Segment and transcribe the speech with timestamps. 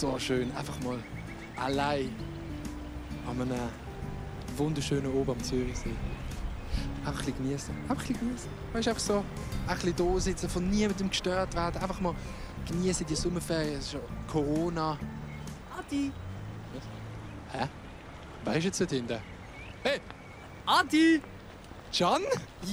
[0.00, 0.50] so schön.
[0.56, 0.98] Einfach mal
[1.56, 2.10] allein
[3.28, 3.68] an einem
[4.56, 5.90] wunderschönen Oben am Zürichsee.
[7.04, 7.74] Einfach ein bisschen genießen.
[7.82, 8.50] Einfach ein bisschen genießen.
[8.72, 9.24] Weißt du, einfach so
[9.68, 11.82] ein bisschen da sitzen, von niemandem gestört werden.
[11.82, 12.14] Einfach mal
[12.66, 13.78] genießen die Sommerferien.
[13.78, 14.00] Es ist ja
[14.30, 14.98] Corona.
[15.78, 16.10] Adi!
[17.52, 17.68] Hä?
[18.44, 19.18] Wer ist jetzt dort hinten?
[19.82, 20.00] Hey,
[20.66, 21.20] Adi!
[21.92, 22.22] Can?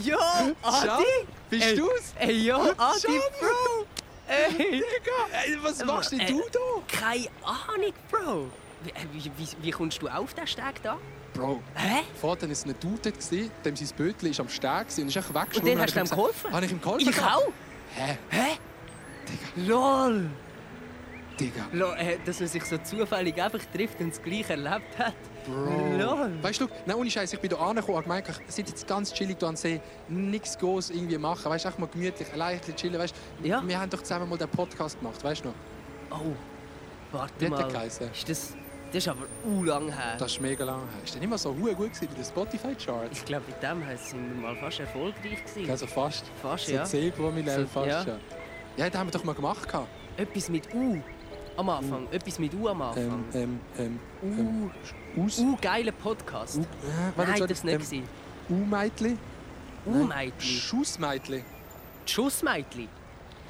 [0.05, 0.55] Can?
[0.61, 1.04] Adi!
[1.50, 2.14] Bist Ey, du's?
[2.19, 3.86] Ey, ja, Adi, Can, Bro!
[4.28, 4.57] Ey!
[4.57, 6.59] Digga, ey, was machst denn Äh, du da?
[7.00, 8.47] Keine Ahnung, Bro!
[8.83, 10.97] Wie, äh, wie, wie, wie kommst du auf den Steg da?
[11.33, 12.04] Bro, Hä?
[12.19, 15.36] vorher war es ein Dude dem sein Bötchen ist am Steg und ist einfach Und
[15.36, 15.75] weggeschwommen.
[15.78, 16.52] dann hast du ihm geholfen?
[16.52, 17.10] Habe ich ihm geholfen?
[17.10, 17.52] Ich auch?
[17.96, 18.18] Hä?
[18.29, 18.57] Hä?
[19.55, 20.29] LOL!
[21.39, 21.68] Digga.
[21.71, 25.14] Lo, äh, dass man sich so zufällig einfach trifft und das Gleiche erlebt hat.
[25.46, 25.97] Bro.
[25.97, 26.32] Lol.
[26.41, 29.14] Weißt du, nein, ohne Scheiß, ich bin hier angekommen und gemeint, ich sitze jetzt ganz
[29.14, 32.59] chillig hier am See, nichts groß irgendwie machen, weißt du, einfach mal gemütlich, allein ein
[32.59, 33.47] bisschen chillen, weißt du.
[33.47, 33.61] Ja.
[33.67, 35.55] Wir haben doch zusammen mal den Podcast gemacht, weißt du noch?
[36.09, 36.36] Oh,
[37.11, 37.67] warte Wie mal.
[37.67, 38.11] geheißen?
[38.11, 38.53] Ist das,
[38.91, 40.16] das ist aber u lang her.
[40.17, 41.03] Das ist mega lange her.
[41.03, 43.09] Ist der nicht mal so hu gut gewesen wie der Spotify-Chart?
[43.11, 45.69] Ich glaube, mit dem sind wir mal fast erfolgreich gewesen.
[45.69, 46.25] Also fast.
[46.41, 46.83] Fast, so ja.
[46.83, 48.03] 10 Promille, So, fast ja.
[48.03, 48.19] schon.
[48.77, 49.67] Ja, den haben wir doch mal gemacht.
[50.17, 51.02] Etwas mit U
[51.58, 52.08] am Anfang.
[52.11, 53.25] Etwas mit U am Anfang.
[53.33, 54.71] Ähm, ähm, ähm,
[55.16, 55.39] U, Us?
[55.39, 56.58] U geile Podcast.
[56.58, 56.66] U, äh,
[57.25, 57.92] Nein, das nicht.
[57.94, 58.03] ähm.
[58.49, 59.17] U-Meitli?
[59.86, 60.47] U-Meitli.
[60.47, 61.44] Schussmeitli?
[62.05, 62.88] Schussmeitli.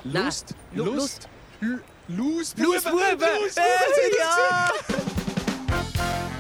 [0.04, 0.56] Lust?
[0.74, 1.30] Lu- Lust?
[1.60, 1.84] Lust?
[2.10, 2.64] Lustbuben!
[2.64, 3.58] Lust!
[3.58, 3.62] Äh,
[4.18, 4.70] ja!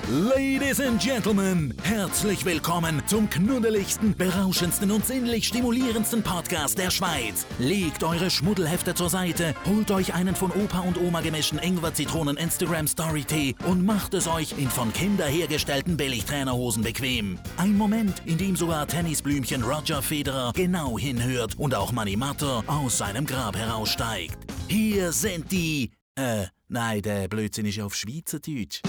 [0.09, 7.45] Ladies and Gentlemen, herzlich willkommen zum knuddeligsten, berauschendsten und sinnlich stimulierendsten Podcast der Schweiz.
[7.59, 12.87] Legt eure Schmuddelhefte zur Seite, holt euch einen von Opa und Oma gemischten Ingwer-Zitronen Instagram
[12.87, 17.37] Story Tee und macht es euch in von Kinder hergestellten Billigtrainerhosen bequem.
[17.57, 22.99] Ein Moment, in dem sogar Tennisblümchen Roger Federer genau hinhört und auch Manny Matter aus
[22.99, 24.46] seinem Grab heraussteigt.
[24.69, 25.91] Hier sind die...
[26.15, 28.81] Äh, nein, der Blödsinn ist ja auf Schweizerdeutsch.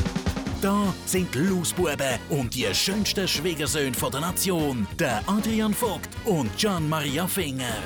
[0.61, 6.51] Da sind die Lausbuben und die schönsten Schwiegersöhne von der Nation, der Adrian Vogt und
[6.59, 7.77] Gian Maria Finger.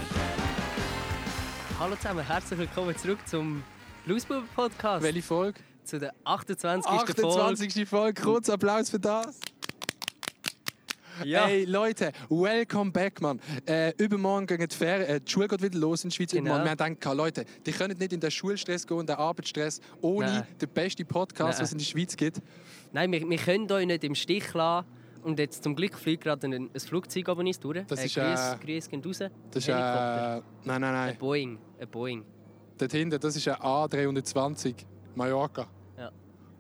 [1.78, 3.62] Hallo zusammen, herzlich willkommen zurück zum
[4.06, 5.03] Bluesbuben Podcast.
[5.03, 5.61] Welche Folge?
[5.84, 6.91] Zu der 28.
[6.91, 7.12] Folge.
[7.12, 7.87] 28.
[7.87, 8.22] Folge.
[8.22, 9.39] Kurz Applaus für das.
[11.25, 11.47] Ja.
[11.47, 13.41] Hey Leute, welcome back, Mann.
[13.67, 16.31] Äh, übermorgen gehen die, Ferien, äh, die Schule geht wieder los in der Schweiz.
[16.31, 16.43] Genau.
[16.43, 16.78] Übermorgen.
[16.78, 20.27] Wir haben gedacht, Leute, die können nicht in den Schulstress gehen und den Arbeitsstress ohne
[20.27, 20.47] Nein.
[20.61, 22.41] den besten Podcast, was es in der Schweiz gibt.
[22.93, 24.87] Nein, wir, wir können euch nicht im Stich lassen.
[25.22, 27.87] Und jetzt zum Glück fliegt gerade ein, ein Flugzeug oben uns durch.
[27.87, 29.19] Das äh, ist, Grüß, äh, Grüß gehen raus.
[29.19, 29.31] Das
[29.62, 31.11] ist äh, Nein, nein, nein.
[31.11, 31.59] Ein Boeing.
[31.78, 32.25] Ein Boeing.
[32.77, 34.75] Dort hinten, das ist ein A320
[35.15, 35.69] Mallorca.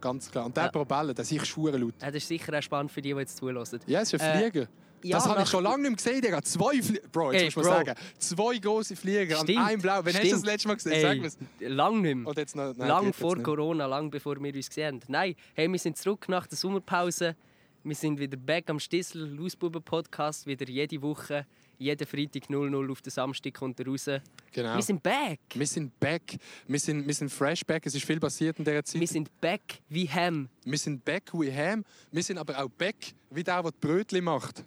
[0.02, 0.44] Ganz klar.
[0.44, 0.70] Und der Ja.
[0.70, 1.94] Propeller, der ist schwere laut.
[2.02, 3.80] Ja, das ist sicher auch spannend für die, die jetzt zulassen.
[3.86, 4.68] Ja, es ist ein Äh, Flieger.
[5.04, 6.42] ja, das habe ich schon lange nicht mehr gesehen, Digga.
[6.42, 7.08] Zwei Flieger.
[7.10, 7.94] Bro, jetzt Ey, muss man sagen.
[8.18, 10.00] Zwei große Flieger Stimmt, an einem Blau.
[10.04, 11.00] Wann hast du das letzte Mal gesehen?
[11.00, 11.38] Sag mir's.
[11.60, 12.26] lang nicht mehr.
[12.28, 13.44] Oder jetzt noch, nein, lang vor jetzt.
[13.44, 15.00] Corona, lang bevor wir uns gesehen haben.
[15.08, 17.36] Nein, hey, wir sind zurück nach der Sommerpause.
[17.84, 20.46] Wir sind wieder back am Stissel, Lausbuben-Podcast.
[20.46, 21.46] Wieder jede Woche,
[21.78, 24.06] jeden Freitag 00 auf den Samstag kommt er raus.
[24.52, 24.74] Genau.
[24.74, 25.40] Wir sind back.
[25.54, 26.36] Wir sind back.
[26.66, 27.86] Wir sind, wir sind fresh back.
[27.86, 29.00] Es ist viel passiert in dieser Zeit.
[29.00, 30.48] Wir sind back wie Ham.
[30.64, 31.84] Wir sind back wie Ham.
[32.10, 32.96] Wir sind aber auch back
[33.30, 34.64] wie der, der die Brötchen macht.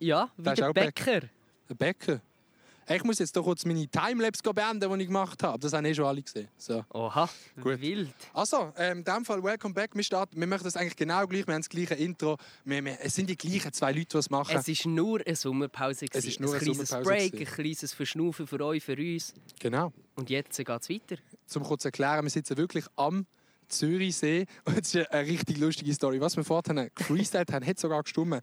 [0.00, 0.94] Ja, wie Der auch back.
[1.78, 2.20] Bäcker.
[2.86, 2.96] Bäcker.
[2.96, 5.58] Ich muss jetzt doch kurz meine Timelapse beenden, die ich gemacht habe.
[5.58, 6.48] Das haben eh schon alle gesehen.
[6.56, 6.84] So.
[6.92, 7.28] Oha,
[7.60, 7.80] Gut.
[7.80, 8.10] wild.
[8.32, 9.94] Also, ähm, in dem Fall, welcome back.
[9.94, 11.46] Wir, starten, wir machen das eigentlich genau gleich.
[11.46, 12.36] Wir haben das gleiche Intro.
[12.64, 14.56] Wir, wir, es sind die gleichen zwei Leute, die es machen.
[14.56, 16.06] Es war nur eine Sommerpause.
[16.10, 17.48] Es ist nur ein eine kleines Sommerpause Break, gewesen.
[17.50, 19.34] ein kleines Verschnaufen für euch, für uns.
[19.58, 19.92] genau.
[20.16, 21.16] Und jetzt geht es weiter.
[21.46, 23.26] Zum kurz zu erklären, wir sitzen wirklich am
[23.68, 24.46] Zürichsee.
[24.64, 26.20] Und es ist eine richtig lustige Story.
[26.20, 28.40] Was wir vorhin gefreestylt haben, hat sogar gestimmt.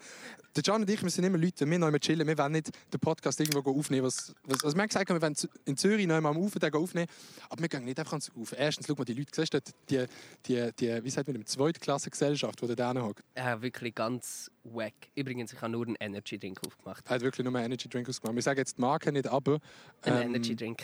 [0.55, 2.99] Der Can und ich, wir sind immer Leute, wir immer chillen, wir wollen nicht den
[2.99, 4.05] Podcast irgendwo aufnehmen.
[4.05, 7.07] Was, was, also wir haben gesagt, wir wollen in Zürich noch einmal am Ufer aufnehmen.
[7.49, 8.57] Aber wir gehen nicht einfach ans Ufer.
[8.57, 9.59] Erstens, schau mal, die Leute, siehst du
[9.89, 10.05] die,
[10.45, 13.23] die, die, wie sagt man, die Zweitklasse-Gesellschaft, die da hockt.
[13.35, 14.93] Äh, wirklich ganz wack.
[15.15, 17.05] Übrigens, ich habe nur einen Energy Drink aufgemacht.
[17.07, 18.35] Er hat wirklich nur einen Energy Drink ausgemacht.
[18.35, 19.59] Wir sagen jetzt die Marke nicht, aber...
[20.01, 20.83] Ein ähm, Energy Drink,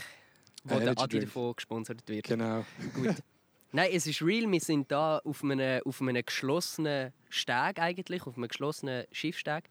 [0.64, 2.26] wo ein der Energy Adi davon gesponsert wird.
[2.26, 2.66] Genau.
[2.94, 3.16] Gut.
[3.78, 4.52] Nein, es ist real.
[4.52, 9.66] Wir sind da auf einem, auf einem geschlossenen Steg eigentlich, auf einem geschlossenen Schiffsteg.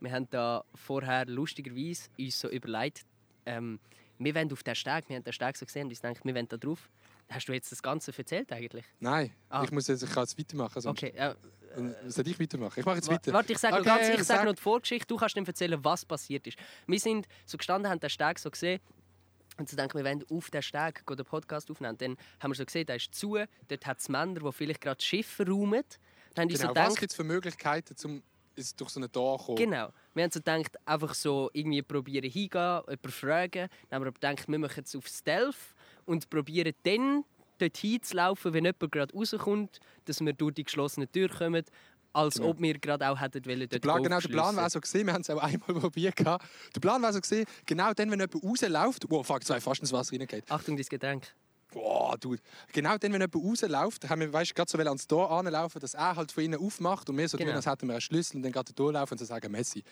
[0.00, 3.02] Wir haben da vorher lustigerweise uns so überlegt,
[3.46, 3.78] ähm,
[4.18, 6.34] wir wollen auf den Steg, wir haben den Steg so gesehen und uns gedacht, wir
[6.34, 6.90] wollen da drauf.
[7.30, 8.84] Hast du jetzt das Ganze erzählt eigentlich?
[8.98, 9.62] Nein, Ah.
[9.62, 10.80] ich muss jetzt, ich kann jetzt weitermachen.
[10.82, 10.98] Sonst.
[11.00, 11.32] Okay, äh,
[12.08, 12.80] Soll ich weitermachen?
[12.80, 13.32] Ich mache jetzt weiter.
[13.32, 14.38] Warte, ich sage Okay, noch, ganz, ich sag.
[14.38, 15.06] sage noch die Vorgeschichte.
[15.06, 16.58] Du kannst dann erzählen, was passiert ist.
[16.88, 18.80] Wir sind so gestanden, haben den Steg so gesehen.
[19.58, 21.96] Und so denken wir, wollen auf den Steg den Podcast aufnehmen.
[21.98, 23.38] Dann haben wir so gesehen, der ist zu.
[23.68, 25.84] Dort hat es Männer, die vielleicht gerade das Schiff verräumen.
[26.34, 28.22] Dann Genau, so was gedacht, gibt es für Möglichkeiten, um
[28.54, 29.56] durch so einen Tor zu kommen?
[29.56, 29.88] Genau.
[30.14, 33.68] Wir haben so gedacht, einfach so irgendwie probieren hingehen, jemanden fragen.
[33.88, 35.56] Dann haben wir gedacht, wir machen es auf Stealth
[36.06, 37.24] und probieren dann
[37.58, 41.64] dorthin zu laufen, wenn jemand gerade rauskommt, dass wir durch die geschlossene Tür kommen,
[42.12, 42.48] als Genau.
[42.50, 45.06] ob wir gerade auch hätten wollen, dort Der Plan, genau, der Plan war so gesehen,
[45.06, 46.16] wir haben es auch einmal probiert.
[46.16, 46.44] gehabt.
[46.74, 49.92] Der Plan war so gesehen, genau dann, wenn jemand rausläuft, wow, fuck, ich fast ins
[49.92, 50.50] Wasser reingeht.
[50.50, 51.26] Achtung, dein Getränk.
[51.72, 52.36] Boah, du.
[52.72, 55.94] Genau dann, wenn jemand rausläuft, haben wir, weißt du, gerade so ans Tor anlaufen, dass
[55.94, 57.50] er halt von innen aufmacht und wir so Genau.
[57.50, 59.82] tun, als hätten wir einen Schlüssel und dann gerade durchlaufen und so sagen Messi.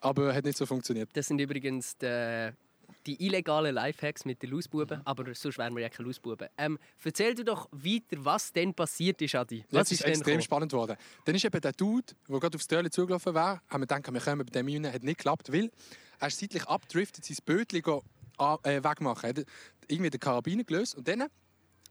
[0.00, 1.08] Aber hat nicht so funktioniert.
[1.14, 2.50] Das sind übrigens die,
[3.06, 6.48] die illegalen Lifehacks mit den Lausbuben, aber sonst wären wir ja keine Lausbuben.
[6.58, 9.64] Ähm, erzähl du doch weiter, was denn passiert ist, Adi.
[9.70, 10.42] Was Jetzt ist denn extrem gekommen?
[10.42, 10.96] spannend geworden.
[11.24, 14.20] Dann ist eben der Dude, der gerade aufs Törli zugelaufen war, haben wir gedacht, wir
[14.20, 15.70] kommen bei dem rein, hat nicht geklappt, weil
[16.18, 19.24] er ist seitlich abgedriftet, sein Bötchen äh, wegmachen.
[19.24, 19.46] Er hat
[19.88, 21.24] irgendwie den Karabiner gelöst und dann,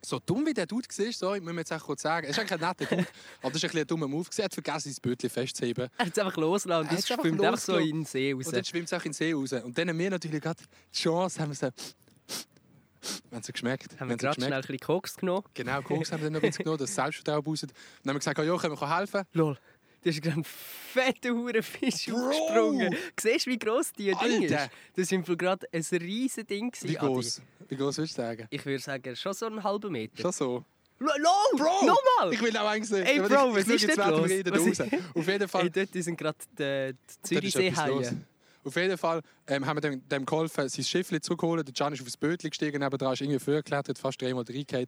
[0.06, 2.54] so dumm wie der Dude war, sorry, müssen wir jetzt kurz sagen, er ist eigentlich
[2.54, 3.08] ein netter Dude,
[3.42, 4.28] aber das ist ein, bisschen ein dummer Move.
[4.38, 5.90] Er hat vergessen, sein Bötchen festzuheben.
[5.98, 8.48] Er hat es einfach losgelassen und Er einfach schwimmt einfach so in den See raus.
[8.48, 9.54] Und dann schwimmt es auch in den See raus.
[9.54, 10.64] Und dann haben wir natürlich gerade
[10.94, 11.70] die Chance, haben wir so...
[13.32, 14.00] Haben sie geschmeckt.
[14.00, 15.44] haben wir gerade schnell ein bisschen Koks genommen.
[15.54, 17.72] Genau, Koks haben wir dann noch ein bisschen genommen, das Selbstvertrauen boostet.
[17.72, 19.24] Dann haben wir gesagt, oh, ja, können wir helfen?
[19.34, 19.58] Lol.
[20.06, 22.96] Da ist gerade ein fetter Hurenfisch aufgesprungen.
[23.20, 24.70] Siehst du, wie gross die Ding ist?
[24.96, 26.70] Das war gerade ein riesiges Ding.
[26.70, 27.08] gewesen, Wie Adi.
[27.08, 27.42] groß?
[27.70, 28.46] Wie groß willst du sagen?
[28.52, 30.22] Ich würde sagen, schon so einen halben Meter.
[30.22, 30.64] Schon so.
[31.00, 31.10] Lol!
[31.58, 31.86] Bro!
[31.88, 32.34] Nochmal!
[32.34, 33.04] Ich will auch eigentlich sehen.
[33.04, 34.30] Ey, Bro, ich, was ich ist denn los?
[34.30, 34.80] reden Was
[35.16, 35.64] Auf jeden Fall.
[35.64, 36.96] Ey, dort sind gerade die,
[37.30, 38.06] die dort ist etwas los.
[38.08, 38.18] Zürichseehaie.
[38.64, 41.66] Auf jeden Fall ähm, haben wir dem, dem geholfen, sein Schiff zurückzuholen.
[41.66, 44.88] Der Can ist aufs Bötchen gestiegen, nebenan ist irgendwie vorgeklettert, fast dreimal reingehauen.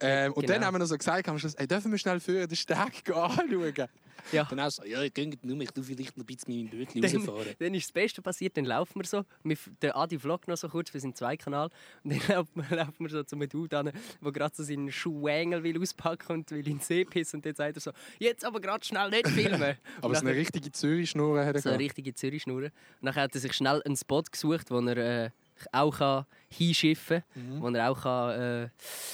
[0.00, 0.54] Ähm, und Genau.
[0.54, 2.76] dann haben wir noch so gesagt, am Schluss, ey, dürfen wir schnell für den Steg
[3.14, 3.88] anschauen?
[4.32, 4.44] Ja.
[4.44, 6.80] Dann auch so, ja, ich könnt nur, ich tu vielleicht noch ein bisschen mit meinem
[6.80, 7.54] Bötchen Dann, rausfahren.
[7.58, 9.24] dann ist das Beste passiert, dann laufen wir so.
[9.42, 11.70] Wir, der Adi vloggt noch so kurz für seinen Zwei-Kanal.
[12.04, 13.92] Und dann laufen wir, laufen wir so zu einem Dude an,
[14.22, 17.38] der gerade so seinen Schuhengel will auspacken und will in den See pissen.
[17.38, 19.76] Und dann sagt er so, jetzt aber gerade schnell nicht filmen.
[20.02, 22.62] Aber so eine nachher- richtige Zürich-Schnur hat er so eine richtige Zürich-Schnur.
[22.64, 22.72] Und
[23.02, 25.30] dann hat er sich schnell einen Spot gesucht, wo er äh,
[25.72, 27.62] auch kann hinschiffen kann, Mhm.
[27.62, 28.30] wo er auch kann,
[28.64, 28.68] äh,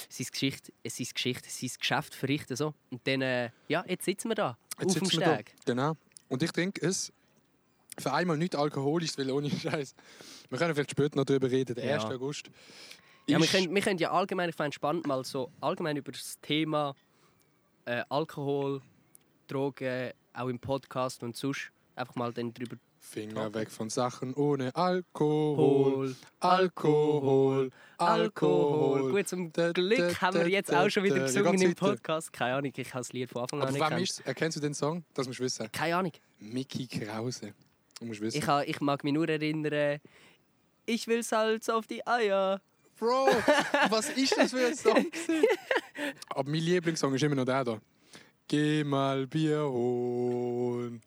[0.09, 2.73] sein, Geschicht, äh, sein, Geschicht, sein Geschäft verrichten so.
[2.91, 5.21] Und dann, äh, ja, jetzt sitzen wir da, Jetzt auf dem.
[5.21, 5.53] Steg.
[5.65, 5.95] Genau.
[6.29, 7.11] Und ich trinke es
[7.97, 9.95] für einmal nicht alkoholisch, weil ohne Scheiß.
[10.49, 11.95] Wir können vielleicht später noch darüber reden, der Ja.
[11.95, 12.05] 1.
[12.05, 12.49] August.
[13.27, 16.39] Ja, wir können, wir können ja allgemein, ich fände spannend, mal so allgemein über das
[16.41, 16.93] Thema
[17.85, 18.81] äh, Alkohol,
[19.47, 24.75] Drogen, auch im Podcast und sonst einfach mal dann drüber Finger weg von Sachen ohne
[24.75, 26.15] Alkohol.
[26.39, 27.69] Alkohol.
[27.97, 29.11] Alkohol.
[29.11, 31.75] Gut, zum Glück haben wir jetzt auch schon wieder gesungen im?
[31.75, 32.33] Podcast.
[32.33, 34.73] Keine Ahnung, ich habe das Lied von Anfang an Aber nicht ist Erkennst du den
[34.73, 35.03] Song?
[35.13, 35.71] Das musst du wissen.
[35.71, 36.11] Keine Ahnung.
[36.39, 37.53] Mickey Krause.
[37.99, 38.37] Du musst wissen.
[38.37, 39.99] Ich, ha, ich mag mich nur erinnern,
[40.85, 42.61] ich will Salz auf die Eier.
[42.97, 43.27] Bro,
[43.89, 45.05] was ist das für ein Song?
[46.29, 47.79] Aber mein Lieblingssong ist immer noch der da.
[48.47, 51.01] Geh mal Bier holen.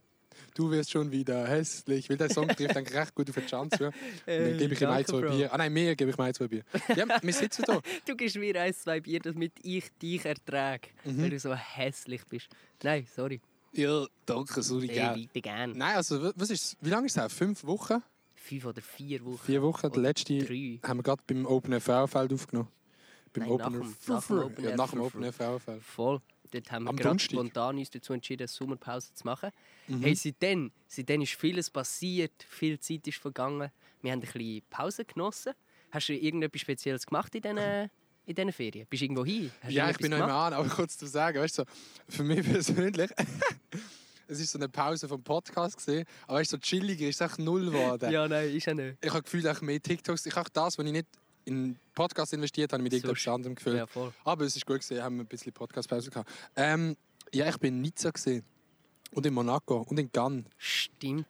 [0.59, 2.11] Du wirst schon wieder hässlich.
[2.11, 3.77] Weil der Song trifft eigentlich recht gut auf die Chance.
[3.81, 3.87] Ja.
[3.89, 3.95] Und
[4.27, 5.31] dann gebe ich ihm ein, zwei Bro.
[5.31, 5.53] Bier.
[5.53, 6.65] Ah nein, mehr gebe ich mir ein, zwei Bier.
[6.97, 7.81] Ja, wir sitzen da.
[8.07, 11.23] Du gibst mir ein, zwei Bier, damit ich dich ertrage, Mhm.
[11.23, 12.49] weil du so hässlich bist.
[12.83, 13.41] Nein, sorry.
[13.73, 15.05] Ja, danke, sorry, Ey, gell.
[15.29, 15.73] weiter gern.
[15.79, 17.29] Nein, also wa- was ist Wie lange ist es her?
[17.31, 18.03] Fünf Wochen?
[18.35, 19.39] Fünf oder vier Wochen.
[19.47, 19.83] Vier Wochen.
[19.83, 20.81] Der Oder letzte Drei.
[20.83, 22.69] haben wir gerade beim Open Frauenfeld aufgenommen.
[23.33, 25.01] Beim Nein, nach Open dem- nach dem nach dem.
[25.03, 25.83] Open Frauenfeld.
[25.85, 26.21] Voll.
[26.51, 29.51] Dort haben wir gerade spontan uns dazu entschieden, eine Sommerpause zu machen.
[29.87, 30.03] Mhm.
[30.03, 33.71] Hey, seitdem, seitdem ist vieles passiert, viel Zeit ist vergangen.
[34.03, 35.53] Wir haben ein bisschen Pause genossen.
[35.91, 37.59] Hast du irgendetwas Spezielles gemacht in diesen,
[38.27, 38.87] in diesen Ferien?
[38.89, 39.51] Bist du irgendwo hin?
[39.63, 42.43] Hast Ja, ich bin noch an, aber kurz zu sagen, weißt du, so, für mich
[42.51, 43.11] persönlich,
[44.29, 47.31] es ist so eine Pause vom Podcast gesehen, aber weißt du, so chilliger ist es
[47.31, 48.11] echt null geworden.
[48.13, 48.99] Ja, nein, ist ja nicht.
[49.03, 50.27] Ich habe gefühlt auch mehr TikToks.
[50.27, 51.09] Ich habe das, was ich nicht
[51.49, 53.77] in einen Podcast investiert habe, mit So irgendetwas sch- anderem gefüllt.
[53.77, 54.13] Ja, voll.
[54.25, 56.31] Aber es ist gut gesehen, haben wir ein bisschen Podcast-Pause gehabt.
[56.57, 56.97] Ähm,
[57.33, 58.45] ja, ich bin in Nizza gesehen
[59.13, 60.45] und in Monaco und in Cannes.
[60.59, 61.27] Stimmt.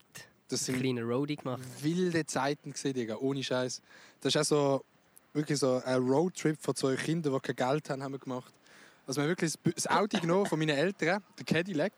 [0.49, 1.61] Das sind kleinen Roadie gemacht.
[1.81, 3.81] wilde Zeiten gesehen, Digga, ohne Scheiß.
[4.21, 4.85] Das ist auch so
[5.33, 8.51] wirklich so ein Roadtrip von zwei Kindern, die kein Geld haben, haben wir gemacht.
[9.05, 11.93] Also wir haben wirklich das Auto genommen von meinen Eltern, der Cadillac.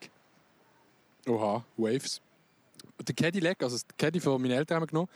[1.28, 2.22] Oha, Waves.
[3.08, 5.10] Der Cadillac, also das Caddy von meinen Eltern haben wir genommen.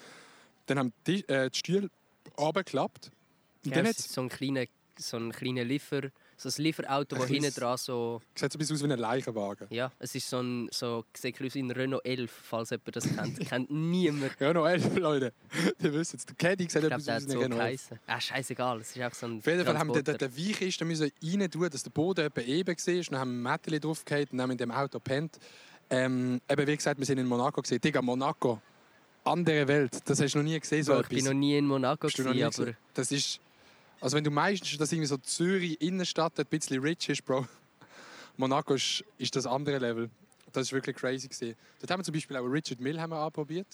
[0.67, 1.89] Dann haben die, äh, die Stühle
[2.37, 3.11] runtergeklappt.
[3.65, 4.65] Und Ja, dann so ein kleiner,
[4.97, 8.75] so ein kleiner Liefer, so ein Lieferauto, das hinten dran so, sieht so ein bisschen
[8.75, 9.67] aus wie ein Leichenwagen.
[9.69, 13.03] ja, es ist so ein, so, sieht aus wie ein Renault 11, falls jemand das
[13.15, 13.39] kennt.
[13.49, 14.39] kennt niemand.
[14.41, 15.33] Noch elf Leute.
[15.81, 16.25] Die wissen es.
[16.25, 17.59] Der Caddy sieht etwas aus wie so ein Renault.
[17.61, 17.99] geheißen.
[18.05, 21.11] Ah, scheißegal, es ist auch so ein Auf jeden Fall haben wir den, den müssen
[21.23, 23.03] rein tun, dass der Boden etwa eben war.
[23.03, 25.37] Dann haben wir ein Mädchen draufgehauen und haben in dem Auto gepennt.
[25.89, 27.79] Ähm, eben wie gesagt, wir sind in Monaco gesehen.
[27.79, 28.61] Digga, Monaco.
[29.25, 29.99] Andere Welt.
[30.05, 32.73] Das hast du noch nie gesehen, so ich bin noch nie in Monaco, gewesen, aber?
[32.93, 33.39] Das ist...
[34.01, 37.47] Also wenn du meinst, dass irgendwie so Zürich Innenstadt ein bisschen rich ist, Bro.
[38.37, 40.09] Monaco ist, ist das andere Level.
[40.53, 41.55] Das ist wirklich crazy gesehen.
[41.79, 43.67] Dort haben wir zum Beispiel auch Richard wir anprobiert.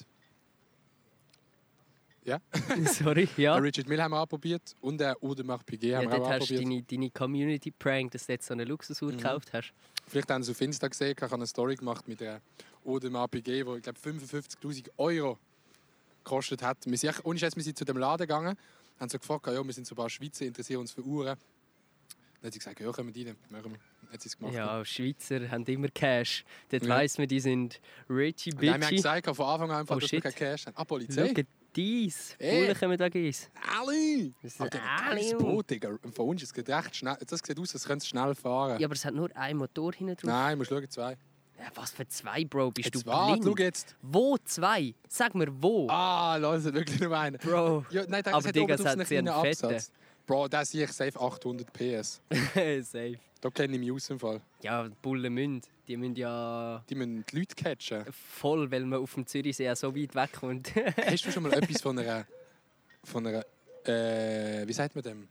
[2.23, 2.39] Ja.
[2.85, 3.55] Sorry, ja.
[3.55, 6.55] Richard Mill haben wir anprobiert und Audemars Piguet ja haben wir dort auch hast du
[6.55, 6.91] anprobiert.
[6.91, 9.17] deine, deine Community Prank, dass du jetzt so eine Luxusuhr Mhm.
[9.17, 9.73] gekauft hast.
[10.07, 12.41] Vielleicht haben sie auf Insta gesehen, ich habe eine Story gemacht mit einer
[12.85, 15.37] Audemars Piguet, die ich glaube 55'000 Euro
[16.23, 16.77] gekostet hat.
[16.85, 18.57] Wir sind, echt- ohne Scheiß, wir sind zu dem Laden gegangen,
[18.99, 21.37] haben so gefragt, ja, wir sind so ein paar Schweizer, interessieren uns für Uhren.
[22.41, 24.11] Dann hat sie gesagt, ja, kommen wir rein, machen wir.
[24.11, 24.53] Hat sie es gemacht.
[24.53, 26.43] Ja, Schweizer haben immer Cash.
[26.69, 26.89] Dort Ja.
[26.89, 28.95] weiss man, die sind richy dann haben wir bitchy.
[28.95, 30.23] gesagt, von Anfang an, einfach, Oh, dass wir shit.
[30.23, 30.75] kein Cash haben.
[30.75, 31.33] Ah, Polizei?
[31.35, 31.41] Schau
[31.75, 32.35] dies.
[32.37, 32.63] Ey.
[32.65, 33.49] Bullen kommen da geiss.
[33.79, 34.33] Ali!
[34.41, 35.37] Das ist ein.
[35.37, 35.97] Boot, Digga.
[36.13, 37.15] Von uns es geht recht schnell.
[37.25, 38.77] Das sieht aus, als könnte es schnell fahren.
[38.79, 40.23] Ja, aber es hat nur einen Motor hinten drauf.
[40.25, 41.15] Nein, musst schauen, zwei.
[41.75, 42.71] Was für zwei, Bro?
[42.71, 43.57] Bist Jetzt du warte, blind?
[43.57, 43.95] schau jetzt.
[44.01, 44.93] Wo zwei?
[45.07, 45.87] Sag mir wo.
[45.89, 47.37] Ah, Leute, es wirklich nur einen.
[47.37, 47.85] Bro.
[47.91, 49.83] Ja, nein, das Aber Digga, es hat einen sie einen kleinen fetten.
[50.25, 52.21] Bro, da sehe ich safe 800 PS.
[52.83, 53.19] Safe.
[53.41, 54.39] Da kenne ich mich aus im Fall.
[54.61, 55.61] Ja, die Bullen müssen.
[55.87, 58.05] Die müssen ja Die müssen die Leute catchen.
[58.11, 60.71] voll, weil man auf dem Zürichsee ja so weit weg kommt.
[61.05, 62.25] Hast du schon mal etwas von einer...
[63.03, 63.43] Von einer...
[63.83, 65.27] Äh, wie sagt man dem?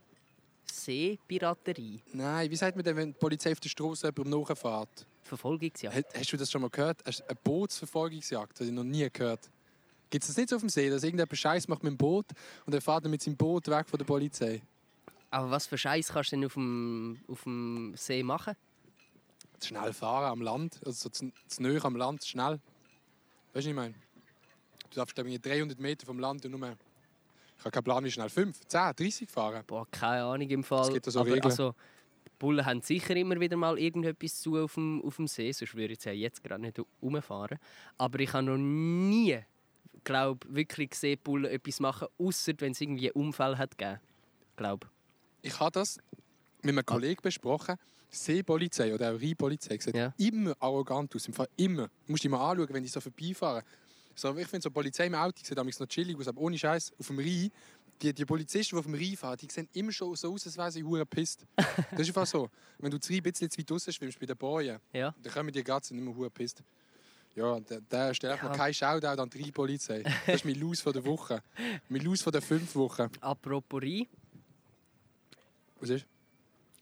[0.69, 2.01] Seepiraterie.
[2.13, 5.05] Nein, wie sagt man dem, wenn die Polizei auf der Straße jemandem nachfährt?
[5.31, 6.13] Verfolgungsjagd.
[6.13, 7.05] Hast du das schon mal gehört?
[7.05, 8.51] Eine Bootsverfolgungsjagd?
[8.51, 9.49] Das habe ich noch nie gehört.
[10.09, 12.25] Gibt es das nicht so auf dem See, dass irgendjemand Scheiß macht mit dem Boot
[12.65, 14.61] und er fährt dann mit seinem Boot weg von der Polizei?
[15.29, 18.55] Aber was für Scheiß kannst du denn auf dem, auf dem See machen?
[19.59, 22.55] Zu schnell fahren am Land, also so zu, zu nahe am Land, zu schnell.
[22.55, 22.61] Weißt
[23.53, 23.93] du, was ich meine?
[24.89, 26.75] Du darfst glaube ich 300 Meter vom Land und nur...
[27.57, 28.29] Ich habe keinen Plan, wie schnell.
[28.29, 29.63] 5, 10, 30 fahren.
[29.67, 30.87] Boah, keine Ahnung im Fall.
[30.87, 31.43] Es gibt da so Regeln.
[31.43, 31.75] also,
[32.41, 35.93] Bullen haben sicher immer wieder mal irgendetwas zu auf dem, auf dem See, sonst würde
[35.93, 37.59] ich jetzt ja jetzt gerade nicht rumfahren.
[37.99, 39.37] Aber ich habe noch nie,
[40.03, 43.99] glaube wirklich gesehen, Bullen etwas machen, außer wenn es irgendwie einen Unfall hat gegeben.
[44.55, 44.89] Glaub.
[45.43, 45.99] Ich habe das
[46.63, 47.75] mit einem Kollegen besprochen.
[48.09, 50.11] Seepolizei oder auch Rheinpolizei sieht Ja.
[50.17, 51.27] immer arrogant aus.
[51.27, 51.89] Im Fall immer.
[52.07, 53.63] Du musst mal anschauen, wenn die so vorbeifahren.
[54.15, 57.05] So, ich finde so Polizei im Auto sieht noch chillig aus, aber ohne Scheiß auf
[57.07, 57.51] dem Rhein.
[58.01, 60.57] Die, die Polizisten, die auf dem Rhein fahren, die sehen immer schon so aus, als
[60.57, 61.45] wären sie hure pisst.
[61.91, 62.49] Das ist einfach so.
[62.79, 65.13] Wenn du zu Rhein ein bisschen zu weit draussen schwimmst bei den Bojen, Ja.
[65.21, 66.63] dann kommen die Gats nicht mehr hure pisst.
[67.35, 68.47] Ja, da, da stellt Ja.
[68.47, 68.53] ja.
[68.55, 70.03] kein Shoutout an die Rheinpolizei.
[70.25, 71.41] Das ist mein Los von der Woche.
[71.89, 73.07] Mein Los von der fünf Wochen.
[73.21, 74.07] Apropos Rhein,
[75.79, 76.05] Was ist?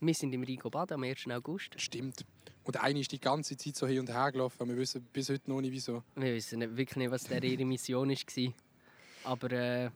[0.01, 1.27] wir sind im Rhein baden am 1.
[1.29, 1.79] August.
[1.79, 2.25] Stimmt.
[2.63, 4.67] Und eine ist die ganze Zeit so hin und her gelaufen.
[4.69, 6.03] Wir wissen bis heute noch nicht, wieso.
[6.15, 8.53] Wir wissen nicht, wirklich nicht, was der ihre Mission war.
[9.25, 9.89] Aber äh,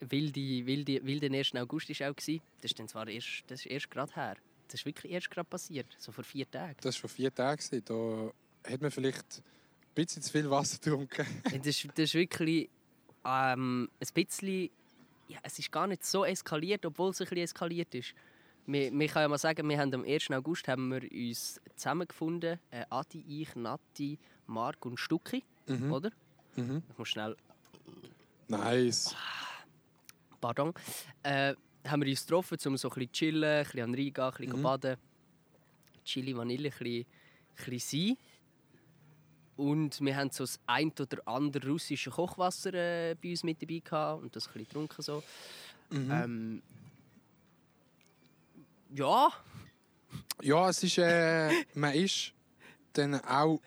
[0.00, 1.54] wilde, wilde, wilde 1.
[1.56, 2.16] August war auch.
[2.16, 2.40] gewesen.
[2.60, 4.36] Das ist dann zwar erst, das ist erst gerade her.
[4.68, 6.76] Das ist wirklich erst gerade passiert, so vor vier Tagen.
[6.80, 7.62] Das war vor vier Tagen.
[7.84, 8.30] Da
[8.70, 11.26] hat man vielleicht ein bisschen zu viel Wasser getrunken.
[11.44, 12.68] Das, ist- das ist wirklich
[13.24, 14.70] ähm, ein bisschen.
[15.28, 18.14] Ja, es ist gar nicht so eskaliert, obwohl es ein bisschen eskaliert ist.
[18.66, 20.30] Wir, wir können ja mal sagen, wir haben am 1.
[20.30, 22.58] August haben wir uns zusammengefunden.
[22.70, 25.92] Äh, Adi, ich, Nati, Marc und Stucki, Mhm.
[25.92, 26.10] oder?
[26.56, 26.82] Mhm.
[26.90, 27.36] Ich muss schnell
[28.48, 29.14] Nice.
[30.40, 30.72] Pardon,
[31.22, 31.54] äh,
[31.86, 34.32] haben wir uns getroffen, um so ein bisschen chillen, ein bisschen an Rhein gehen, ein
[34.32, 34.62] bisschen Mhm.
[34.62, 34.96] baden.
[36.04, 37.06] Chili, Vanille, ein bisschen,
[37.58, 38.16] ein bisschen sein.
[39.56, 43.78] Und wir haben so das ein oder andere russische Kochwasser äh, bei uns mit dabei
[43.82, 45.02] gehabt und das ein bisschen getrunken.
[45.02, 45.22] So.
[45.90, 46.10] Mhm.
[46.10, 46.62] Ähm,
[48.94, 49.28] ja,
[50.42, 52.32] Ja, es ist, äh, man ist
[52.92, 53.60] dann auch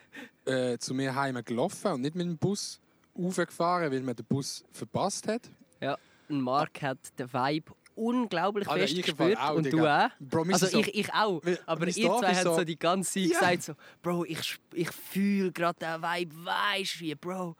[0.44, 2.80] äh, zu mir heim gelaufen und nicht mit dem Bus
[3.14, 5.42] aufgefahren, weil man den Bus verpasst hat.
[5.80, 5.96] ja.
[6.30, 9.86] Und Marc hat den Vibe unglaublich Alter, fest ich im Fall gespürt auch, und du
[9.86, 10.08] auch.
[10.20, 11.42] Bro, Also so- ich, ich auch.
[11.66, 13.38] Aber ihr zwei habt so- so die ganze Zeit Ja.
[13.40, 13.72] gesagt so,
[14.02, 17.56] Bro, ich, ich fühle gerade den Vibe, weisst wie, Bro.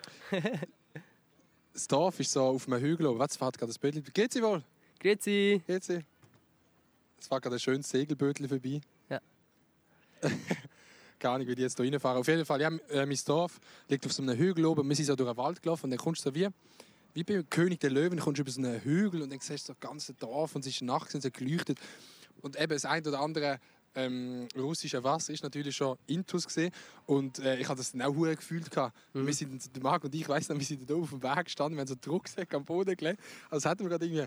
[1.73, 3.19] Das Dorf ist so auf einem Hügel oben.
[3.19, 4.03] Was fährt gerade das Bötchen?
[4.13, 4.63] Geht sie wohl?
[4.99, 5.63] Grüezi.
[5.67, 6.01] Geht sie?
[7.19, 8.81] Es fährt gerade ein schönes Segelbötchen vorbei.
[9.09, 9.21] Ja.
[11.19, 12.19] Keine Ahnung, wie die jetzt hier reinfahren.
[12.19, 13.59] Auf jeden Fall, ja, äh, mein Dorf
[13.89, 14.89] liegt auf so einem Hügel oben.
[14.89, 16.49] Wir sind so durch den Wald gelaufen und dann kommst du so wie,
[17.15, 19.73] wie beim König der Löwen, kommst du über so einen Hügel und dann siehst du
[19.73, 21.79] so das ganze Dorf und es ist nachts und so geleuchtet.
[22.41, 23.61] Und eben das ein oder andere
[23.95, 26.73] ähm, russische Wasser ist natürlich schon intus gesehen
[27.07, 28.97] und äh, ich habe das dann auch hure gefühlt gehabt.
[29.15, 29.27] Mhm.
[29.27, 31.77] Wir sind der Marc und ich weiß noch, wir sind da auf dem Weg gestanden,
[31.77, 33.21] wir haben so Rucksack am Boden gelegt.
[33.51, 34.27] Also hätten wir gerade irgendwie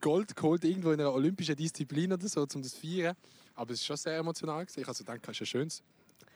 [0.00, 3.16] Gold geholt irgendwo in einer olympischen Disziplin oder so, um das zu feiern.
[3.54, 4.80] Aber es ist schon sehr emotional gewesen.
[4.80, 5.82] Ich also denke, es ist ein schönes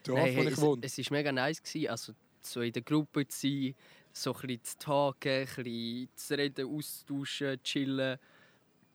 [0.03, 0.83] Dorf, Hey, wo hey, ich es, wohne.
[0.85, 1.62] es war mega nice.
[1.62, 1.88] Gewesen.
[1.88, 2.12] Also,
[2.43, 3.75] so in der Gruppe zu sein,
[4.14, 8.18] so ein bisschen zu tagen, ein bisschen zu reden, austauschen, chillen.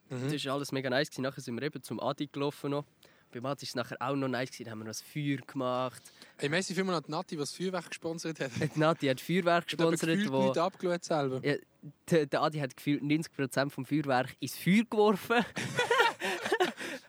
[0.10, 0.32] Mhm.
[0.32, 1.18] Das war alles mega nice.
[1.18, 2.72] Nachher sind wir eben zum Adi gelaufen.
[2.72, 2.86] Noch.
[3.32, 4.58] Beim Adi war es nachher auch noch nice.
[4.58, 6.02] Da haben wir noch ein Feuer gemacht.
[6.38, 8.52] Hey, merci vielmals an die Nati, die das Feuerwerk gesponsert hat.
[8.60, 11.42] Die Nati hat Feuerwerk gesponsert, wo abgeschaut selber.
[11.46, 11.56] ja,
[12.10, 15.46] der, der Adi hat gefühlt 90% vom Feuerwerk ins Feuer geworfen.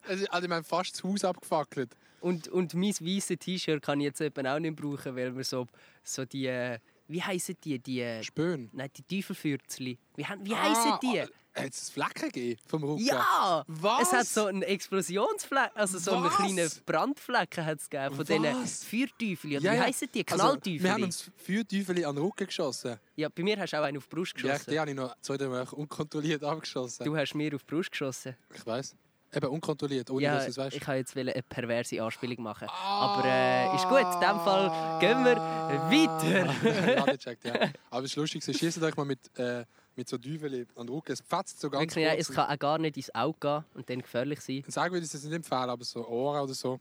[0.06, 1.96] Also, also, wir haben fast das Haus abgefackelt.
[2.20, 5.68] Und, und mein weißes T-Shirt kann ich jetzt eben auch nicht brauchen, weil wir so,
[6.02, 7.78] so die, äh, wie heißen die?
[7.78, 8.70] die äh, Spön.
[8.72, 9.98] nein, die Teufelfürzli.
[10.16, 11.22] Wie, wie Ah, heißen die?
[11.52, 13.04] Hat es Flecken gegeben vom Rücken?
[13.04, 13.64] Ja!
[13.66, 14.02] Was?
[14.02, 18.84] Es hat so einen Explosionsfleck, also so einen kleinen Brandflecken hat's gegeben von diesen Was?
[18.84, 19.56] Feuerteufeln.
[19.56, 19.82] Oder Ja, wie ja.
[19.82, 20.24] heißen die?
[20.28, 20.82] Also, Knallteufel.
[20.84, 23.00] wir haben uns Feuerteufel an den Rücken geschossen.
[23.16, 24.70] ja, bei mir hast du auch einen auf die Brust Ja, geschossen.
[24.70, 27.04] die habe ich noch zwei drei Mal unkontrolliert abgeschossen.
[27.04, 28.36] Du hast mir auf die Brust geschossen.
[28.54, 28.94] Ich weiß.
[29.32, 30.76] Eben unkontrolliert, ohne ja, dass du es weißt.
[30.76, 32.68] ich wollte jetzt eine perverse Anspielung machen.
[32.68, 36.94] Aber äh, ist gut, in dem Fall gehen wir weiter.
[36.96, 37.54] ja, nicht checkt, ja.
[37.90, 40.94] Aber es ist lustig, sie schießen euch mal mit, äh, mit so Düvel an den
[40.94, 41.12] Rücken.
[41.12, 43.88] Es fetzt so ganz Wirklich, ja, es kann auch gar nicht ins Auge gehen und
[43.88, 44.64] dann gefährlich sein.
[44.66, 46.80] Sagen würde ich es nicht empfehlen, aber so Ohren oder so.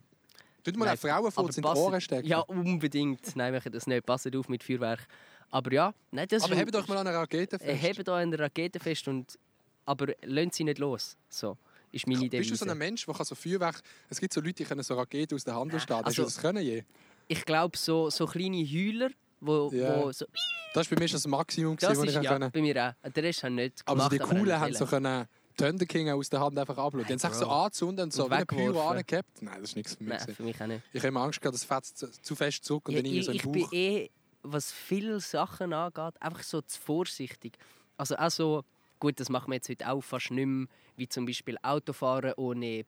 [0.64, 2.28] Tut mal Nein, auch Frauen vor, aber in die passet- Ohren stecken.
[2.28, 3.36] Ja, unbedingt.
[3.36, 4.06] Nein, machen das nicht.
[4.06, 5.08] Passet auf mit Feuerwerk.
[5.52, 7.82] Aber ja, nein, das aber ist hebt euch mal an einer Rakete fest.
[7.82, 9.38] hebt euch an der Rakete fest und
[9.86, 11.16] aber lasst sie nicht los.
[11.30, 11.58] So
[11.92, 12.40] ist meine Idee.
[12.40, 13.82] Bist du so ein Mensch, der so Feuerwerk...
[14.10, 16.06] Es gibt so Leute, die können so Raketen aus der Hand starten.
[16.06, 16.84] Hast also- du das können je?
[17.28, 20.02] Ich glaube so, so kleine Heuler, wo, Ja.
[20.04, 20.26] wo so,
[20.74, 22.52] Das war bei mir schon das Maximum, das gewesen, was ist ich ja, können.
[22.52, 23.10] bei mir auch.
[23.12, 24.32] Der Rest haben nicht Aber so gemacht.
[24.32, 27.06] die Coolen haben so können Thunder King aus der Hand einfach abladen.
[27.08, 29.42] Die haben sich so angezündet und so Und wie ein Pyro angehabt.
[29.42, 30.18] Nein, das ist nichts für mich.
[30.26, 30.82] Nein, für mich auch nicht.
[30.94, 33.20] Ich habe immer Angst gehabt, das fetzt zu, zu fest zurück und Ja, dann irgendwie
[33.20, 33.74] ich so im ich bin Bauch.
[33.74, 34.10] eh,
[34.42, 37.58] was viele Sachen angeht, einfach so zu vorsichtig.
[37.98, 38.64] Also auch so,
[39.00, 42.86] gut, das machen wir jetzt heute auch fast nicht mehr, wie zum Beispiel Autofahren ohne,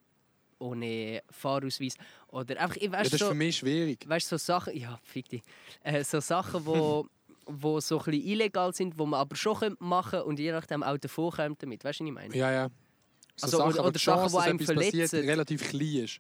[0.60, 1.96] ohne Fahrausweis.
[2.28, 4.08] Oder einfach, ich Ja, weißt das ist so, für mich schwierig.
[4.08, 5.44] weißt, so Sachen, ja, fick dich,
[5.84, 7.08] äh, so Sachen, wo,
[7.46, 10.84] wo so ein bisschen illegal sind, wo man aber schon könnte machen und je nachdem
[10.84, 11.84] auch davon kommt damit.
[11.84, 12.36] Weißt du, was ich meine?
[12.36, 12.70] Ja, ja.
[13.38, 15.20] So Also, oder- aber oder die Sachen, Chance, die einem verletzen.
[15.26, 16.20] relativ klein ist.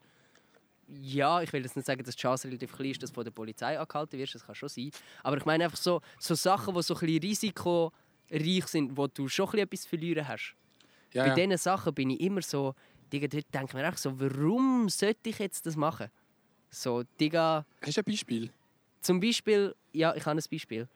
[0.87, 3.23] Ja, ich will jetzt nicht sagen, dass die Chance relativ klein ist, dass du von
[3.23, 4.35] der Polizei angehalten wirst.
[4.35, 4.91] Das kann schon sein.
[5.23, 7.53] Aber ich meine einfach so, so Sachen, die so ein bisschen
[8.31, 10.55] risikoreich sind, wo du schon etwas verlieren hast.
[11.13, 11.35] Ja, Bei ja.
[11.35, 12.73] diesen Sachen bin ich immer so,
[13.11, 16.09] Digga, dort denke ich mir einfach so, warum sollte ich jetzt das machen?
[16.69, 18.49] So, Digga, Hast du ein Beispiel?
[19.01, 20.87] zum Beispiel, ja, ich habe ein Beispiel.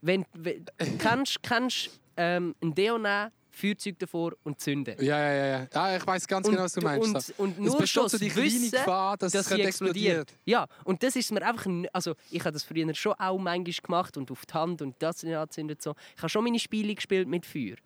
[0.00, 0.64] Wenn, wenn
[0.98, 4.94] kannst, kannst ähm, ein Deo nehmen, Feuerzeug davor und zünden.
[5.00, 5.46] Ja, ja, ja.
[5.46, 5.68] ja.
[5.72, 7.34] ja ich weiß ganz genau, was du meinst.
[7.38, 10.32] Und, und es nur schon besteht so die kleine Gefahr, dass, dass es explodiert.
[10.44, 11.66] Ja, und das ist mir einfach.
[11.92, 15.24] Also, ich habe das früher schon auch manchmal gemacht und auf die Hand und das
[15.24, 15.82] angezündet.
[15.82, 15.94] So.
[16.14, 17.76] Ich habe schon meine Spiele gespielt mit Feuer.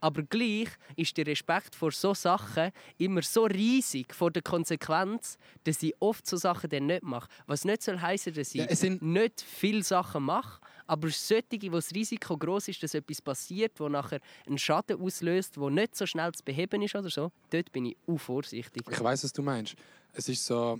[0.00, 5.82] Aber gleich ist der Respekt vor so Sachen immer so riesig vor der Konsequenz, dass
[5.82, 7.28] ich oft so Sachen dann nicht mache.
[7.46, 11.76] Was nicht soll heißen, dass ich Ja, es nicht viele Sachen mache, aber solche, wo
[11.76, 16.06] das Risiko groß ist, dass etwas passiert, wo nachher einen Schaden auslöst, wo nicht so
[16.06, 18.82] schnell zu beheben ist oder so, dort bin ich auch vorsichtig.
[18.90, 19.74] Ich weiß, was du meinst.
[20.12, 20.78] Es ist so,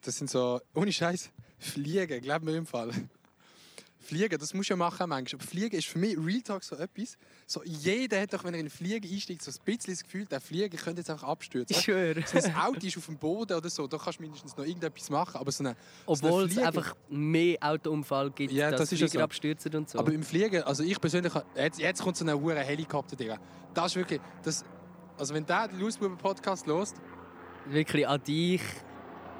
[0.00, 2.90] das sind so, ohne Scheiß, Fliegen, glaub mir im Fall.
[4.04, 5.40] Fliegen, das musst du ja machen manchmal.
[5.40, 7.16] Aber Fliegen ist für mich Real Talk so etwas.
[7.46, 10.26] So, jeder hat doch, wenn er in den Flieger einsteigt, so ein bisschen das Gefühl,
[10.26, 11.74] der Flieger könnte jetzt einfach abstürzen.
[11.76, 12.22] Ich schwöre.
[12.26, 15.10] So ein Auto ist auf dem Boden oder so, da kannst du mindestens noch irgendetwas
[15.10, 15.36] machen.
[15.40, 18.88] Aber, so eine, Obwohl so eine es Flieger- einfach mehr Autounfall gibt, Ja, dass das
[18.90, 19.20] Flieger so.
[19.20, 19.98] abstürzen und so.
[19.98, 23.38] aber im Fliegen, also ich persönlich, jetzt, jetzt kommt so ein hoher Helikopter, Digga.
[23.72, 24.64] Das ist wirklich, das,
[25.18, 26.96] also wenn der den Lausbuben-Podcast lost
[27.66, 28.60] Wirklich an dich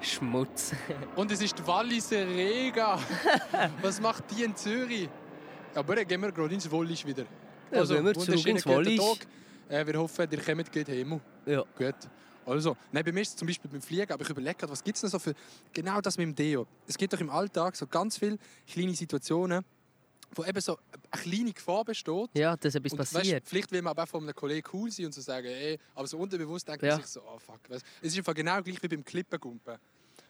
[0.04, 0.72] Schmutz.
[1.16, 2.98] und es ist die Walliser Rega,
[3.82, 5.08] was macht die in Zürich?
[5.74, 7.24] Aber dann gehen wir gerade ins Wallis wieder.
[7.72, 9.00] Ja, gehen wir zurück ins Wallis.
[9.00, 9.26] Tag.
[9.68, 11.20] Äh, wir hoffen, ihr kommt gut heim.
[11.46, 11.64] ja.
[11.76, 11.94] Gut.
[12.46, 14.84] Also, nein, bei mir ist es zum Beispiel beim Fliegen, aber ich überlege gerade, was
[14.84, 15.32] gibt es noch so für
[15.72, 16.66] genau das mit dem Deo?
[16.86, 18.36] Es gibt doch im Alltag so ganz viele
[18.70, 19.64] kleine Situationen,
[20.34, 20.76] wo eben so
[21.10, 22.28] eine kleine Gefahr besteht.
[22.34, 23.24] ja, dass etwas Und passiert.
[23.42, 25.78] Weißt, vielleicht will man aber auch von einem Kollegen cool sein und so sagen, ey,
[25.94, 26.90] aber so unterbewusst denkt Ja.
[26.96, 27.60] man sich so, oh fuck.
[27.68, 29.76] Weißt, es ist einfach genau gleich wie beim Klippengumpen.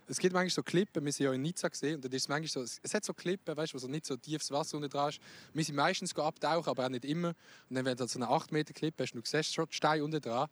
[0.06, 2.28] Es gibt manchmal so Klippen, wir sind ja in Nizza gesehen und dann ist es
[2.28, 5.08] manchmal so, es hat so Klippen, weißt, wo so nicht so tiefes Wasser unten dran
[5.10, 5.20] ist.
[5.52, 7.28] Wir sind meistens abtauchen, aber auch nicht immer.
[7.68, 9.74] Und dann, wenn du so eine 8 Meter Klippe hast und du siehst schon die
[9.74, 10.48] Steine unten dran,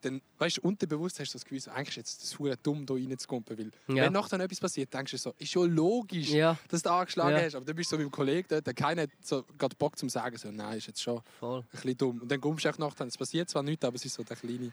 [0.00, 2.94] dann, weißt du, unterbewusst hast du das Gefühl, eigentlich ist jetzt das hure dumm, da
[2.94, 3.56] reinzukumpen.
[3.56, 4.02] Weil, Ja.
[4.04, 7.42] wenn nachher etwas passiert, denkst du so, ist ja logisch, Ja, dass du angeschlagen Ja.
[7.44, 7.54] hast.
[7.54, 9.96] Aber dann bist du so wie ein Kollege dort, der keiner hat so gerade Bock
[9.96, 11.60] zum sagen, so, nein, ist jetzt schon voll.
[11.60, 12.20] ein bisschen dumm.
[12.20, 14.36] Und dann kommst du echt nachher, es passiert zwar nichts, aber es ist so der
[14.36, 14.72] kleine.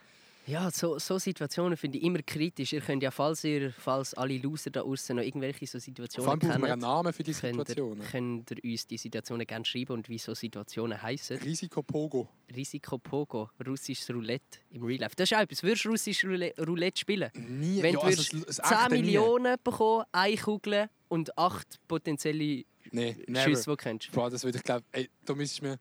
[0.50, 2.74] Ja, so, so Situationen finde ich immer kritisch.
[2.74, 6.30] Ihr könnt ja, falls ihr, falls alle Loser da außen noch irgendwelche so Vor Situationen
[6.30, 8.04] allem brauchen wir einen Namen für die könnt ihr, Situationen.
[8.10, 11.38] könnt ihr uns die Situationen gerne schreiben und wie so Situationen heißen.
[11.38, 12.28] Risiko Pogo.
[12.56, 15.16] Risiko Pogo, russisches Roulette im Real Life.
[15.16, 15.62] Das ist auch etwas.
[15.62, 16.28] Würdest du russisches
[16.68, 17.30] Roulette spielen?
[17.36, 17.84] Nie.
[17.84, 19.02] Wenn ja, du also würdest das- das 10 echte nie.
[19.02, 23.44] Millionen bekommen, eine Kugel und acht potenzielle Nee, never.
[23.44, 24.12] Schüsse, die du kennst.
[24.14, 24.84] Boah, das würde ich glaube,
[25.26, 25.80] da müsstest du mir.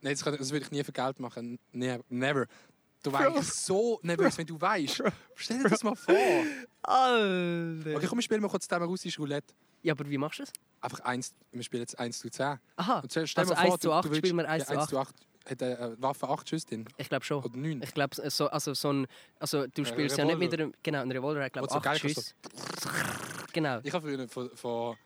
[0.00, 1.58] Nein, das, kann, das würde ich nie für Geld machen.
[1.72, 2.46] Nee, never.
[3.10, 3.34] Du Bro.
[3.34, 5.02] wärst so nervös, wenn du weißt.
[5.34, 6.14] Stell dir das mal vor.
[6.82, 7.96] Alter!
[7.96, 9.54] Okay, komm, wir spielen mal kurz zusammen russisch Roulette.
[9.82, 10.52] Ja, aber wie machst du das?
[10.80, 12.58] Einfach eins, wir spielen jetzt 1 zu 10.
[12.76, 14.48] Aha, Und stell stell Also mal vor, 1 zu du- 8 du willst- spielen wir
[14.48, 15.14] 1 ja, zu 1 zu 8.
[15.48, 16.84] Hat eine äh, Waffe 8 Schüsse drin?
[16.96, 17.42] ich glaube schon.
[17.42, 17.82] Oder 9?
[17.82, 19.06] Ich glaube, so, also so ein,
[19.38, 22.02] also du spielst ja nicht mit einem, genau, ein Revolver hat glaube ich geil acht
[22.02, 22.34] kannst du Schüsse.
[23.52, 23.80] Genau.
[23.82, 24.96] Ich habe früher von, von,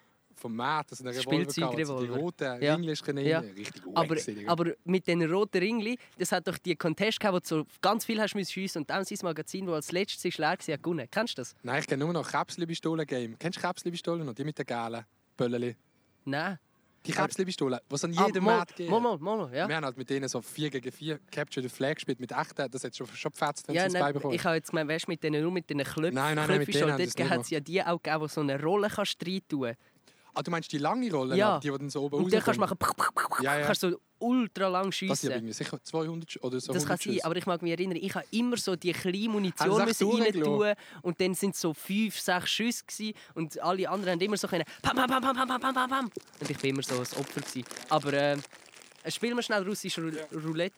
[0.42, 2.74] vom Markt, also eine Revolver, gehabt, also die roten Ja.
[2.74, 3.38] Englisch können Ja.
[3.38, 7.46] richtig Aber, aber mit den roten Ringli, das hat doch die Contest gehabt, wo du
[7.62, 10.48] so ganz viel hast müssen schiessen und dann sein Magazin, das als letztes ist leer
[10.58, 11.06] war, hat gewonnen.
[11.10, 11.54] Kennst du das?
[11.62, 13.38] Nein, ich kenne nur noch Käpsli-Pistolen-Game.
[13.38, 14.34] Kennst du Käpsli-Pistolen noch?
[14.34, 15.04] Die mit den gelben
[15.36, 15.76] Bölleli.
[16.24, 16.58] Nein.
[17.04, 18.88] Die Käpsli-Pistolen, die es an Ah, jedem mal, Markt gibt.
[18.88, 19.66] mal, mal, ja.
[19.66, 22.70] Wir haben halt mit denen so 4 gegen 4 Capture the Flag gespielt, mit echten,
[22.70, 24.36] das hat schon, schon gefetzt, wenn Ja, sie es nein, beibekommen.
[24.36, 26.14] ich habe jetzt gemeint, weißt du, mit denen, nur mit diesen Klöpfen.
[26.14, 28.62] Nein, nein, nein, mit denen Dort hat es ja die auch gegeben, die so eine
[28.62, 29.72] Rolle kannst rein tun
[30.34, 31.58] Ah, du meinst die lange Rolle, Ja.
[31.60, 32.76] die, die dann so oben Und dann kannst du machen,
[33.42, 33.66] Ja, ja.
[33.66, 35.30] kannst so ultra lang Das sind schiessen.
[35.30, 37.98] irgendwie sicher 200 Sch- oder so Das kann 100 sein, aber ich mag mich erinnern,
[38.00, 41.60] ich habe immer so die kleine Munition müssen echt rein tun und dann sind es
[41.60, 45.22] so fünf, sechs Schüsse gewesen, und alle anderen haben immer so können pam, pam, pam,
[45.22, 47.64] pam, pam, pam, pam, pam, und ich bin immer so ein Opfer gewesen.
[47.90, 48.36] Aber äh,
[49.08, 50.12] spielen wir schnell russisch Rou-
[50.46, 50.76] Roulette,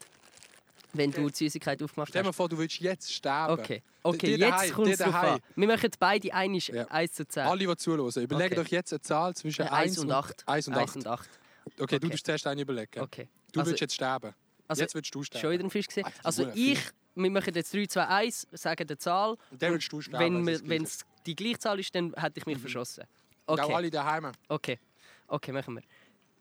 [0.94, 2.36] wenn du die Süßigkeit aufgemacht Stell dir hast.
[2.36, 3.52] vor, du willst jetzt sterben.
[3.60, 5.40] Okay, okay Die jetzt kommt es drauf an.
[5.56, 6.84] Wir machen beide einisch Ja.
[6.86, 7.42] 1 zu 10.
[7.44, 8.60] Alle, die zuhören, überlegt Okay.
[8.60, 10.48] euch jetzt eine Zahl zwischen Äh, 1 1 und 8.
[10.48, 10.96] 1 und 8.
[10.96, 11.28] und 8.
[11.28, 12.08] Okay, du Okay.
[12.08, 13.00] darfst zuerst einen überlegen.
[13.00, 13.28] Okay.
[13.52, 14.34] Du Also- willst jetzt sterben.
[14.66, 15.42] Also, jetzt willst du sterben.
[15.42, 16.06] Schon wieder ein Fisch gesehen.
[16.22, 16.80] Also ich,
[17.14, 19.36] wir machen jetzt 3, 2, 1, sagen die Zahl.
[19.50, 20.46] Und dann willst du sterben.
[20.46, 23.04] Wenn es die gleiche Zahl ist, dann hätte ich mich verschossen.
[23.46, 24.32] Und auch Okay, alle daheim.
[24.48, 24.78] okay.
[25.26, 25.82] Okay, machen wir.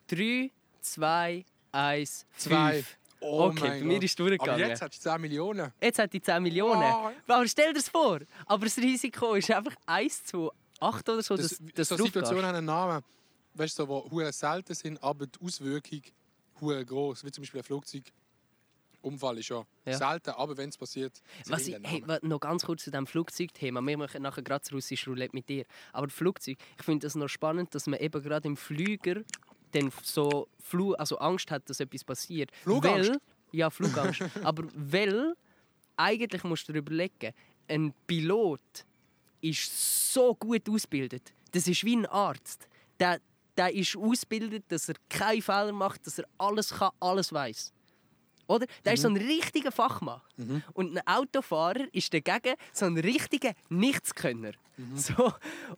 [0.08, 2.74] 3, 2, 1, Zwei.
[2.74, 2.98] 5.
[3.24, 4.62] Oh okay, bei mir ist es durchgegangen.
[4.62, 5.72] Aber jetzt hast du 10 Millionen.
[5.82, 6.84] Jetzt hat die 10 Millionen.
[6.84, 7.12] Oh.
[7.28, 8.20] Aber stell dir das vor.
[8.46, 12.46] Aber das Risiko ist einfach 1 zu 8 oder so, Das, dass, dass so Situationen
[12.46, 13.04] haben einen Namen,
[13.54, 16.02] weißt du, so, die selten sind, aber die Auswirkung
[16.60, 17.24] hure groß.
[17.24, 19.98] Wie zum Beispiel ein Flugzeugunfall ist ja, Ja.
[19.98, 23.82] selten, aber wenn es passiert, sie Was ich, hey, noch ganz kurz zu diesem Flugzeugthema.
[23.82, 25.66] Wir machen nachher gerade das russische Roulette mit dir.
[25.92, 29.22] Aber das Flugzeug, ich finde es noch spannend, dass man eben gerade im Flüger
[29.74, 32.52] dann so Flu also Angst hat, dass etwas passiert.
[32.64, 33.12] Flugangst?
[33.12, 33.20] Weil,
[33.52, 34.22] ja, Flugangst.
[34.44, 35.36] aber weil,
[35.98, 37.34] eigentlich musst du dir überlegen,
[37.68, 38.86] ein Pilot
[39.42, 41.34] ist so gut ausgebildet.
[41.52, 42.68] Das ist wie ein Arzt.
[43.00, 43.20] Der,
[43.58, 47.74] der ist ausgebildet, dass er keinen Fehler macht, dass er alles kann, alles weiß.
[48.48, 48.66] Oder?
[48.84, 50.22] Der ist so ein richtiger Fachmann.
[50.74, 54.52] Und ein Autofahrer ist dagegen so ein richtiger Nichtskönner.
[54.96, 55.34] So.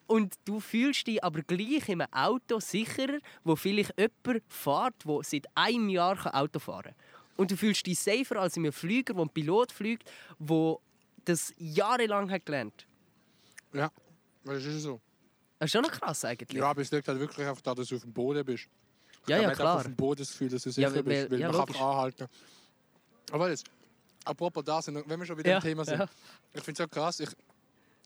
[0.08, 5.20] Und du fühlst dich aber gleich in einem Auto sicherer, wo vielleicht jemand fährt, der
[5.24, 6.96] seit einem Jahr Auto fahren kann.
[7.38, 10.78] Und du fühlst dich safer als in einem Flüger, wo ein Pilot fliegt, der
[11.26, 12.88] das jahrelang hat gelernt
[13.74, 13.92] Ja,
[14.44, 15.02] das ist so.
[15.60, 16.60] Das ist schon noch krass eigentlich.
[16.60, 18.68] Ja, aber es liegt halt wirklich einfach daran, dass du auf dem Boden bist.
[19.28, 19.78] Ja, ja klar.
[19.78, 21.78] auf dem Boden das Gefühl, dass du Ja, sicher weil- bist, weil ja, man logisch.
[21.78, 22.28] kann anhalten.
[23.32, 23.66] Aber jetzt,
[24.24, 26.00] apropos das, wenn wir schon wieder Ja, im Thema sind.
[26.00, 26.10] ja.
[26.54, 27.30] Ich finde es so krass, ich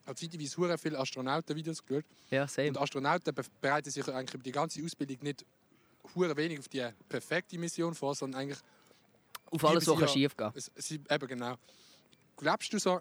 [0.06, 2.04] habe zeitweise hure viele Astronautenvideos geschaut.
[2.30, 2.68] Ja, same.
[2.68, 5.44] Und Astronauten be- bereiten sich eigentlich über die ganze Ausbildung nicht
[6.14, 8.58] hure wenig auf die perfekte Mission vor, sondern eigentlich
[9.50, 10.50] Auf alles, was schief gehen.
[10.76, 11.56] Sie, eben genau.
[12.36, 13.00] Glaubst du so,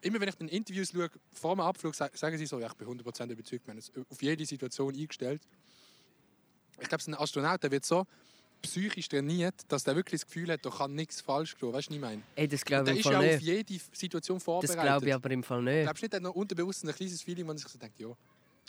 [0.00, 2.74] immer wenn ich in Interviews schaue, vor dem Abflug, sa- sagen sie so, ja, ich
[2.74, 5.42] bin 100% überzeugt, wir haben es auf jede Situation eingestellt.
[6.80, 8.04] Ich glaube, ein Astronaut der wird so
[8.62, 11.72] psychisch trainiert, dass der wirklich das Gefühl hat, da kann nichts falsch gehen.
[11.72, 12.22] Weißt du, was ich meine?
[12.34, 13.42] Ey, das glaube der ich ist im Fall auch auf nicht.
[13.42, 14.82] jede Situation Das vorbereitet.
[14.82, 15.82] glaube ich aber im Fall nicht.
[15.84, 18.00] Glaubst du nicht, er hat noch unterbewusst ein kleines Feeling, wo man sich so denkt,
[18.00, 18.08] ja,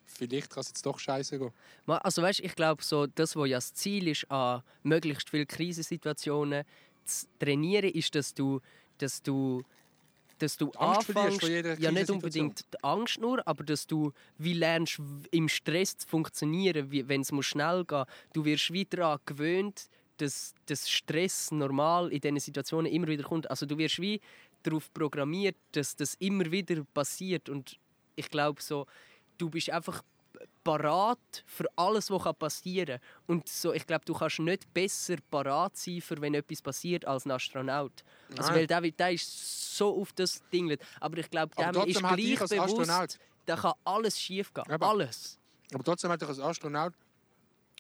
[0.06, 1.52] vielleicht kann es jetzt doch scheiße gehen.
[1.88, 6.66] Also weißt, ich glaube so, das, was ja das Ziel ist, an möglichst viele Krisensituationen
[7.06, 8.60] zu trainieren, ist, dass du,
[9.00, 9.64] dass du,
[10.40, 15.00] dass du Angst anfängst, ja nicht unbedingt die Angst nur, aber dass du wie lernst,
[15.32, 18.06] im Stress zu funktionieren, wenn es muss schnell gehen.
[18.34, 23.50] Du wirst wieder daran gewöhnt, dass, dass Stress normal in diesen Situationen immer wieder kommt.
[23.50, 24.20] Also du wirst wie
[24.64, 27.80] darauf programmiert, dass das immer wieder passiert und
[28.16, 28.86] ich glaube so,
[29.38, 30.04] du bist einfach
[30.64, 33.36] parat für alles, was passieren kann.
[33.38, 37.26] Und so, ich glaube, du kannst nicht besser parat sein, für wenn etwas passiert, als
[37.26, 38.04] ein Astronaut.
[38.38, 38.56] Also, Nein.
[38.56, 40.78] weil der, der ist so auf das Ding.
[41.00, 44.70] Aber ich glaube, dem ist gleich bewusst, Astronaut- da kann alles schief gehen.
[44.70, 45.38] Aber- Alles.
[45.74, 46.94] Aber trotzdem hat ich als Astronaut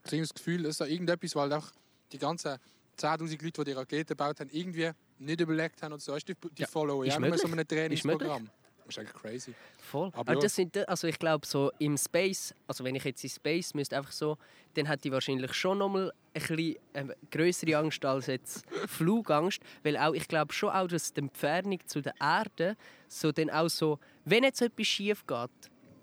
[0.06, 1.68] so das Gefühl, dass da irgendetwas, weil auch
[2.12, 2.58] die ganzen
[2.98, 6.16] 10'000 Leute, die die Rakete gebaut haben, irgendwie nicht überlegt haben und so.
[6.18, 8.50] Du, Die, die Ja, followen ist ja so einem Ist Trainingsprogramm.
[8.90, 9.54] Das ist eigentlich crazy.
[9.78, 10.10] Voll.
[10.14, 10.40] Aber ja.
[10.40, 13.98] das sind, also ich glaube, so im Space, also wenn ich jetzt in Space müsste,
[13.98, 14.38] einfach so,
[14.74, 19.62] dann hätte ich wahrscheinlich schon nochmal ein bisschen äh, größere Angst als jetzt Flugangst.
[19.84, 22.76] Weil auch, ich glaube schon auch, dass die Entfernung zu der Erde
[23.08, 25.50] so dann auch so, wenn jetzt etwas schief geht,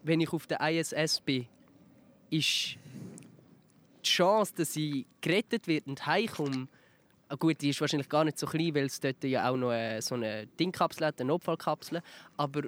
[0.05, 1.49] wenn ich auf der ISS bin,
[2.31, 2.77] ist
[4.05, 6.69] die Chance, dass ich gerettet wird und heimkomme,
[7.35, 10.01] gut, die ist wahrscheinlich gar nicht so klein, weil es dort ja auch noch äh,
[10.01, 12.01] so eine Dingkapsel hat, eine Notfallkapsel.
[12.37, 12.63] Aber,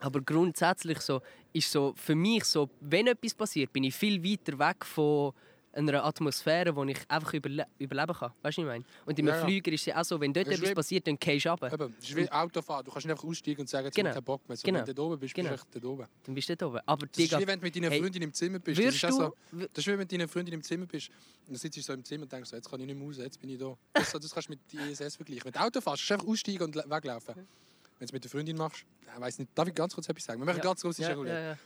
[0.00, 1.20] aber grundsätzlich so,
[1.52, 5.32] ist so für mich so, wenn etwas passiert, bin ich viel weiter weg von
[5.72, 8.32] einer Atmosphäre, wo ich einfach überle überleben kann.
[8.42, 8.84] Weißt du, was ich meine?
[9.06, 9.44] Und in einem Ja.
[9.46, 11.72] Flüger ist es ja auch so, wenn dort etwas passiert, dann gehst du runter.
[11.72, 12.84] Eben, das ist wie Autofahren.
[12.84, 14.10] Du kannst nicht einfach aussteigen und sagen, jetzt Genau.
[14.12, 14.56] keinen Bock mehr.
[14.56, 14.78] So, Genau.
[14.80, 15.50] Wenn du dort oben bist, Genau.
[15.50, 16.06] bist du echt dort oben.
[16.24, 16.80] Dann bist du dort oben.
[16.86, 18.80] Aber Das ist wie wenn du mit deiner hey, Freundin im Zimmer bist.
[18.84, 19.14] Das ist, auch du...
[19.16, 21.08] so, das ist wie wenn du mit deiner Freundin im Zimmer bist.
[21.10, 21.16] Und
[21.48, 23.16] dann sitzt du so im Zimmer und denkst, so, jetzt kann ich nicht mehr raus,
[23.18, 23.76] jetzt bin ich da.
[23.92, 25.44] Das, das kannst du mit der ISS vergleichen.
[25.44, 27.34] Wenn du Auto fährst, kannst du einfach aussteigen und weglaufen.
[27.36, 30.24] Wenn du es mit der Freundin machst, ich weiß nicht, darf ich ganz kurz etwas
[30.24, 30.40] sagen?
[30.40, 30.62] Wir machen Ja.
[30.64, 31.34] ganz kurz ja, Roulette.
[31.36, 31.58] ja, ja.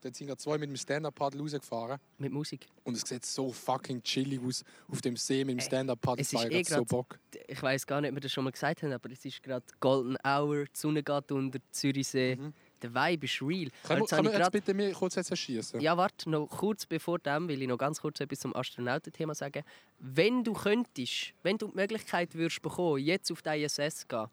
[0.00, 1.98] Dann sind gerade zwei mit dem Stand-Up-Paddle rausgefahren.
[2.18, 2.66] Mit Musik.
[2.84, 6.20] Und es sieht so fucking chillig aus auf dem See mit dem Stand-Up-Paddle.
[6.22, 7.18] es ist eh Ich hab so grad- Bock.
[7.48, 9.64] Ich weiß gar nicht, ob wir das schon mal gesagt haben, aber es ist gerade
[9.80, 12.36] Golden Hour, die Sonne geht unter, Zürichsee.
[12.36, 12.52] Mhm.
[12.80, 13.48] Der Vibe ist real.
[13.48, 15.80] Können wir, jetzt habe können wir grad- bitte mir kurz jetzt schießen?
[15.80, 19.64] Ja, warte, noch kurz bevor dem will ich noch ganz kurz etwas zum Astronautenthema sagen.
[19.98, 24.26] Wenn du könntest, wenn du die Möglichkeit würdest bekommen, jetzt auf die ISS zu gehen,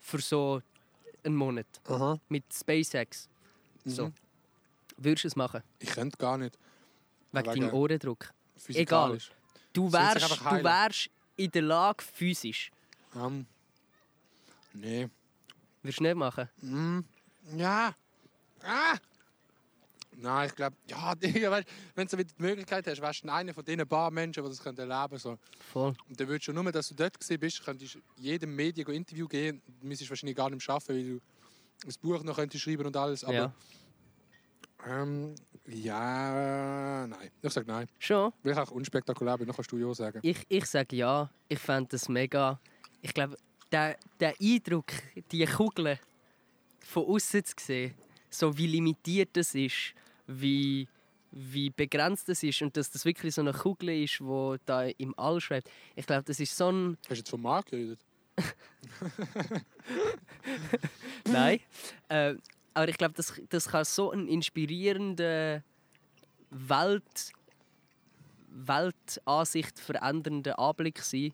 [0.00, 0.60] für so
[1.22, 2.18] einen Monat Aha.
[2.28, 3.28] mit SpaceX,
[3.84, 4.14] so, Mhm.
[4.98, 5.62] Würdest du es machen?
[5.78, 6.58] Ich könnte gar nicht.
[7.32, 8.32] Wegen Wegen- deinem Ohrendruck.
[8.56, 9.30] Physikalisch.
[9.72, 12.70] Du wärst, du wärst in der Lage, physisch.
[13.14, 13.46] Ähm,
[14.72, 15.08] nee.
[15.82, 16.48] Würdest du nicht machen?
[16.60, 17.00] Mm,
[17.56, 17.94] ja.
[18.62, 18.96] Ah!
[20.20, 21.62] Nein, ich glaube, ja, Digga,
[21.94, 24.48] wenn du so wieder die Möglichkeit hast, wärst du einer von diesen paar Menschen, die
[24.50, 25.18] das erleben können.
[25.18, 25.38] So.
[25.72, 25.94] Voll.
[26.08, 29.28] Und dann würdest du nur, dass du dort bist, könntest du jedem Medien ein Interview
[29.28, 29.62] geben.
[29.80, 31.20] Du müsstest wahrscheinlich gar nicht arbeiten, weil du
[31.86, 33.22] ein Buch noch könntest schreiben und alles.
[33.22, 33.54] Aber Ja.
[34.86, 35.34] Ähm,
[35.66, 37.30] ja, nein.
[37.42, 37.88] Ich sage nein.
[37.98, 38.32] Schon?
[38.42, 40.20] Will ich auch unspektakulär bin, dann kannst du ja sagen.
[40.22, 41.30] Ich, ich sage ja.
[41.48, 42.58] Ich fände das mega.
[43.02, 43.36] Ich glaube,
[43.70, 44.86] der, der Eindruck,
[45.30, 45.98] die Kugeln
[46.80, 47.94] von außen zu sehen,
[48.30, 49.94] so wie limitiert das ist,
[50.26, 50.88] wie,
[51.30, 55.18] wie begrenzt das ist und dass das wirklich so eine Kugel ist, die da im
[55.18, 55.70] All schwebt.
[55.96, 56.96] Ich glaube, das ist so ein.
[57.02, 58.00] Hast du jetzt von Marc geredet?
[61.24, 61.60] Nein.
[62.08, 62.34] äh,
[62.78, 65.64] aber ich glaube, das, das kann so ein inspirierender
[66.50, 67.32] Welt,
[68.50, 71.32] Weltansicht verändernder Anblick sein.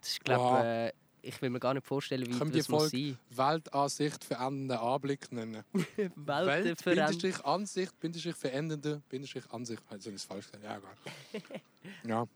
[0.00, 0.64] Das ist, glaube Wow.
[0.64, 3.18] äh, ich will mir gar nicht vorstellen, wie Können wir die das muss sein.
[3.28, 5.62] Weltansicht verändernden Anblick nennen?
[6.16, 9.82] Welt, Bindestrich Ansicht, Bindestrich verändernde, Bindestrich Ansicht.
[9.90, 10.46] Also, das ist falsch.
[10.62, 11.42] Ja, egal.
[12.06, 12.26] ja,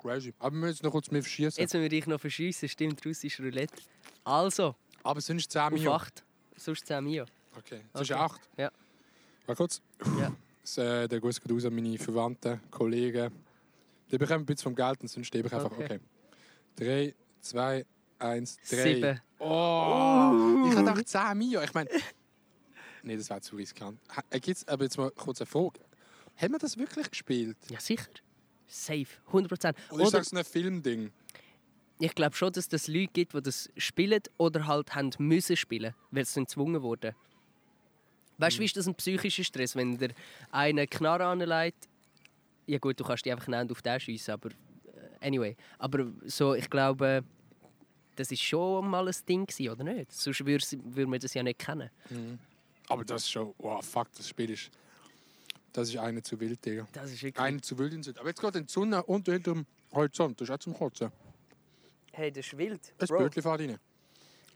[0.00, 0.32] crazy.
[0.38, 1.60] Aber wir müssen jetzt noch kurz mit verschießen.
[1.60, 3.74] Jetzt müssen wir dich noch verschiessen, stimmt, russisch Roulette.
[4.22, 5.92] Also, Aber sonst 10 auf Mio.
[5.94, 6.24] 8.
[6.56, 7.24] Sonst 10 Mio.
[7.58, 8.20] Okay, das ist Okay.
[8.20, 8.40] 8.
[8.56, 8.70] Ja.
[9.46, 9.82] Warte kurz.
[10.18, 10.32] Ja.
[10.62, 13.32] Das, äh, der Gruß geht raus an meine Verwandten, Kollegen.
[14.10, 15.70] Die bekommen ein bisschen vom Geld und sonst stehe ich einfach.
[15.72, 15.98] Okay.
[16.76, 17.12] Okay.
[17.12, 17.86] 3, 2,
[18.18, 18.76] 1, 3.
[18.94, 19.20] Sieben.
[19.38, 20.66] Oh!
[20.70, 21.62] Ich hatte 10 Mio.
[21.62, 21.88] Ich meine.
[23.02, 23.98] Nein, das wäre zu riskant.
[24.30, 25.80] Äh, gibt's- Aber jetzt mal kurz eine Frage.
[26.36, 27.56] Haben wir das wirklich gespielt?
[27.70, 28.06] Ja, sicher.
[28.66, 29.06] Safe.
[29.32, 29.74] 100%.
[29.90, 31.10] Oder ist das ein Filmding?
[32.00, 35.94] ich glaube schon, dass es Leute gibt, die das spielen oder halt haben müssen spielen,
[36.12, 37.12] weil sie gezwungen wurden.
[38.38, 40.10] Weißt du, wie ist das ein psychischer Stress, wenn der
[40.50, 41.88] eine Knarre anlegt?
[42.66, 45.56] Ja gut, du kannst die einfach nicht auf den schiessen, aber äh, anyway.
[45.78, 47.24] Aber so, ich glaube,
[48.14, 50.12] das ist schon mal ein Ding gewesen, oder nicht?
[50.12, 51.90] Sonst würde würd man das ja nicht kennen.
[52.88, 53.54] Aber das ist schon.
[53.58, 54.70] Oh, fuck, das Spiel ist.
[55.72, 56.88] Das ist eine zu wild, Digga.
[56.92, 57.44] Das ist wirklich...
[57.44, 58.18] Eine zu wild in Süd.
[58.18, 60.40] Aber jetzt geht die Sonne unter hinterm Horizont.
[60.40, 61.12] Das ist auch zum Kotzen.
[62.12, 62.80] Hey, das ist wild.
[62.98, 63.18] Ein Bro.
[63.18, 63.78] Bötchen fährt rein.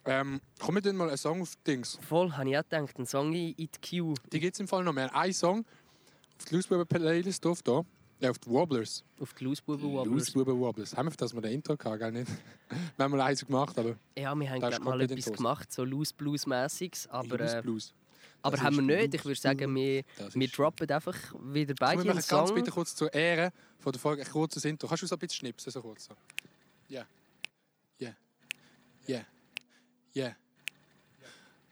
[0.04, 1.98] Ähm, komm mit mal einen Song auf Dings.
[2.08, 2.98] Voll, habe ich auch gedacht.
[2.98, 4.14] Ein Song in die Queue.
[4.32, 5.14] Die gibt es im Fall noch mehr.
[5.14, 5.64] Ein Song
[6.38, 7.62] auf die Losebuben Playlist drauf.
[7.62, 7.84] Da.
[8.18, 9.04] Ja, auf die Wobblers.
[9.20, 10.14] Auf die Losebuben Wobblers.
[10.34, 10.96] Losebuben Wobblers.
[10.96, 12.12] Haben wir, dass wir den Intro hatten, gell?
[12.12, 12.28] Nicht?
[12.96, 15.84] wir haben mal eins gemacht, aber Ja, wir haben glaub, mal etwas die gemacht, so
[15.84, 17.08] Loose Blues-mäßiges.
[17.08, 17.92] Aber, Loose äh,
[18.42, 19.14] aber Das haben wir nicht.
[19.14, 20.02] Ich würde sagen, wir,
[20.34, 24.00] wir droppen einfach wieder beide Komm, wir machen ganz bitte kurz zur Ehre von der
[24.00, 24.88] Folge ein kurzes Intro.
[24.88, 25.72] Kannst du so ein bisschen schnipsen?
[25.72, 26.06] So kurz.
[26.06, 26.14] So.
[26.88, 27.04] Ja.
[27.98, 28.14] Ja.
[29.06, 29.20] Ja.
[30.14, 30.34] Ja.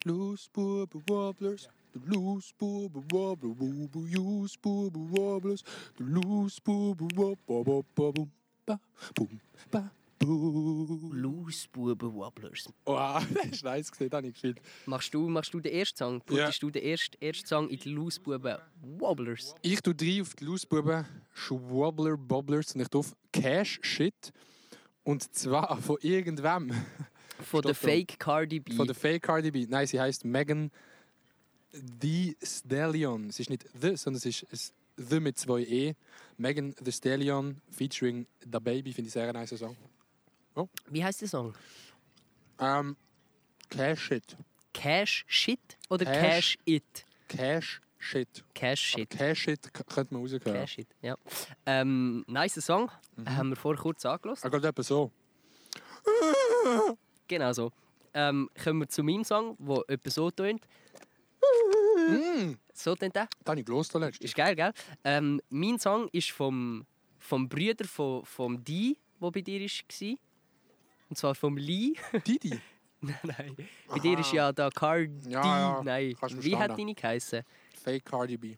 [0.05, 1.69] Loose Bubba Wobblers.
[1.93, 3.55] The loose Bubba Wobbler.
[3.55, 5.63] Bubba Loose Bubba Wobblers.
[5.99, 7.85] The loose Bubba Wobblers.
[7.95, 8.31] Boom.
[8.67, 8.81] Ba.
[9.15, 9.41] Boom.
[9.71, 9.91] Ba.
[10.21, 11.13] Boom.
[11.15, 12.69] Loose-Buben Wobblers.
[12.85, 14.61] Wow, das ist nice gesehen, das habe ich gespielt.
[14.85, 16.15] Machst du, machst du den ersten Song?
[16.29, 16.45] Ja.
[16.45, 18.59] Putest du den ersten, ersten Song in die Loose-Buben
[18.99, 19.55] Wobblers?
[19.63, 24.33] Ich tue drei auf die Losebuben Schwobbler Bobblers und ich tue auf Cash Shit.
[25.05, 26.71] Und zwar von irgendwem.
[27.43, 27.75] Von der.
[27.75, 28.75] Fake Cardi B.
[28.75, 29.67] Von der Fake Cardi B.
[29.69, 30.71] Nein, sie heißt Megan
[31.73, 33.29] The Stallion.
[33.29, 35.95] Es ist nicht The, sondern es ist es The mit zwei E.
[36.37, 39.77] Megan The Stallion featuring Da Baby, finde ich sehr nice Song.
[40.89, 41.55] Wie heißt der Song?
[42.59, 42.97] Ähm,
[43.71, 44.37] Cash Shit.
[44.73, 46.21] Cash Shit oder Cash.
[46.21, 47.07] Cash, It?
[47.29, 48.45] Cash Shit.
[48.55, 49.11] Cash Aber Shit.
[49.11, 50.43] Cash Shit könnte man raushören.
[50.43, 51.17] Cash It, ja.
[51.67, 52.91] Ähm, nice Song.
[53.17, 53.37] Mhm.
[53.37, 54.45] Haben wir vorher kurz angelost.
[54.45, 55.11] Er geht etwa so.
[57.31, 57.71] Genau so.
[58.13, 60.61] Ähm, kommen wir zu meinem Song, der etwa so tönt.
[62.09, 63.29] Mm, So tönt der.
[63.39, 64.25] das habe ich gelost letztens.
[64.25, 64.73] Ist geil, gell?
[65.05, 66.85] Ähm, mein Song ist vom
[67.21, 70.17] vom Brüder von, vom Di, der bei dir war.
[71.11, 71.93] Und zwar vom Lee.
[72.27, 72.59] Didi?
[73.01, 73.57] nein, nein.
[73.87, 75.31] Bei dir ist ja da Cardi.
[75.31, 77.43] Ja, ja, Nein, wie hat deine geheißen?
[77.85, 78.57] Fake Cardi B.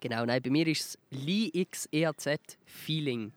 [0.00, 3.32] Genau, nein, bei mir ist es Lee X EAZ Feeling.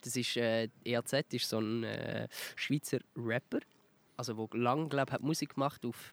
[0.00, 3.60] Das ist, äh, EAZ ist so ein äh, Schweizer Rapper,
[4.16, 6.12] also wo lang glaub, hat Musik gemacht auf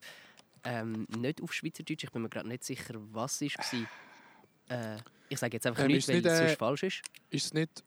[0.63, 2.03] ähm, nicht auf Schweizerdeutsch.
[2.03, 4.95] Ich bin mir gerade nicht sicher, was es war.
[4.95, 4.97] Äh,
[5.29, 7.01] ich sage jetzt einfach Ähm, nichts, weil nicht, es äh, sonst falsch ist.
[7.29, 7.83] Ist es nicht,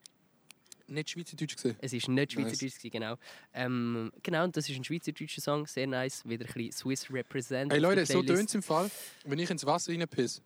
[0.88, 1.76] nicht Schweizerdeutsch gewesen?
[1.80, 2.32] Es ist nicht Nice.
[2.32, 3.16] Schweizerdeutsch, gewesen, genau.
[3.52, 6.28] Ähm, genau, und das ist ein schweizerdeutscher Song, sehr nice.
[6.28, 7.72] Wieder ein bisschen Swiss Represent.
[7.72, 8.90] Hey Leute, so tönt es im Fall,
[9.24, 10.42] wenn ich ins Wasser reinpiss.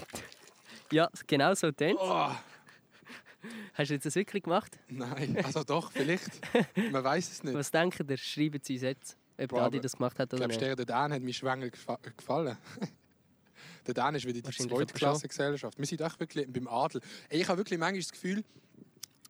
[0.91, 2.31] Ja, genau so tönt Oh,
[3.77, 4.79] Hast du jetzt das wirklich gemacht?
[4.89, 6.29] nein, also doch, vielleicht.
[6.91, 7.53] Man weiß es nicht.
[7.53, 8.17] Was denkt ihr?
[8.17, 10.79] Schreiben Sie uns jetzt, ob Boah, der Adi das gemacht hat Ich oder glaube, nicht.
[10.79, 12.57] der Dan hat mir Schwengel gefa- gefallen.
[13.87, 15.09] der Dan ist wieder die Wahrscheinlich zweite aber schon.
[15.09, 15.77] Klasse Gesellschaft.
[15.77, 17.01] Wir sind echt wirklich beim Adel.
[17.29, 18.43] Ich habe wirklich manchmal das Gefühl,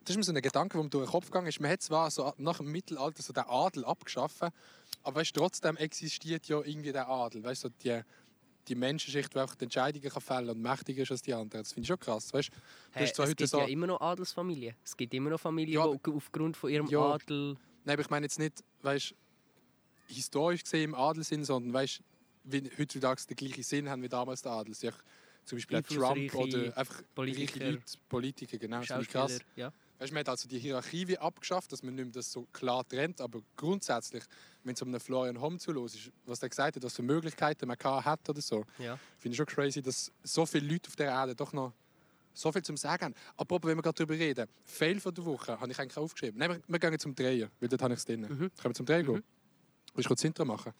[0.03, 1.59] das ist mir so ein Gedanke, der mir durch den Kopf gegangen ist.
[1.59, 4.41] Man hat zwar so nach dem Mittelalter so den Adel abgeschafft,
[5.01, 7.43] aber weißt, trotzdem existiert ja irgendwie der Adel.
[7.43, 8.01] Weißt, so die,
[8.67, 11.63] die Menschenschicht, die auch die Entscheidungen kann fällen und mächtiger ist als die anderen.
[11.63, 12.33] Das finde ich schon krass.
[12.33, 12.53] Weißt, du
[12.91, 14.75] Hey, es gibt so, ja immer noch Adelsfamilien.
[14.83, 17.13] Es gibt immer noch Familien, Ja, die aufgrund von ihrem Ja.
[17.13, 17.55] Adel...
[17.83, 19.13] Nein, aber ich meine jetzt nicht, weißt,
[20.07, 22.01] historisch gesehen im Adel sind, sondern weißt,
[22.45, 24.73] wie heutzutage den gleichen Sinn haben wie damals der Adel.
[24.75, 28.79] Zum Beispiel Trump oder einfach Politiker, reiche Leute, Politiker, genau.
[28.79, 29.39] Das finde ich krass.
[29.55, 29.71] Ja.
[29.97, 32.85] Weißt, man hat also die Hierarchie wie abgeschafft, dass man nicht mehr das so klar
[32.87, 34.23] trennt, aber grundsätzlich,
[34.63, 37.77] wenn es um einen Florian Homm ist, was er gesagt hat, was für Möglichkeiten man
[37.79, 38.99] hat oder so, Ja.
[39.17, 41.71] finde ich schon crazy, dass so viele Leute auf der Erde doch noch
[42.33, 43.15] so viel zum Sagen haben.
[43.37, 46.37] Apropos, wenn wir gerade darüber reden, Fail von der Woche habe ich eigentlich aufgeschrieben.
[46.37, 48.21] Nein, wir, wir gehen zum Drehen, weil dort habe ich es drin.
[48.21, 48.27] Mhm.
[48.27, 49.23] Können wir zum Drehen gehen?
[49.93, 50.73] Willst du kurz das Intro machen?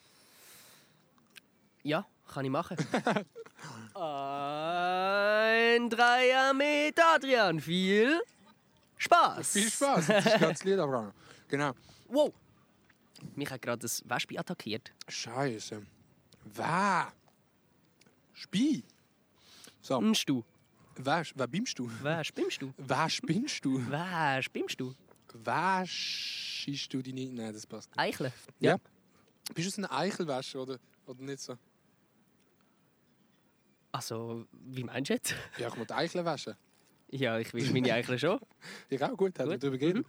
[1.84, 2.76] ja, kann ich machen.
[3.94, 7.60] Ein Dreier mit Adrian.
[7.62, 8.20] Viel
[8.98, 9.52] Spaß.
[9.54, 11.14] Viel Spaß, das ist ganz Lied aber
[11.48, 11.72] Genau.
[12.08, 12.34] Wow.
[13.36, 14.92] Mich hat gerade das Wespe attackiert.
[15.08, 15.82] Scheiße.
[16.46, 17.12] Wer?
[18.34, 18.84] Spie.
[19.82, 20.44] So, Hm, du.
[20.96, 21.90] wer, wer bimmst du?
[22.02, 22.74] Wer spinnst du?
[22.78, 23.82] Wer spinnst du?
[23.90, 24.94] Wer spinnst du?
[25.34, 27.30] Wer schießt du deine...
[27.30, 28.00] Nein, das passt nicht.
[28.00, 28.32] Eichle.
[28.60, 28.78] Ja.
[29.54, 31.58] Bist du so ein Eichelwäscher oder, oder nicht so?
[33.92, 35.36] Also, wie meinst du jetzt?
[35.58, 36.56] Ja, ich muss die Eicheln waschen.
[37.12, 38.40] Ja, ich will meine Eichle schon.
[38.90, 39.64] Ich auch, gut, hat Gut.
[39.64, 40.06] darüber geredet.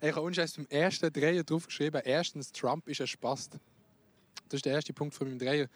[0.00, 3.58] Ich habe unscheiß beim ersten Dreier drauf geschrieben, erstens, Trump ist ein Spast.
[4.48, 5.68] Das ist der erste Punkt von meinem Dreier.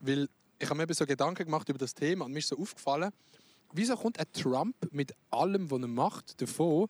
[0.00, 2.58] Weil ich habe mir eben so Gedanken gemacht über das Thema und mir ist so
[2.58, 3.10] aufgefallen,
[3.72, 6.88] wieso kommt ein Trump mit allem, was er macht, davon,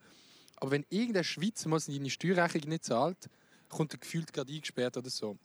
[0.57, 3.29] aber wenn irgendein Schweizer mal seine Steuerrechnung nicht zahlt,
[3.69, 5.37] kommt er gefühlt gerade eingesperrt oder so.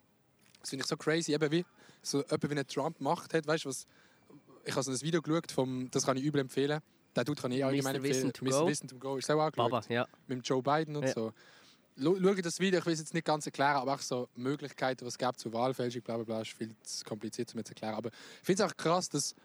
[0.59, 1.65] Das finde ich so crazy, eben wie
[2.01, 3.87] so etwa wie ein Trump macht hat, weißt du was?
[4.65, 6.81] Ich habe so ein Video geschaut, vom, das kann ich übel empfehlen.
[7.15, 8.03] Der Dude kann ich allgemein Mr.
[8.03, 8.51] Wissen to Mr.
[8.51, 8.67] Go.
[8.67, 10.07] Wissen to Go ist auch angeschaut Baba, ja.
[10.27, 11.13] mit Joe Biden und Ja.
[11.13, 11.33] so.
[12.01, 15.15] Schau das Video, ich will es jetzt nicht ganz erklären, aber auch so Möglichkeiten, was
[15.15, 17.95] es gibt zur Wahlfälschung, bla bla bla, ist viel zu kompliziert, um zu erklären.
[17.95, 19.35] Aber ich finde es auch krass, dass,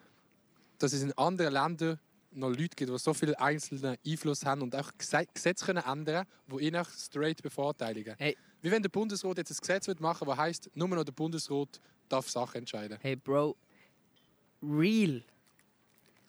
[0.78, 1.98] dass es in anderen Ländern
[2.30, 6.26] noch Leute gibt, die so viel einzelnen Einfluss haben und auch Gese- Gesetze können ändern
[6.46, 8.14] können, die ihn auch straight bevorteiligen.
[8.18, 8.36] Hey.
[8.62, 11.12] Wie wenn der Bundesrat jetzt ein Gesetz wird machen will, das heisst, nur noch der
[11.12, 12.98] Bundesrat darf Sachen entscheiden.
[13.00, 13.56] Hey, Bro.
[14.62, 15.22] Real.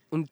[0.09, 0.29] Und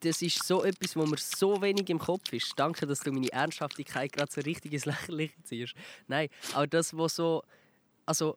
[0.00, 2.52] das ist so etwas, wo mir so wenig im Kopf ist.
[2.56, 5.74] Danke, dass du meine Ernsthaftigkeit gerade so richtig ins Lächerliche ziehst.
[6.06, 7.42] Nein, aber das, was so.
[8.06, 8.36] Also,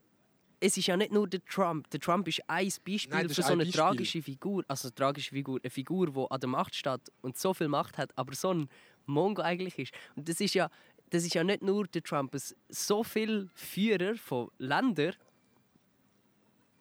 [0.60, 1.90] es ist ja nicht nur der Trump.
[1.90, 3.82] Der Trump ist ein Beispiel Nein, das für ist so ein eine Beispiel.
[3.82, 4.64] tragische Figur.
[4.68, 5.60] Also, eine tragische Figur.
[5.62, 8.70] Eine Figur, die an der Macht steht und so viel Macht hat, aber so ein
[9.06, 9.94] Mongo eigentlich ist.
[10.16, 10.70] Und das ist ja.
[11.10, 12.34] Das ist ja nicht nur der Trump.
[12.34, 15.14] Es so viele Führer von Ländern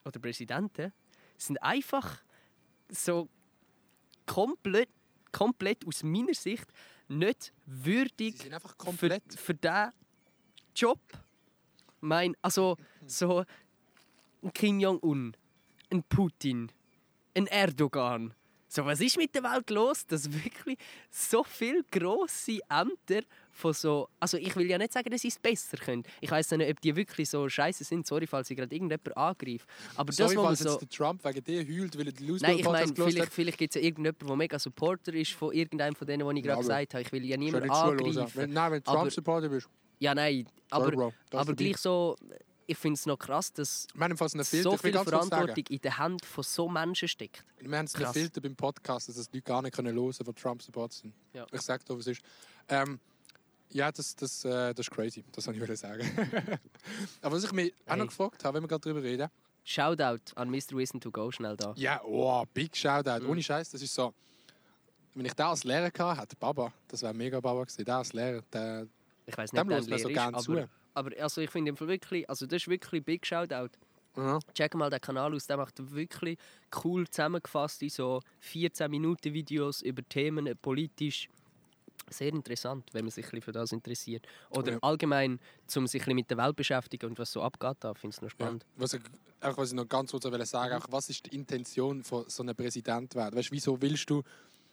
[0.05, 0.93] oder Präsidenten
[1.37, 2.23] sind einfach
[2.89, 3.29] so
[4.27, 4.89] komplett,
[5.33, 6.67] komplett aus meiner Sicht
[7.09, 9.93] nicht würdig für, für diesen
[10.75, 11.01] Job.
[12.01, 13.45] Mein, also so
[14.43, 15.37] ein Kim Jong-un,
[15.91, 16.71] ein Putin,
[17.37, 18.35] ein Erdogan.
[18.69, 20.79] So, was ist mit der Welt los, dass wirklich
[21.11, 24.09] so viele grosse Ämter von so...
[24.19, 26.05] Also ich will ja nicht sagen, dass sie es besser können.
[26.21, 28.07] Ich weiß nicht, ob die wirklich so scheiße sind.
[28.07, 29.67] Sorry, falls ich gerade irgendjemand angreife.
[29.97, 30.71] Aber Sorry, das, falls so...
[30.71, 33.29] jetzt der Trump wegen dir heult, weil er den Nein, ich meine, vielleicht, hat.
[33.33, 36.45] vielleicht gibt es ja irgendjemanden, der mega Supporter ist von irgendeinem von denen, die ich
[36.45, 37.03] gerade gesagt habe.
[37.03, 38.31] Ich will ja niemanden angreifen.
[38.35, 39.69] Wenn, nein, wenn du Trump-Supporter bist.
[39.99, 41.13] Ja, nein, Sorry, aber, Bro.
[41.31, 42.17] Das aber gleich so,
[42.71, 44.63] ich finde es noch krass, dass einen Filter.
[44.63, 44.93] so viel.
[44.93, 47.45] Verantwortung in den Händen von so Menschen steckt.
[47.59, 48.13] Wir haben einen Krass.
[48.13, 51.13] Filter beim Podcast, dass das die Leute gar nicht können hören können, die Trump-Supporter sind.
[51.33, 51.47] Ja.
[51.51, 52.23] Ich sage dir, was es ist.
[52.69, 53.01] Ähm,
[53.73, 55.25] ja, das, das, äh, das ist crazy.
[55.33, 56.03] Das wollte ich sagen.
[57.23, 58.07] Aber was ich mich auch noch Hey.
[58.09, 59.29] gefragt habe, wenn wir gerade darüber reden,
[59.65, 60.73] Shoutout an Mr.
[60.73, 61.75] Wissen to Go schnell da.
[61.77, 63.25] Ja, oh, big Shoutout.
[63.25, 63.31] Mhm.
[63.31, 64.13] Ohne Scheiß, das ist so.
[65.15, 67.85] Wenn ich den als Lehrer gehabt hätte, Baba, das wäre mega Baba gewesen.
[67.85, 68.87] Der als Lehrer, der,
[69.27, 70.69] Ich weiß dem nicht, hört man so gerne ist, zu.
[70.95, 73.71] aber, also ich finde Fall wirklich, also das ist wirklich Big Shoutout.
[74.17, 74.39] Ja.
[74.55, 76.37] Check mal den Kanal aus, der macht wirklich
[76.83, 81.29] cool zusammengefasste so 14 Minuten Videos über Themen politisch.
[82.09, 84.27] Sehr interessant, wenn man sich für das interessiert.
[84.51, 84.79] Oder Ja.
[84.83, 85.39] allgemein,
[85.77, 88.29] um sich mit der Welt beschäftigen und was so abgeht, da finde ich es noch
[88.29, 88.47] Ja.
[88.47, 88.67] spannend.
[88.77, 89.03] Was, ich,
[89.41, 92.43] auch was ich noch ganz kurz will sagen auch was ist die Intention von so
[92.43, 93.37] einem Präsident werden?
[93.37, 94.23] Weißt, wieso willst du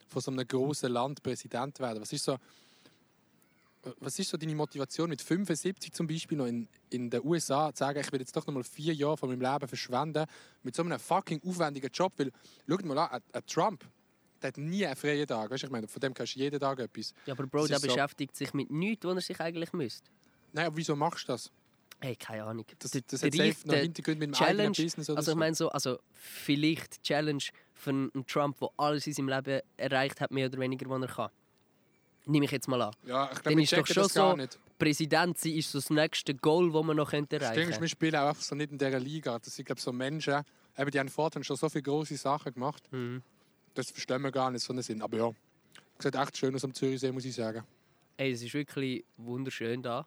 [0.08, 2.00] von so einem großen Land Präsident werden?
[2.00, 2.38] Was ist so,
[4.00, 7.78] was ist so deine Motivation mit 75 zum Beispiel noch in, in den USA zu
[7.80, 10.26] sagen, ich will jetzt doch noch mal vier Jahre von meinem Leben verschwenden
[10.62, 12.12] mit so einem fucking aufwendigen Job?
[12.16, 12.32] Weil,
[12.68, 13.84] schaut mal an, ein Trump,
[14.42, 15.50] der hat nie einen freien Tag.
[15.50, 17.12] Weißt, ich meine, von dem kannst du jeden Tag etwas.
[17.26, 19.72] Ja, aber Bro, Das der ist so- beschäftigt sich mit nichts, wo er sich eigentlich
[19.72, 20.08] müsste.
[20.52, 21.50] Nein, aber wieso machst du das?
[22.00, 22.64] Hey, keine Ahnung.
[22.78, 25.36] Das, das der hat safe noch Hintergrund mit dem Challenge, eigenen Business oder Also ich
[25.36, 27.42] meine so, also vielleicht die Challenge
[27.74, 31.08] von einem Trump, der alles in seinem Leben erreicht hat, mehr oder weniger, was er
[31.08, 31.30] kann.
[32.26, 32.94] Nehme ich jetzt mal an.
[33.06, 34.58] ja, ich dann glaube, ich ist doch schon das so- nicht.
[34.78, 37.80] Präsident sein ist so das nächste Goal, das man noch könnte Das erreichen könnte.
[37.80, 39.36] wir spielen auch einfach so nicht in dieser Liga.
[39.40, 40.42] Das sind, glaube so Menschen,
[40.76, 42.84] eben, die haben vorher schon so viele große Sachen gemacht.
[42.92, 43.22] Mhm.
[43.78, 45.00] Das verstehen wir gar nicht so einen Sinn.
[45.02, 45.30] Aber ja,
[46.00, 47.62] sieht echt schön aus am Zürichsee, muss ich sagen.
[48.16, 50.04] Ey, es ist wirklich wunderschön da.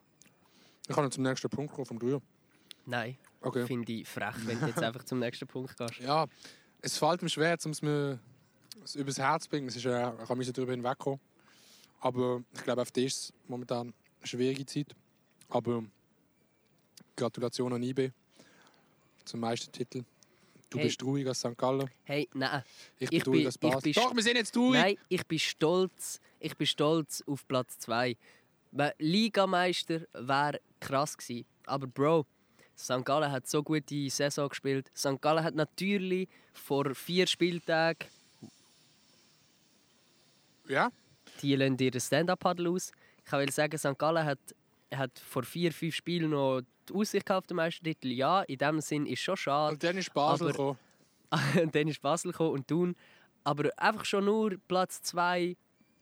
[0.89, 2.21] Ich kann zum nächsten Punkt kommen vom Dreier.
[2.85, 3.65] Nein, Okay.
[3.65, 5.99] finde ich frech, wenn du jetzt einfach zum nächsten Punkt gehst.
[6.01, 6.27] Ja,
[6.81, 8.19] es fällt mir schwer, um es mir
[8.95, 9.69] übers Herz zu bringen.
[9.69, 11.21] Es ist, äh, ich kann mich darüber hinwegkommen.
[12.01, 14.93] Aber ich glaube, auf ist es momentan eine schwierige Zeit.
[15.47, 15.81] Aber
[17.15, 18.11] Gratulation an IB
[19.23, 20.03] zum Meistertitel.
[20.71, 20.85] Du Hey.
[20.85, 21.57] bist ruhig als St.
[21.57, 21.89] Gallen.
[22.05, 22.63] Hey, nein,
[22.97, 23.81] Ich bin Ich ruhig bin- als ich Basel.
[23.81, 24.81] bin- Doch, wir sind jetzt ruhig.
[24.81, 26.19] nein, ich bin stolz.
[26.39, 28.17] Ich bin stolz auf Platz 2.
[28.97, 31.45] Ligameister wäre krass gewesen.
[31.65, 32.25] Aber Bro,
[32.77, 33.03] St.
[33.03, 34.89] Gallen hat so gute Saison gespielt.
[34.95, 35.21] St.
[35.21, 38.07] Gallen hat natürlich vor vier Spieltagen
[40.69, 40.89] Ja,
[41.41, 42.91] die lassen ihr Stand-Up-Paddle aus.
[43.25, 43.97] Ich will sagen, St.
[43.99, 44.39] Gallen hat,
[44.93, 48.09] hat vor vier, fünf Spielen noch die Aussicht gehabt auf den Meistertitel.
[48.09, 49.73] Ja, in dem Sinn ist schon schade.
[49.73, 50.79] und dann ist Basel Aber- gekommen.
[51.63, 52.95] Und dann ist Basel gekommen und Thun.
[53.43, 55.55] Aber einfach schon nur Platz 2,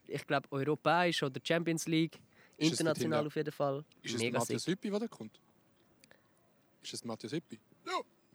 [0.08, 2.20] ich glaube europäisch oder Champions League,
[2.58, 3.86] Ist international dort auf jeden Fall.
[4.02, 4.66] Ist es Mega Matthias.
[4.68, 5.40] Hüppi, der da kommt?
[6.82, 7.60] Ist es Matthias Hüppi?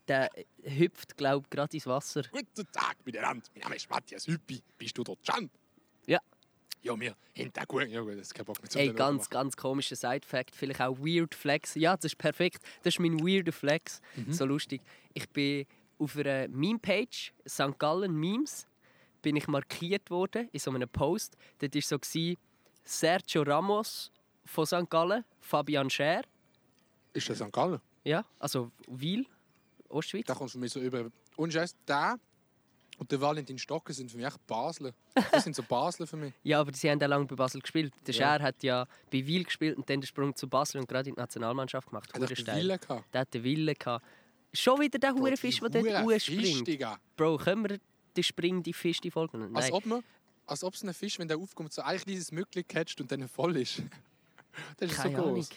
[0.06, 0.28] Der
[0.62, 2.22] hüpft, glaube ich, gerade ins Wasser.
[2.30, 3.46] Guten Tag miteinander.
[3.54, 4.62] Mein Name ist Matthias Hüppi.
[4.76, 5.50] Bist du der Can?
[6.06, 6.18] Ja.
[6.84, 7.88] Ja, wir hinter gut.
[7.88, 10.54] Ja, gut, das ist kein Bock mehr zu Ey, ganz, ganz komischer Side-Fact.
[10.54, 11.74] Vielleicht auch Weird Flex.
[11.76, 12.62] Ja, das ist perfekt.
[12.82, 14.02] Das ist mein weirder Flex.
[14.16, 14.32] Mhm.
[14.32, 14.82] So lustig.
[15.14, 15.64] Ich bin
[15.98, 17.78] auf einer Meme-Page, St.
[17.78, 18.66] Gallen Memes,
[19.22, 21.38] bin ich markiert worden in so einem Post.
[21.58, 21.98] Dort war so
[22.84, 24.12] Sergio Ramos
[24.44, 24.90] von St.
[24.90, 26.22] Gallen, Fabian Scher,
[27.14, 27.50] Ist das St.
[27.50, 27.80] Gallen?
[28.04, 29.24] ja, also Wiel,
[29.88, 30.26] Ostschweiz.
[30.26, 31.10] Da kommst du mir so über.
[31.36, 32.18] Und Scheiß, der
[32.98, 34.92] und der Valentin Stocker sind für mich echt Basler.
[35.32, 36.32] Das sind so Basler für mich.
[36.42, 37.92] Ja, aber sie haben ja lange bei Basel gespielt.
[38.06, 38.36] Der Ja.
[38.38, 41.14] Scher hat ja bei Wiel gespielt und dann den Sprung zu Basel und gerade in
[41.14, 42.12] die Nationalmannschaft gemacht.
[42.14, 42.56] Hat er steil.
[42.60, 43.12] Wille gehabt.
[43.14, 44.04] Der hat den Wille gehabt.
[44.52, 46.98] Schon wieder der Hurenfisch, der dort Digga.
[47.16, 47.78] Bro, können wir
[48.16, 49.56] den Spring, die Fisch, die Folge nennen?
[49.56, 50.04] Als ob man,
[50.46, 53.28] als ob es ein Fisch, wenn der aufkommt, so ein kleines Mückli catcht und dann
[53.28, 53.82] voll ist.
[54.76, 55.48] Das ist Keine so Ahnung, groß.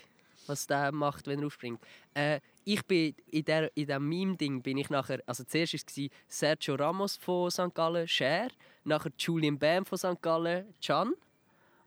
[0.47, 1.79] was der macht, wenn er aufspringt.
[2.15, 6.11] Äh, ich bin in, der, in diesem Meme-Ding bin ich nachher, also zuerst war es
[6.27, 7.73] Sergio Ramos von St.
[7.73, 8.49] Gallen, Cher,
[8.83, 10.21] nachher Julian Bam von St.
[10.21, 11.13] Gallen, Can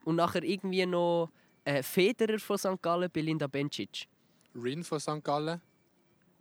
[0.05, 1.31] und nachher irgendwie noch
[1.64, 2.81] äh, Federer von St.
[2.81, 4.09] Gallen, Belinda Bencic,
[4.55, 5.22] Rin von St.
[5.22, 5.61] Gallen,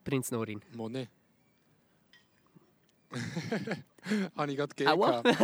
[0.06, 0.62] Prinz Norin.
[0.74, 1.10] Monet.
[4.38, 5.38] Habe ich gerade gegeben.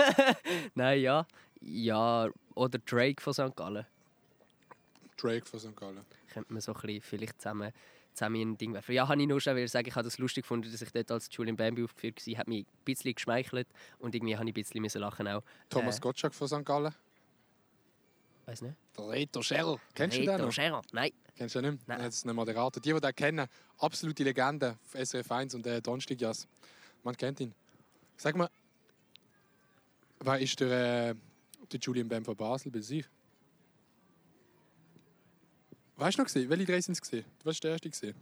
[0.75, 1.27] Nein, ja.
[1.59, 3.53] Ja, oder Drake von St.
[3.57, 3.85] Gallen.
[5.17, 5.75] Drake von St.
[5.75, 6.05] Gallen.
[6.31, 7.73] könnte man so ein bisschen vielleicht zusammen,
[8.15, 8.93] zusammen in ein Ding werfen.
[8.93, 11.11] Ja, habe ich nur schon wieder sagen, ich habe das lustig gefunden, dass ich dort
[11.11, 12.37] als Julian Bambi aufgeführt war.
[12.37, 13.67] Hat mich ein bisschen geschmeichelt
[13.99, 15.43] und irgendwie habe ich ein bisschen müssen lachen auch.
[15.69, 16.65] Thomas Äh, Gottschalk von St.
[16.65, 16.93] Gallen.
[18.45, 18.75] Weiß nicht.
[18.97, 19.77] Der Reto Scherl.
[19.93, 20.51] Kennst du den Reto noch?
[20.51, 20.81] Scherer.
[20.91, 21.11] Nein.
[21.35, 21.87] Kennst du den nicht?
[21.87, 21.99] Nein.
[21.99, 22.81] Das ist ein Moderator.
[22.81, 23.47] Die, die den kennen,
[23.79, 26.47] absolute Legende auf SRF 1 und der Donnerstag Jas.
[27.03, 27.53] Man kennt ihn.
[28.17, 28.49] Sag mal,
[30.19, 31.15] wer ist der, äh,
[31.71, 33.05] der Julian Bam von Basel bei sich?
[35.97, 36.49] Weißt du noch gesehen?
[36.49, 37.25] Welche drei sind es gesehen?
[37.39, 38.15] Du warst der erste gesehen.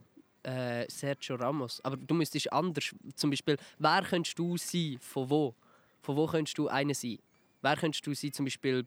[0.43, 1.79] Äh, Sergio Ramos.
[1.83, 2.93] Aber du müsstest anders.
[3.15, 4.97] Zum Beispiel, wer könntest du sein?
[4.99, 5.55] Von wo?
[6.01, 7.17] Von wo könntest du einer sein?
[7.61, 8.31] Wer könntest du sein?
[8.33, 8.85] Zum Beispiel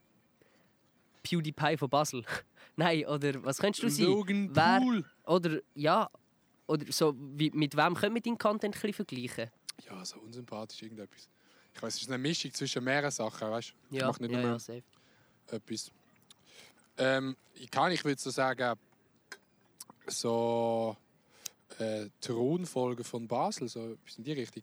[1.22, 2.24] PewDiePie von Basel.
[2.76, 4.06] Nein, oder was könntest du sein?
[4.06, 5.04] Logan Wer- Paul.
[5.24, 6.08] Oder ja,
[6.66, 9.50] oder so, wie, mit wem können wir deinen Content ein bisschen vergleichen?
[9.88, 11.28] Ja, so unsympathisch irgendetwas.
[11.74, 13.94] Ich weiß, es ist eine Mischung zwischen mehreren Sachen, weißt du?
[13.96, 14.82] Ich Ja, mache nicht ja, nur ja, safe.
[15.50, 15.90] etwas.
[16.98, 18.78] Ähm, ich kann, ich würde so sagen,
[20.06, 20.96] so
[21.78, 24.62] äh, Thronfolge von Basel, so bis in die Richtung.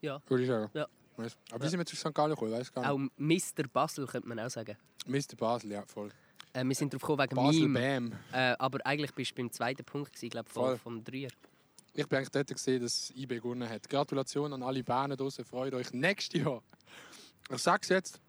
[0.00, 0.20] Ja.
[0.28, 0.70] Würde ich sagen.
[0.74, 0.86] Ja.
[1.16, 1.70] Weißt, aber wie Ja.
[1.70, 2.14] sind wir zu St.
[2.14, 2.52] Gallen gekommen?
[2.52, 3.10] Weiß gar nicht.
[3.10, 3.68] Auch Mr.
[3.68, 4.76] Basel könnte man auch sagen.
[5.06, 5.36] Mr.
[5.36, 6.10] Basel, ja, voll.
[6.52, 8.10] Äh, wir sind darauf gekommen wegen Basel Meme.
[8.10, 8.18] Bam.
[8.32, 10.78] Äh, aber eigentlich bist du beim zweiten Punkt, gewesen, glaub, Voll.
[10.78, 11.30] vom, Dreier.
[11.92, 13.88] Ich bin eigentlich dort gesehen, dass IB gewonnen hat.
[13.88, 15.44] Gratulation an alle Bären draußen.
[15.44, 16.62] Freut euch nächstes Jahr.
[17.50, 18.20] Ich sag's jetzt.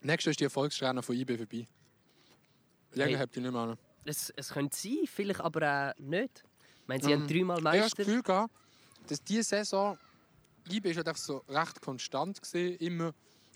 [0.00, 1.66] Nächstes Jahr ist die Erfolgssträhne von IB vorbei.
[2.98, 3.22] Länger Hey.
[3.22, 3.60] habt ihr nicht mehr.
[3.62, 3.78] an.
[4.04, 6.44] Es, es könnte sein, vielleicht aber auch nicht.
[6.82, 8.04] Ich meine, sie Ähm, haben dreimal Ich habe das Meister.
[8.04, 8.54] Gefühl gehabt,
[9.08, 9.98] dass diese Saison
[10.70, 13.12] IB ist halt so recht konstant gesehen, immer,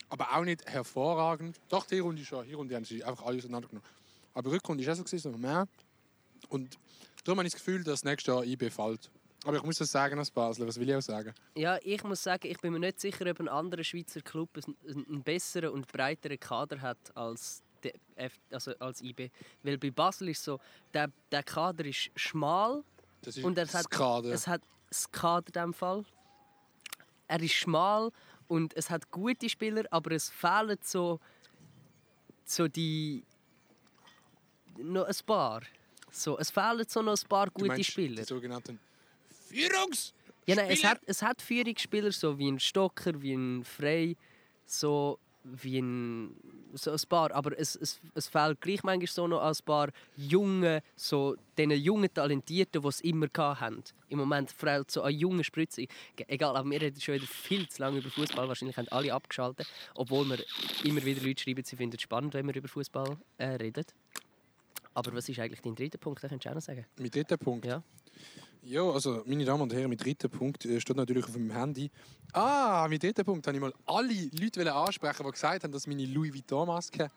[0.09, 1.59] aber auch nicht hervorragend.
[1.68, 2.47] Doch, die Runde schon.
[2.47, 3.86] Die Runde haben sie einfach alles auseinandergenommen.
[4.34, 5.66] Aber die Rückrunde ist auch so, gewesen, so mehr.
[6.49, 6.78] Und
[7.24, 9.11] darum habe ich das Gefühl, dass nächstes Jahr IB fällt.
[9.45, 11.34] Aber ich muss das sagen als Basler, was will ich auch sagen?
[11.57, 14.49] Ja, ich muss sagen, ich bin mir nicht sicher, ob ein anderer Schweizer Club
[14.86, 17.62] einen, einen besseren und breiteren Kader hat als,
[18.16, 19.30] F, also als IB.
[19.62, 20.61] Weil bei Basel ist so,
[20.93, 22.83] der, der Kader ist schmal
[23.22, 24.30] Das ist und es hat, Kader.
[24.33, 26.05] es hat das Kader in diesem Fall.
[27.28, 28.11] Er ist schmal
[28.49, 31.20] und es hat gute Spieler, aber es fehlen so,
[32.45, 33.24] so die
[34.76, 35.62] noch ein paar.
[36.11, 38.16] So, es fehlen so noch ein paar gute meinst Spieler.
[38.16, 38.78] Die sogenannten
[39.49, 40.12] Führungs...
[40.45, 44.16] Ja, nein, es hat, es hat Führungsspieler, so wie ein Stocker, wie ein Frey,
[44.66, 46.34] so wie ein,
[46.74, 47.32] so ein paar.
[47.32, 52.12] Aber es, es, es fehlt gleich manchmal so noch ein paar junge, so diesen jungen
[52.12, 53.82] Talentierten, die es immer hatten.
[54.09, 55.86] Im Moment fehlt so eine junge Spritze.
[56.28, 58.49] Egal, aber wir reden schon wieder viel zu lange über Fußball.
[58.49, 59.66] Wahrscheinlich haben alle abgeschaltet.
[59.95, 60.38] Obwohl wir
[60.84, 63.84] immer wieder Leute schreiben, sie finden es spannend, wenn wir über Fußball äh, reden.
[64.95, 66.22] Aber was ist eigentlich dein dritter Punkt?
[66.22, 66.84] Das könntest du auch noch sagen.
[66.99, 67.64] Mein dritter Punkt.
[67.64, 67.82] Ja.
[68.65, 71.91] Ja, also meine Damen und Herren, mein dritter Punkt äh, steht natürlich auf meinem Handy.
[72.33, 76.07] Ah, mein dritter Punkt habe ich mal alle Leute ansprechen, die gesagt haben, dass meine
[76.07, 77.11] Louis Vuitton-Maske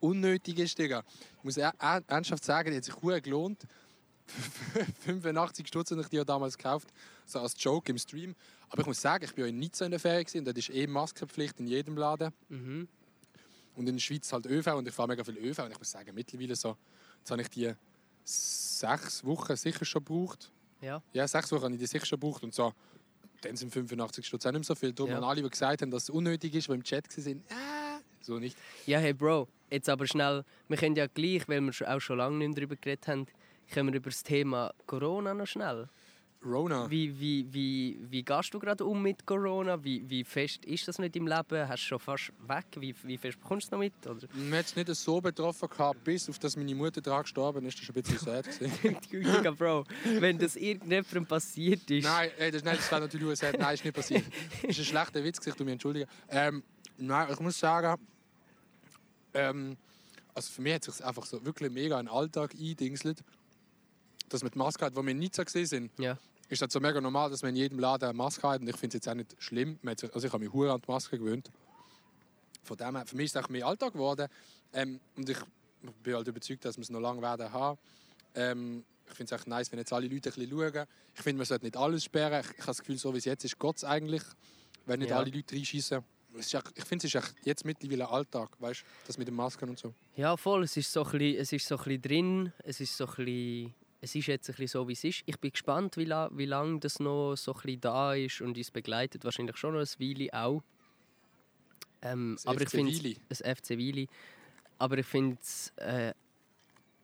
[0.00, 1.02] unnötig ist, Digga.
[1.38, 3.66] Ich muss er- er- ernsthaft sagen, die hat sich gut gelohnt.
[5.06, 6.88] 85 Stutz habe ich die ja damals gekauft,
[7.26, 8.34] so als Joke im Stream.
[8.68, 10.70] Aber ich muss sagen, ich war ja in Nizza in der Ferien und dort ist
[10.70, 12.32] eh Maskenpflicht in jedem Laden.
[12.50, 12.86] Mhm.
[13.74, 15.90] Und in der Schweiz halt ÖV und ich fahre mega viel ÖV und ich muss
[15.90, 16.76] sagen, mittlerweile so,
[17.18, 17.72] jetzt habe ich die
[18.24, 20.52] sechs Wochen sicher schon gebraucht.
[20.80, 21.02] Ja.
[21.12, 22.72] Ja, sechs Wochen habe ich die sicher schon gebraucht und so.
[23.42, 24.92] Dann sind 85 Stutz auch nicht mehr so viel.
[24.92, 25.18] Darum Ja.
[25.18, 28.38] an alle, die gesagt haben, dass es unnötig ist, die im Chat waren, äh, so
[28.38, 28.56] nicht.
[28.86, 30.44] Ja, hey Bro, jetzt aber schnell.
[30.68, 33.26] Wir können ja gleich, weil wir schon- auch schon lange nicht mehr darüber geredet haben,
[33.72, 35.88] können wir über das Thema Corona noch schnell.
[36.44, 36.90] Rona.
[36.90, 39.82] Wie, wie, wie, wie gehst du gerade um mit Corona?
[39.84, 41.68] Wie, wie fest ist das mit im Leben?
[41.68, 42.64] Hast du schon fast weg?
[42.76, 43.92] Wie, wie fest bekommst du es noch mit?
[44.06, 44.26] Oder?
[44.34, 47.78] Man hat es nicht so betroffen gehabt, bis auf dass meine Mutter daran gestorben ist.
[47.78, 49.12] Das war ein bisschen sad.
[49.12, 49.84] Digga, Bro,
[50.18, 52.04] wenn das irgendjemandem passiert ist.
[52.04, 53.58] nein, ey, das, nein, das war natürlich nur sad.
[53.58, 54.24] Nein, ist nicht passiert.
[54.62, 56.08] Das ist ein schlechter Witz, ich mich entschuldigen.
[56.30, 56.62] Ähm,
[56.96, 58.00] nein, ich muss sagen,
[59.34, 59.76] ähm,
[60.34, 63.22] also für mich hat es sich einfach so wirklich mega in den Alltag eingedingselt.
[64.30, 65.90] Dass man die Maske hat, wo wir nicht so gesehen sind.
[65.98, 66.16] Ja.
[66.50, 68.60] Ist das so mega normal, dass man in jedem Laden eine Maske hat.
[68.60, 69.78] Und ich finde es jetzt auch nicht schlimm.
[69.82, 71.50] Man hat sich- Also ich habe mich hure an die Maske gewöhnt.
[72.62, 74.28] Von dem her, für mich ist es auch mehr Alltag geworden.
[74.72, 75.38] Ähm, und ich
[76.02, 77.78] bin halt überzeugt, dass wir es noch lange werden haben.
[78.34, 80.86] Ähm, ich finde es echt nice, wenn jetzt alle Leute ein bisschen schauen.
[81.14, 82.40] Ich finde, man sollte nicht alles sperren.
[82.40, 84.22] Ich, ich habe das Gefühl, so wie es jetzt ist, Gott eigentlich,
[84.86, 85.18] wenn nicht Ja.
[85.18, 86.00] alle Leute reinschießen.
[86.36, 89.92] Ich finde, es ist jetzt mittlerweile Alltag, weißt du, das mit den Masken und so.
[90.16, 90.62] Ja, voll.
[90.62, 92.52] Es ist so ein bisschen, es ist so ein bisschen drin.
[92.62, 95.22] Es ist so ein bisschen, es ist jetzt ein bisschen so, wie es ist.
[95.26, 98.56] Ich bin gespannt, wie, la wie lange das noch so ein bisschen da ist und
[98.56, 99.24] uns begleitet.
[99.24, 100.62] Wahrscheinlich schon noch ein Weile auch.
[102.02, 103.16] Ähm, Das aber ich FC finde Wili.
[103.28, 104.08] das FC Wili.
[104.78, 106.14] Aber ich finde es äh,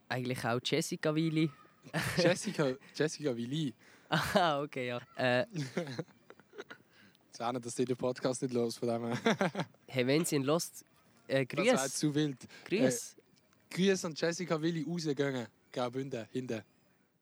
[0.09, 1.51] eigentlich auch Jessica Wili.
[2.17, 3.75] Jessica, Jessica Willi.
[4.09, 5.01] Ah, okay, ja.
[5.17, 5.45] Äh,
[7.41, 9.13] auch nicht, dass die den Podcast nicht los von dem
[9.89, 10.85] hey, wenn sie ihn lost,
[11.29, 11.95] äh, Das wäre grüß.
[11.95, 12.39] zu wild.
[12.65, 13.17] Grüß.
[13.71, 15.47] Grüße an Jessica Willi rausgehen.
[15.71, 16.63] Graubünden, hinten.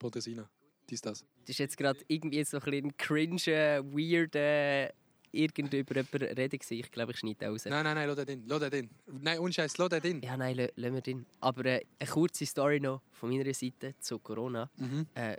[0.05, 0.47] Pontesina.
[0.89, 1.25] Dies, das.
[1.41, 4.89] Das ist jetzt gerade irgendwie so ein bisschen cringe, weird, äh,
[5.31, 6.59] irgend über jemanden reden.
[6.69, 7.65] Ich glaube, ich schneide raus.
[7.65, 8.43] Nein, nein, nein, lass den.
[8.47, 8.89] Lass den in.
[9.21, 10.21] Nein, unscheiß, lass den.
[10.21, 11.25] Ja, nein, lassen wir den.
[11.39, 14.69] Aber äh, eine kurze Story noch von meiner Seite zu Corona.
[14.77, 15.07] Mhm.
[15.15, 15.37] Äh,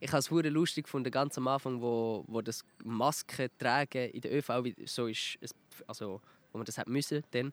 [0.00, 4.20] ich habe es hure lustig gefunden, ganz am Anfang, wo, wo das Masken tragen in
[4.20, 4.50] der ÖV
[4.84, 5.38] so ist,
[5.86, 6.20] also
[6.52, 7.52] wo man das hat müssen, dann,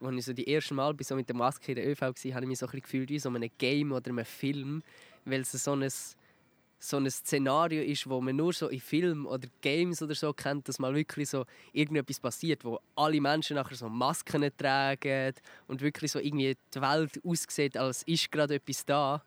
[0.00, 2.44] als ich so die erste Mal so mit der Maske in der ÖV war, habe
[2.44, 4.82] ich mich so ein bisschen gefühlt wie so in einem Game oder einem Film,
[5.26, 5.88] weil es so ein
[6.78, 10.68] so ein Szenario ist, wo man nur so in Filmen oder Games oder so kennt,
[10.68, 15.34] dass mal wirklich so irgendetwas passiert, wo alle Menschen nachher so Masken tragen
[15.68, 19.22] und wirklich so irgendwie die Welt aussieht, als ist gerade etwas da.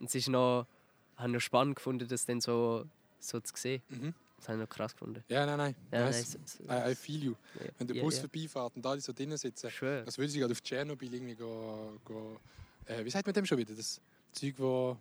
[0.00, 0.66] Und es ist noch,
[1.14, 2.84] ich habe noch spannend gefunden, das dann so,
[3.20, 3.82] so zu sehen.
[3.88, 4.14] Mhm.
[4.36, 5.24] Das habe ich noch krass gefunden.
[5.28, 5.74] Ja, nein, nein.
[5.92, 6.38] Ja, nice.
[6.64, 7.34] nein, I, I feel you.
[7.58, 8.20] ja, Wenn der Bus ja.
[8.20, 9.70] vorbeifährt und alle so drinnen sitzen.
[9.70, 10.04] Schwör.
[10.06, 12.38] Als würde sie gerade auf Tschernobyl irgendwie go, go,
[12.86, 13.74] äh, Wie sagt man dem schon wieder?
[13.74, 14.00] Das
[14.32, 14.96] Zeug, das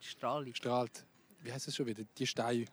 [0.00, 0.54] Strahlung.
[0.54, 1.04] strahlt.
[1.42, 2.02] wie heißt das schon wieder?
[2.16, 2.64] Die Steine.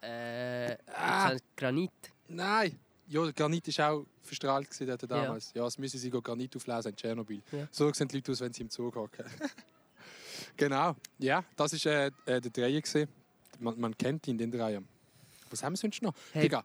[0.00, 1.36] Äh, Ah.
[1.56, 1.90] Granit.
[2.28, 2.78] Nein!
[3.08, 5.52] Ja, Granit war auch verstrahlt gewesen damals.
[5.54, 7.42] Ja, es müssen sie Granit auflesen in Tschernobyl.
[7.52, 7.68] Ja.
[7.70, 9.24] So sehen die Leute aus, wenn sie im Zug hocken.
[10.56, 10.96] genau.
[11.18, 12.80] Ja, das war äh, äh, der Dreier.
[12.80, 13.08] gewesen.
[13.60, 14.82] Man, man kennt ihn, den Dreier.
[15.50, 16.14] Was haben wir sonst noch?
[16.32, 16.42] Hey.
[16.42, 16.64] Digga,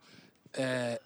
[0.52, 0.96] äh,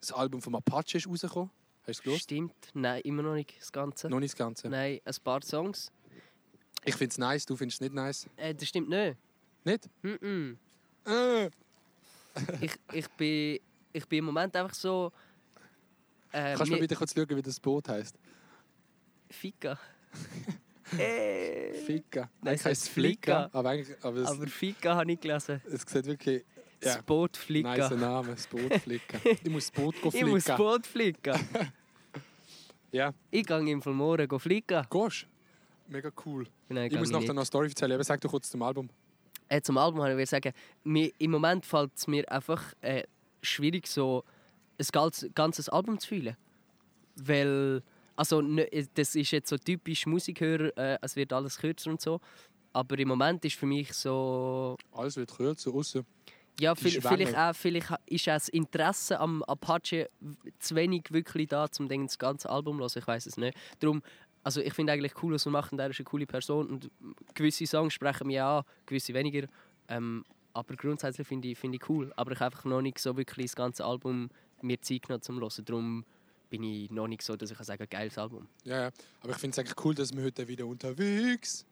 [0.00, 1.50] das Album von Apache ist rausgekommen.
[1.82, 2.20] Hast du es gehört?
[2.22, 2.54] Stimmt.
[2.74, 4.08] Nein, immer noch nicht das Ganze.
[4.08, 4.68] Noch nicht das Ganze.
[4.68, 5.90] Nein, ein paar Songs.
[6.84, 8.28] Ich finde es nice, du findest es nicht nice.
[8.36, 9.16] Äh, das stimmt nicht.
[9.64, 9.88] Nicht?
[10.02, 10.54] Mm
[11.06, 11.46] Äh.
[12.60, 13.58] ich, ich, bin,
[13.92, 15.12] ich bin im Moment einfach so.
[16.32, 18.16] Äh, Kannst du mir- wieder kurz schauen, wie das Boot heisst?
[19.30, 19.78] Fika.
[20.98, 22.30] äh, Fika.
[22.40, 23.48] Nein, es heisst Flicka.
[23.52, 25.60] Aber, aber, aber Fika habe ich gelesen.
[25.70, 26.44] es sieht wirklich
[26.80, 27.00] Das Ja.
[27.02, 27.76] Boot Flicka.
[27.76, 28.28] nice Name.
[28.34, 29.20] Das Boot flicken.
[29.44, 30.56] ich muss das Boot go ich muss das flicken.
[30.56, 31.34] Boot flicken.
[32.94, 34.86] Ja, ich gehe im Morgen go flicken.
[34.90, 35.26] gehst
[35.88, 36.46] Mega cool.
[36.68, 37.92] Nein, ich muss gehe noch eine Story erzählen.
[37.92, 38.88] Aber sag doch kurz zum Album.
[39.48, 40.52] äh, zum Album habe ich sagen,
[40.82, 43.04] mir, im Moment fällt es mir einfach äh,
[43.42, 44.24] schwierig, so
[44.78, 46.36] ein ganz, ganzes Album zu fühlen.
[47.16, 47.82] Weil,
[48.16, 52.20] also, ne, das ist jetzt so typisch Musikhörer, äh, es wird alles kürzer und so.
[52.72, 54.76] Aber im Moment ist für mich so.
[54.92, 56.06] Alles wird kürzer, aussen.
[56.60, 60.10] Ja, viel, vielleicht, auch, vielleicht ist auch das Interesse am Apache
[60.58, 62.98] zu wenig wirklich da, um das ganze Album zu hören.
[62.98, 63.56] Ich weiß es nicht.
[63.80, 64.02] Darum,
[64.42, 65.72] also ich finde eigentlich cool, was macht.
[65.72, 66.68] Und er ist eine coole Person.
[66.68, 66.90] Und
[67.34, 69.46] gewisse Songs sprechen mich an, gewisse weniger.
[69.88, 72.12] Ähm, aber grundsätzlich finde ich, finde ich cool.
[72.16, 74.30] Aber ich habe einfach noch nicht so wirklich das ganze Album
[74.60, 75.64] mir Zeit genommen zum Hören.
[75.64, 76.04] Darum
[76.50, 78.48] bin ich noch nicht so, dass ich kann sagen geiles Album.
[78.64, 78.90] Ja, ja.
[79.20, 81.64] Aber ich finde es eigentlich cool, dass wir heute wieder unterwegs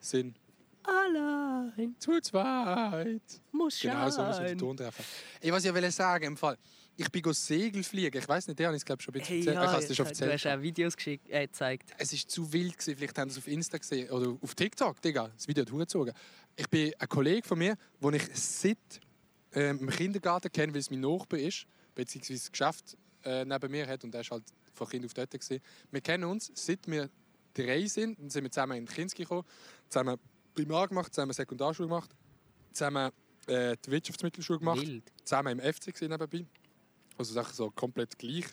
[0.00, 0.36] sind.
[0.82, 3.40] Allein Zu zweit.
[3.52, 4.58] muss Genau so muss man den.
[4.58, 5.04] Ton treffen.
[5.40, 6.58] Ey, was ich wollte sagen, im Fall.
[6.96, 8.16] Ich bin Segel fliegen.
[8.18, 9.56] Ich weiß nicht, der ich es glaube schon ein bisschen Hey, erzählt.
[9.56, 11.90] ja, ich schon du hast auch Videos geschickt, äh, gezeigt.
[11.98, 12.78] Es war zu wild.
[12.78, 12.96] Gewesen.
[12.96, 15.00] Vielleicht haben sie es auf Insta gesehen oder auf TikTok.
[15.02, 16.14] Digga, das Video hat hochgezogen.
[16.56, 18.78] Ich bin ein Kollege von mir, den ich seit
[19.54, 23.86] ähm, im Kindergarten kenne, weil es mein Nachbar ist, beziehungsweise das Geschäft äh, neben mir
[23.88, 25.30] hat und der ist halt von Kind auf dort.
[25.32, 25.60] Gewesen.
[25.90, 27.10] Wir kennen uns, seit wir
[27.54, 28.18] drei sind.
[28.20, 29.44] Dann sind wir zusammen in Kinski gekommen,
[29.88, 30.16] zusammen
[30.54, 32.10] Primar gemacht, zusammen Sekundarschule gemacht,
[32.72, 33.10] zusammen
[33.46, 35.12] äh, die Wirtschaftsmittelschule gemacht Wild.
[35.24, 36.46] zusammen im FC nebenbei.
[37.18, 38.46] Also Sachen so komplett gleich.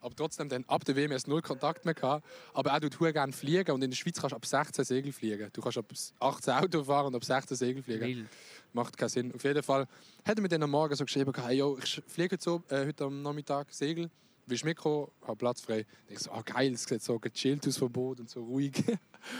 [0.00, 2.24] Aber trotzdem dann ab der WM erst null Kontakt mehr gehabt.
[2.54, 5.50] Aber er tut gerne fliegen und in der Schweiz kannst du ab 16 Segel fliegen.
[5.52, 5.86] Du kannst ab
[6.20, 8.06] 18 Auto fahren und ab 16 Segel fliegen.
[8.06, 8.28] Wild.
[8.72, 9.34] Macht keinen Sinn.
[9.34, 9.88] Auf jeden Fall
[10.24, 13.04] er mir dann am Morgen so geschrieben, hey, yo, ich fliege jetzt so, äh, heute
[13.04, 14.10] am Nachmittag Segel.
[14.46, 15.08] Willst du mitkommen?
[15.22, 15.84] Habe Platz frei.
[16.08, 18.72] Ich so, ah geil, es sieht so gechillt aus vom Boot und so ruhig.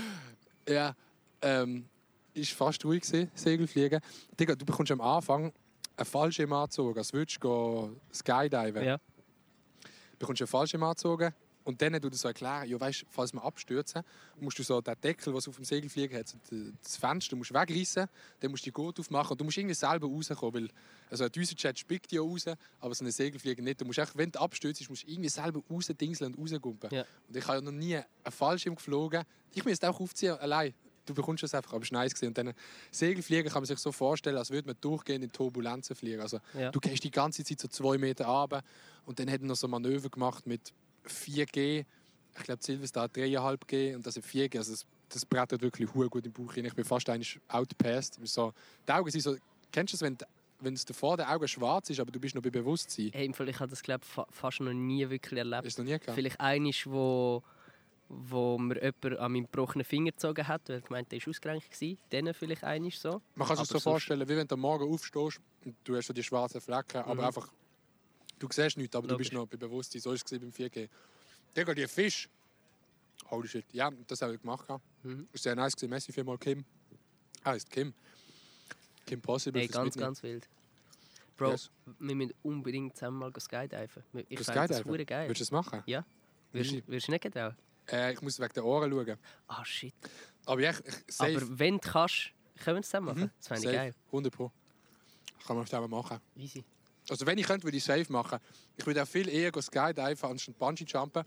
[0.68, 0.94] ja,
[1.40, 1.86] ähm,
[2.34, 4.00] ist fast ruhig gewesen, Segelfliegen.
[4.38, 5.52] Digga, du bekommst am Anfang
[5.98, 8.84] einen Fallschirm angezogen, als würdest du skydiven.
[8.84, 8.98] Ja.
[8.98, 11.32] Du bekommst einen Fallschirm angezogen
[11.64, 14.02] und dann tut er so erklären, ja, weißt, falls wir abstürzen,
[14.40, 16.38] musst du so den Deckel, was auf dem Segelfliegen hat, so
[16.82, 18.06] das Fenster musst du wegreißen,
[18.40, 20.70] dann musst du die Gurt aufmachen und du musst irgendwie selber rauskommen, weil
[21.10, 22.46] also ein Düsenjet spickt ja raus,
[22.80, 23.80] aber so ein Segelflieger nicht.
[23.80, 26.90] Du musst echt, wenn du abstürzt, musst du irgendwie selber rausdingseln und rausgumpen.
[26.90, 27.04] Ja.
[27.28, 29.24] Und ich habe ja noch nie einen Fallschirm geflogen.
[29.52, 30.72] Ich müsste auch aufziehen, allein.
[31.08, 32.14] Du bekommst es einfach, aber es war nice.
[32.14, 32.28] gewesen.
[32.28, 32.52] Und dann
[32.90, 36.20] Segelfliegen kann man sich so vorstellen, als würde man durchgehend in Turbulenzen fliegen.
[36.20, 36.70] Also, Ja.
[36.70, 38.62] Du gehst die ganze Zeit so zwei Meter runter
[39.06, 40.72] und dann hat er noch so Manöver gemacht mit
[41.06, 41.84] 4G.
[42.36, 44.58] Ich glaube, Silvestar hat 3,5G und das ist 4G.
[44.58, 46.64] Also das, das brettert wirklich gut im Bauch rein.
[46.64, 48.18] Ich bin fast eigentlich outpaced.
[48.24, 48.52] So,
[48.86, 49.36] die Augen sind so...
[49.72, 50.24] Kennst du das, wenn, d-
[50.60, 53.10] wenn es vor den Augen schwarz ist, aber du bist noch bei Bewusstsein?
[53.12, 55.64] Hey, im Fall, ich habe das glaube fa fast noch nie wirklich erlebt.
[55.66, 56.12] Ist noch nie gehabt?
[56.14, 57.42] Vielleicht einisch, wo,
[58.08, 61.66] wo mir jemand an meinen gebrochenen Finger gezogen hat, weil er gemeint, der war ausgerenkt.
[62.10, 63.20] Dann vielleicht einisch so.
[63.34, 66.06] Man kann sich Aber so vorstellen, wie wenn du am Morgen aufstehst und du hast
[66.06, 67.20] so die schwarzen Flecken, aber Mhm.
[67.20, 67.48] einfach...
[68.38, 69.42] Du siehst nichts, aber du bist Logisch.
[69.44, 70.00] noch bei Bewusstsein.
[70.00, 70.88] So war es beim 4G.
[71.56, 72.28] Digga, die Fisch...
[73.30, 73.66] Holy shit.
[73.72, 74.66] Ja, das habe ich gemacht.
[75.02, 75.28] Mhm.
[75.32, 75.74] Ist sehr nice.
[75.86, 76.64] Messi vielmal Kim.
[77.42, 77.92] Ah, ist Kim.
[79.04, 79.60] Kim Possible.
[79.62, 80.06] Fürs ganz, Mitnehmen.
[80.06, 80.48] ganz wild.
[81.36, 81.70] Bro, Yes.
[81.98, 84.02] wir müssen unbedingt zusammen mal skydiven.
[84.28, 85.28] Ich Das finde das hure geil.
[85.28, 85.82] Würdest du das machen?
[85.86, 86.04] Ja.
[86.52, 86.72] Würdest
[87.08, 87.54] du nicht getrauen?
[87.90, 89.18] Äh, ich muss wegen den Ohren schauen.
[89.46, 89.94] Ah, shit.
[90.46, 91.36] Aber ich, ich, safe.
[91.36, 92.32] Aber wenn du kannst,
[92.62, 93.20] können wir es zusammen machen.
[93.22, 93.30] Mhm.
[93.38, 93.94] Das fände ich geil.
[94.06, 94.52] 100 Pro.
[95.46, 96.20] Kann man zusammen machen.
[96.36, 96.64] Easy.
[97.08, 98.38] Also wenn ich könnte, würde ich safe machen.
[98.76, 101.24] Ich würde auch viel eher go skydiven anstatt Bungee jumpen.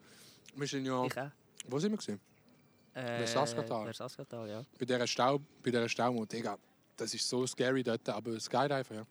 [0.56, 1.06] Wir sind ja...
[1.06, 1.32] Ich auch.
[1.68, 2.20] Wo sind wir gewesen?
[2.94, 3.86] Äh, Saskatal.
[3.86, 4.66] Versaskatal, ja.
[4.78, 6.32] Bei dieser Stau, bei dieser Staumut.
[6.32, 6.58] Digga,
[6.98, 9.08] das ist so scary dort, aber Skydiven, ja.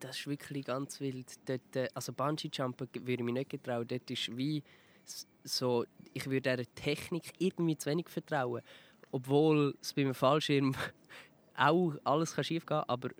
[0.00, 1.26] Das ist wirklich ganz wild.
[1.44, 3.86] Dort, äh, also Bungee-Jumpen würde ich mich nicht getrauen.
[3.86, 4.62] Dort ist wie
[5.44, 8.62] so, ich würde dieser Technik irgendwie zu wenig vertrauen.
[9.10, 10.74] Obwohl es beim Fallschirm
[11.56, 13.10] auch alles kann schief gehen aber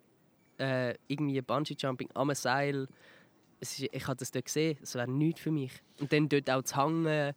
[0.58, 2.88] äh, irgendwie Bungee-Jumping am Seil,
[3.60, 5.72] ist, ich habe das dort gesehen, es wäre nichts für mich.
[6.00, 7.34] Und dann dort auch zu hängen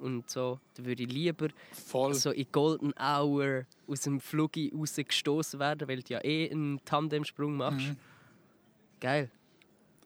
[0.00, 2.14] und so, dann würde ich lieber Voll.
[2.14, 7.56] so in Golden Hour aus dem Flugi rausgestoßen werden, weil du ja eh einen Tandemsprung
[7.56, 7.88] machst.
[7.88, 7.96] Mhm.
[9.00, 9.30] Geil.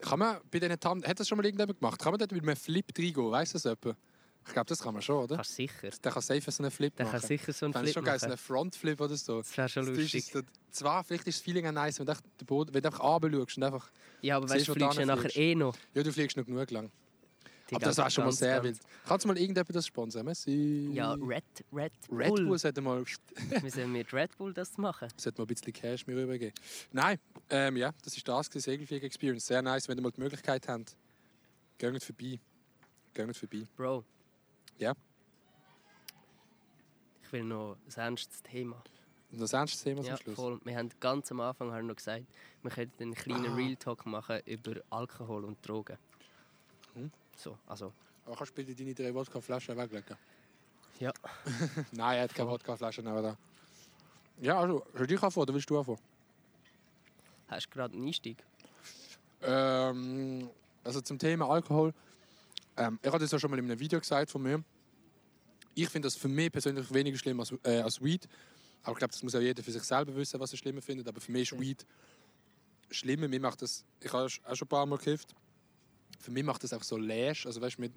[0.01, 2.01] Kann man bei diesen Tand hat das schon mal irgendjemand gemacht?
[2.01, 3.31] Kann man dort mit einem Flip reingehen?
[3.31, 3.99] Weißt du das jemand?
[4.47, 5.37] Ich glaube, das kann man schon, oder?
[5.37, 5.89] Kannst sicher.
[6.05, 7.19] Der kann safe so einen Flip Der machen.
[7.21, 8.33] kann sicher so einen Flip schon geil, so machen.
[8.33, 9.39] einen Frontflip oder so.
[9.39, 10.31] Das wäre schon Das lustig.
[10.33, 13.03] dann- Zwar, vielleicht ist das Feeling auch nice, wenn du, den Boden, wenn du einfach
[13.03, 13.91] runter und einfach...
[14.21, 15.75] Ja, aber weißt du, fliegst du nachher eh noch.
[15.95, 16.91] Ja, du fliegst noch genug lang.
[17.71, 18.79] Die Aber das wäre schon mal sehr wild.
[19.07, 20.25] Kannst du mal irgendjemand das sponsern?
[20.25, 20.91] Messi?
[20.93, 21.43] Ja, Red,
[21.73, 22.45] Red, Red Bull.
[22.47, 23.05] Bull sollte mal,
[23.61, 25.09] Wir sind mit Red Bull das machen.
[25.17, 26.55] sollte mal ein bisschen Cash mir rübergeben.
[26.93, 27.19] Nein,
[27.51, 29.47] ähm, ja, das ist das, gewesen, Segelfliegen-Experience.
[29.47, 30.97] Sehr nice, wenn ihr mal die Möglichkeit habt.
[31.79, 32.39] Geht vorbei.
[33.15, 33.67] Geht vorbei.
[33.77, 34.05] Bro.
[34.79, 34.95] Ja.
[37.25, 38.81] Ich will noch ein ernstes Thema.
[39.33, 40.37] Und das ernste Thema zum Ja, Schluss.
[40.37, 40.61] voll.
[40.65, 42.25] Wir haben ganz am Anfang haben wir noch gesagt,
[42.63, 43.55] wir könnten einen kleinen Ah.
[43.57, 45.99] Real Talk machen über Alkohol und Drogen.
[46.95, 47.11] Hm.
[47.37, 47.93] So, also.
[48.25, 50.17] Aber kannst du bitte deine drei Wodkaflaschen weglegen?
[50.99, 51.13] Ja.
[51.93, 52.51] Nein, er hat keine.
[52.51, 53.37] Wodkaflaschen aber da.
[54.41, 55.99] Ja, also, soll ich anfangen oder willst du anfangen?
[57.49, 58.43] Hast du gerade einen Einstieg?
[59.43, 60.51] Ähm,
[60.83, 61.93] also zum Thema Alkohol.
[62.77, 64.65] Ähm, ich hatte das ja schon mal in einem Video gesagt von mir.
[65.75, 68.27] Ich finde das für mich persönlich weniger schlimm als, äh, als Weed.
[68.83, 71.07] Aber ich glaube, das muss auch jeder für sich selber wissen, was er schlimmer findet.
[71.07, 71.61] Aber für mich ist.
[71.61, 71.87] Weed
[72.91, 73.29] schlimmer.
[73.29, 75.35] Mir macht das, ich habe auch schon ein paar Mal gekifft.
[76.19, 77.47] Für mich macht das einfach so läsch.
[77.47, 77.89] Also weißt du,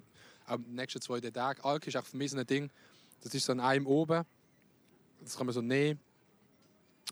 [0.46, 1.64] auch die nächsten zwei Tage.
[1.64, 2.70] Alkohol ist auch für mich so ein Ding.
[3.20, 4.24] Das ist so an einem oben.
[5.20, 6.00] Das kann man so nehmen.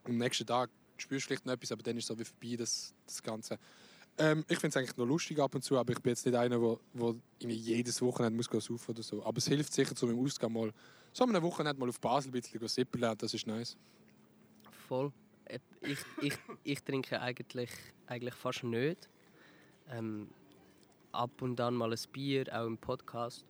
[0.04, 2.24] Und am nächsten Tag spürst du vielleicht noch etwas, aber dann ist es so wie
[2.24, 3.58] vorbei, das, das Ganze.
[4.16, 6.34] Ähm, ich finde es eigentlich noch lustig ab und zu, aber ich bin jetzt nicht
[6.34, 7.14] einer, der
[7.50, 9.24] jedes Wochenende muss saufen oder so.
[9.24, 10.72] Aber es hilft sicher zu meinem Ausgang mal
[11.12, 13.76] so an einem Wochenende mal auf Basel ein bisschen sippeln, das ist nice.
[14.88, 15.12] Voll.
[15.44, 16.34] Äh, Ich, ich,
[16.64, 17.70] ich trinke eigentlich,
[18.06, 19.08] eigentlich fast nicht.
[19.90, 20.28] Ähm,
[21.12, 23.44] ab und an mal ein Bier, auch im Podcast.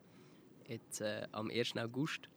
[0.66, 1.76] Jetzt äh, am 1.
[1.76, 2.28] August.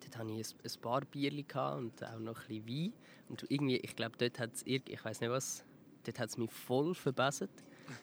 [0.00, 2.92] Dort hatte ich ein, ein paar gehabt und auch noch ein bisschen Wein.
[3.28, 5.64] Und irgendwie, ich glaube, dort hat es, ich weiß nicht was,
[6.04, 7.50] dort hat es mich voll verbessert.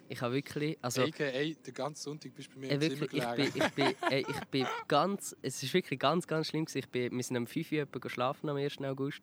[0.09, 1.03] Ich habe wirklich, also...
[1.03, 3.53] AKA, den ganzen Sonntag bist du bei mir Äh, im Zimmer wirklich, ich gelegen.
[3.53, 6.65] bin, ich, bin, äh, ich bin ganz, es ist wirklich ganz, ganz schlimm.
[6.65, 6.79] gewesen.
[6.79, 8.79] Ich bin, wir sind am 5 Uhr geschlafen am 1.
[8.79, 9.21] August.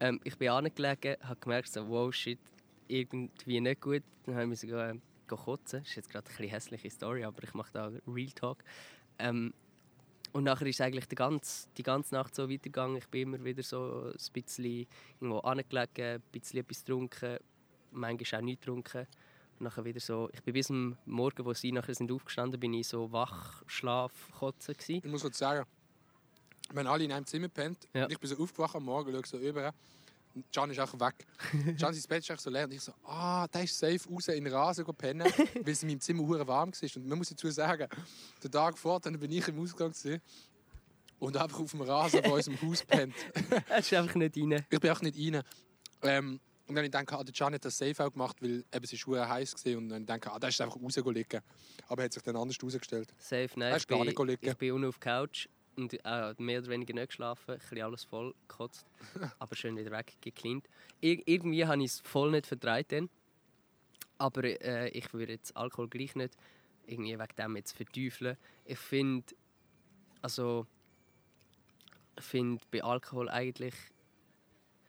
[0.00, 2.38] Ähm, ich bin angelegen, habe gemerkt, so, wow, shit,
[2.88, 4.02] irgendwie nicht gut.
[4.26, 5.02] Dann habe ich sogar äh, gehen
[5.34, 5.80] kotzen.
[5.80, 8.62] Das ist jetzt gerade eine hässliche Story, aber ich mache da Real Talk.
[9.18, 9.52] Ähm,
[10.32, 12.98] und nachher ist eigentlich die ganze, die ganze Nacht so weitergegangen.
[12.98, 14.86] Ich bin immer wieder so ein bisschen
[15.18, 17.38] irgendwo angelegen, ein bisschen etwas getrunken,
[17.90, 19.06] manchmal auch nichts getrunken.
[19.58, 22.74] Und nachher wieder so, ich bin bis am Morgen, wo sie nachher sind aufgestanden, bin
[22.74, 25.00] ich so wach, Schlaf, kotzen gsi.
[25.02, 25.64] Ich muss kurz sagen,
[26.74, 27.88] haben alle in einem Zimmer gepennt.
[27.94, 28.06] Ja.
[28.10, 29.72] Ich bin so aufgewacht am Morgen, schaue so über.
[30.36, 31.26] Und Can ist auch weg.
[31.80, 32.64] Can sein Bett ist so leer.
[32.64, 35.26] Und ich so, ah, der ist safe raus in den Rasen pennen,
[35.62, 36.90] weil es in meinem Zimmer hure warm war.
[36.96, 37.88] Und man muss dazu sagen,
[38.44, 40.20] den Tag vor, dann bin ich im Ausgang gewesen
[41.18, 43.14] und einfach auf dem Rasen bei unserem Haus pennt.
[43.70, 44.66] Er ist einfach nicht rein.
[44.68, 45.42] Ich bin auch nicht rein.
[46.02, 48.64] Ähm, und dann habe ich gedacht, ah, der Can hat das safe auch gemacht, weil
[48.72, 49.76] eben, es ist hure heiß war.
[49.78, 51.40] Und dann dachte ich, ah, der ist einfach rausgelegt.
[51.88, 53.14] Aber er hat sich dann anders herausgestellt.
[53.18, 53.72] Safe, nein.
[53.72, 54.48] Hast Ich gar bin, nicht liegen.
[54.50, 57.52] ich bin unten auf der Couch und äh, mehr oder weniger nicht geschlafen.
[57.52, 58.86] Ein bisschen alles voll gekotzt.
[59.38, 60.68] aber schön wieder weggecleant.
[61.00, 63.10] Ir irgendwie habe ich es voll nicht vertreibt dann.
[64.18, 66.36] Aber äh, ich würde jetzt Alkohol gleich nicht
[66.86, 68.36] irgendwie wegen dem jetzt verteufeln.
[68.64, 69.34] Ich finde,
[70.22, 70.66] also
[72.18, 73.74] ich finde bei Alkohol eigentlich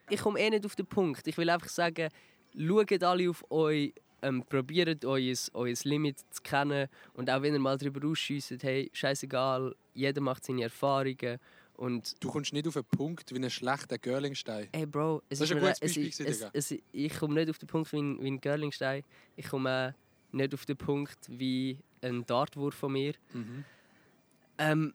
[0.10, 1.28] ich komme eh nicht auf den Punkt.
[1.28, 2.10] Ich will einfach sagen,
[2.58, 3.94] schaut alle auf euch,
[4.28, 8.90] ähm, probiert euer, euer Limit zu kennen und auch wenn ihr mal darüber ausschiesst, hey,
[8.94, 11.40] scheißegal, jeder macht seine Erfahrungen
[11.78, 14.68] und Du kommst nicht auf einen Punkt wie ein schlechter Görlingstein.
[14.74, 17.50] Hey Bro, es Das ist ein gutes es, Beispiel es, gewesen, es, ich komme nicht
[17.50, 19.04] auf den Punkt wie ein, wie ein Görlingstein.
[19.36, 23.14] Ich komme auch nicht auf den Punkt wie ein Dartwurf von mir.
[23.34, 23.64] Mhm.
[24.58, 24.94] Ähm,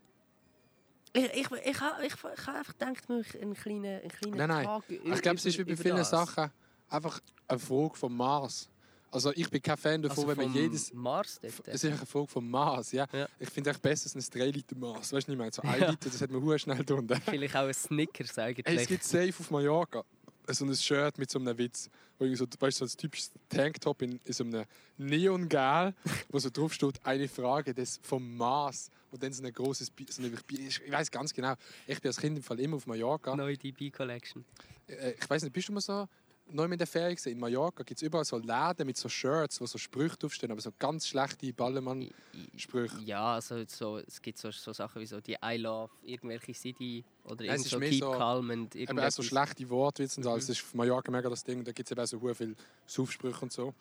[1.13, 4.49] ich ich, ich, habe ich, ich ha einfach gedacht, mir einen kleinen, einen kleinen Nein,
[4.49, 4.65] nein.
[4.65, 6.11] Tag Ich glaube, es ist wie bei vielen das.
[6.11, 6.51] Sachen
[6.89, 8.69] einfach eine Frage vom Maß.
[9.13, 10.93] Also ich bin kein Fan davon, Also wenn man jedes...
[10.93, 11.69] Mars dort.
[11.69, 13.07] Es ist eine Frage vom Maß, ja.
[13.13, 13.29] Ja.
[13.39, 15.13] Ich finde es besser als ein 3 Liter Maß.
[15.13, 15.91] Weißt du, ich meine, so 1 Ja.
[15.91, 17.21] Liter, das hat man hure schnell drunter.
[17.27, 18.67] Vielleicht auch ein Snickers eigentlich.
[18.67, 20.03] Hey, es gibt safe auf Mallorca
[20.49, 21.89] so ein Shirt mit so einem Witz.
[22.19, 24.65] So, weißt du, so ein typisches Tanktop in, in so einem
[24.99, 25.95] Neongel,
[26.31, 28.91] wo so drauf steht, eine Frage des vom Maß.
[29.11, 31.55] Und dann so ein großes Bi- so ein, Bi- ich weiß ganz genau,
[31.87, 33.37] ich bin als Kind im Fall immer auf Mallorca.
[33.37, 34.45] Neue DB Collection.
[34.89, 36.09] Äh, ich weiß nicht, bist du mal so
[36.55, 37.19] neu in der Ferien?
[37.27, 40.61] In Mallorca gibt es überall so Läden mit so Shirts, wo so Sprüche draufstehen, aber
[40.61, 43.01] so ganz schlechte Ballermann-Sprüche.
[43.05, 47.05] Ja, also so, es gibt so, so Sachen wie so die I Love, irgendwelche City
[47.25, 50.19] oder Ja, es irgend ist so Keep so- Calm und Eben auch so schlechte Wortwitze
[50.21, 50.31] und so.
[50.31, 50.35] Mhm.
[50.37, 51.65] Das ist auf Mallorca mega das Ding.
[51.65, 52.55] Da gibt es eben auch so hure viel
[52.87, 53.75] Saufsprüche und so.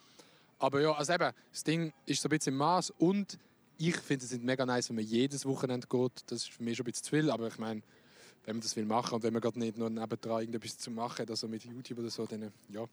[0.59, 3.38] Aber ja, also eben, das Ding ist so ein bisschen im Maß und
[3.78, 6.11] ich finde es nicht mega nice, wenn man jedes Wochenende geht.
[6.28, 7.82] Das ist für mich schon ein bisschen zu viel, aber ich meine,
[8.45, 11.29] wenn man das will machen und wenn man gerade nicht noch nebendran irgendetwas zu machen,
[11.29, 12.85] also mit YouTube oder so, dann ja,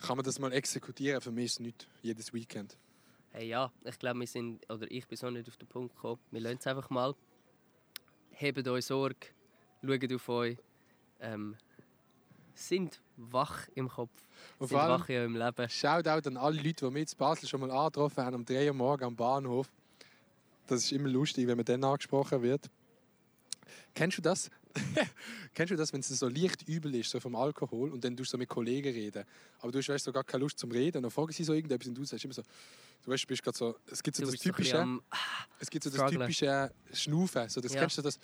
[0.00, 1.20] kann man das mal exekutieren.
[1.20, 2.76] Für mich ist es nicht jedes Weekend.
[3.30, 6.20] Hey, ja, ich glaube, wir sind, oder ich bin so nicht auf den Punkt gekommen.
[6.30, 7.14] Wir lassen es einfach mal.
[8.32, 9.28] Hebt euch Sorge,
[9.82, 10.58] schaut auf euch.
[11.20, 11.56] Ähm,
[12.54, 14.10] sind wach im Kopf,
[14.58, 15.68] Und sind wach in eurem Leben.
[15.68, 18.74] Shoutout an alle Leute, die wir in Basel schon mal angetroffen haben, um 3 Uhr
[18.74, 19.72] morgens am Bahnhof.
[20.66, 22.70] Das ist immer lustig, wenn man dann angesprochen wird.
[23.94, 24.50] Kennst du das?
[25.54, 28.30] Kennst du das, wenn es so leicht übel ist, so vom Alkohol, und dann tust
[28.32, 29.24] du so mit Kollegen reden,
[29.60, 31.52] aber du hast weißt, so gar keine Lust zum Reden, und dann fragen sie so
[31.52, 32.42] irgendetwas und du sagst immer so,
[33.04, 35.02] du weißt, du bist gerade so, es gibt so Du das typische, am,
[35.58, 36.20] es gibt so das strugglen.
[36.20, 37.80] typische Schnaufen, so das Ja.
[37.80, 38.18] kennst du das,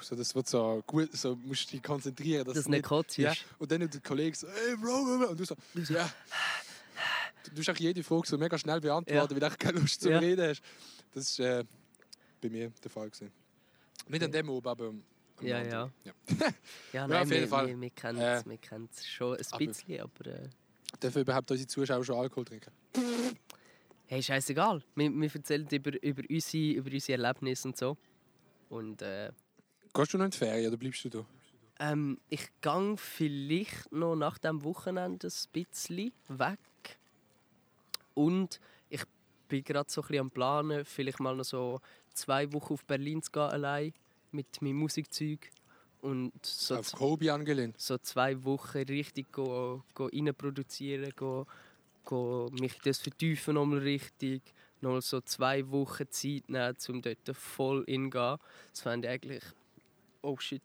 [0.00, 3.44] so das wird so gut, so musst du dich konzentrieren, dass nicht kotzt ja, ist.
[3.58, 5.56] und dann der Kollege so, hey Bro, und du so,
[5.92, 6.08] ja.
[7.52, 10.18] Du hast auch jede Frage so mega schnell beantworten, weil du keine Lust zum Ja.
[10.18, 10.62] Reden hast.
[11.12, 11.64] Das war äh,
[12.40, 13.10] bei mir der Fall.
[13.10, 13.30] Gewesen.
[14.12, 14.92] An dem oben, aber
[15.40, 15.92] Ja, anderen.
[16.04, 16.12] ja.
[16.38, 16.46] ja.
[16.92, 17.66] Ja, auf nein, jeden wir, Fall.
[17.68, 20.26] wir, wir kennen Äh, es kennen's schon ein aber- bisschen, aber...
[20.26, 20.48] Äh,
[21.02, 22.70] Dürfen überhaupt unsere Zuschauer schon Alkohol trinken?
[24.06, 24.82] hey, scheißegal.
[24.94, 27.96] Wir, wir erzählen über, über, unsere, über unsere Erlebnisse und so.
[28.68, 29.32] Und äh,
[29.92, 31.24] Gehst du noch in die Ferien oder bleibst du da?
[31.80, 36.58] ähm, ich gehe vielleicht noch nach dem Wochenende ein bisschen weg.
[38.14, 39.02] Und ich
[39.48, 41.80] bin gerade so ein bisschen am Planen, vielleicht mal noch so
[42.14, 43.92] zwei Wochen auf Berlin zu gehen allein
[44.32, 45.50] mit meinem Musikzeug.
[46.00, 47.80] Und so Auf Kobe angelehnt.
[47.80, 51.46] so zwei Wochen richtig go, go rein produzieren, go,
[52.04, 54.42] go mich das vertiefen nochmal richtig,
[54.82, 58.36] noch so zwei Wochen Zeit nehmen, um dort voll in gehen.
[58.70, 59.44] Das fände ich eigentlich,
[60.20, 60.60] oh shit,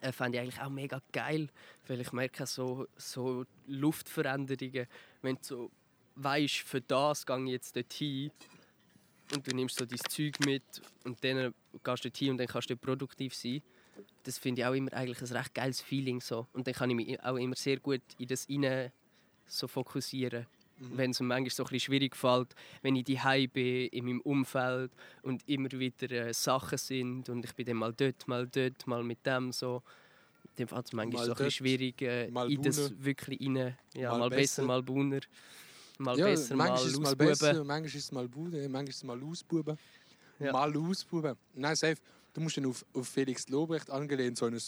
[0.00, 1.48] äh, fände ich eigentlich auch mega geil,
[1.88, 4.86] weil ich merke so, so Luftveränderungen,
[5.22, 5.70] wenn du so
[6.16, 8.30] weißt, für das gehe ich jetzt dorthin
[9.32, 10.62] und du nimmst so dein Zeug mit
[11.04, 11.54] und dann
[11.84, 13.62] gehst du dorthin und dann kannst du produktiv sein
[14.22, 16.46] das finde ich auch immer eigentlich ein recht geiles Feeling so.
[16.52, 18.90] Und dann kann ich mich auch immer sehr gut in das rein
[19.46, 20.46] so fokussieren.
[20.78, 23.18] Wenn es mir manchmal so ein bisschen schwierig fällt, wenn ich die
[23.52, 24.90] bin, in meinem Umfeld
[25.22, 29.04] und immer wieder äh, Sachen sind und ich bin dann mal dort, mal dort, mal
[29.04, 29.82] mit dem so.
[30.56, 33.76] Dann fällt es manchmal Mal so ein bisschen schwierig, äh, in das wirklich rein.
[33.94, 34.62] Ja, Mal mal, besser, besser.
[34.64, 35.20] mal Buhner.
[35.98, 38.88] Mal ja, besser, mal manchmal ist es mal besser, manchmal ist es mal Bude, manchmal
[38.88, 39.78] ist es mal Ausbuben.
[40.40, 40.52] Ja.
[40.52, 41.36] Mal Ausbuben.
[41.54, 41.96] Nein, safe.
[42.32, 44.58] Du musst dann auf, auf Felix Lobrecht angelehnt so ein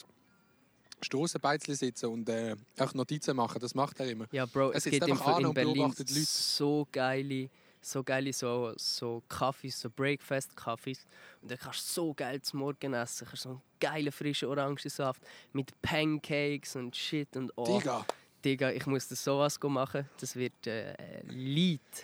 [1.02, 3.60] Strassenbeizchen sitzen und äh, auch Notizen machen.
[3.60, 4.26] Das macht er immer.
[4.30, 5.92] Ja, Bro, es gibt in und Berlin
[6.24, 7.50] so geile,
[7.80, 11.06] so geile so, so Kaffees, so Breakfast-Kaffees.
[11.42, 13.26] Und dann kannst du so geil zum Morgen essen.
[13.26, 15.20] Kannst so einen geilen frischen Orangensaft
[15.52, 17.78] mit Pancakes und Shit und oh.
[17.78, 18.06] Digga,
[18.46, 20.08] Digga, ich muss das sowas machen.
[20.20, 20.94] Das wird äh,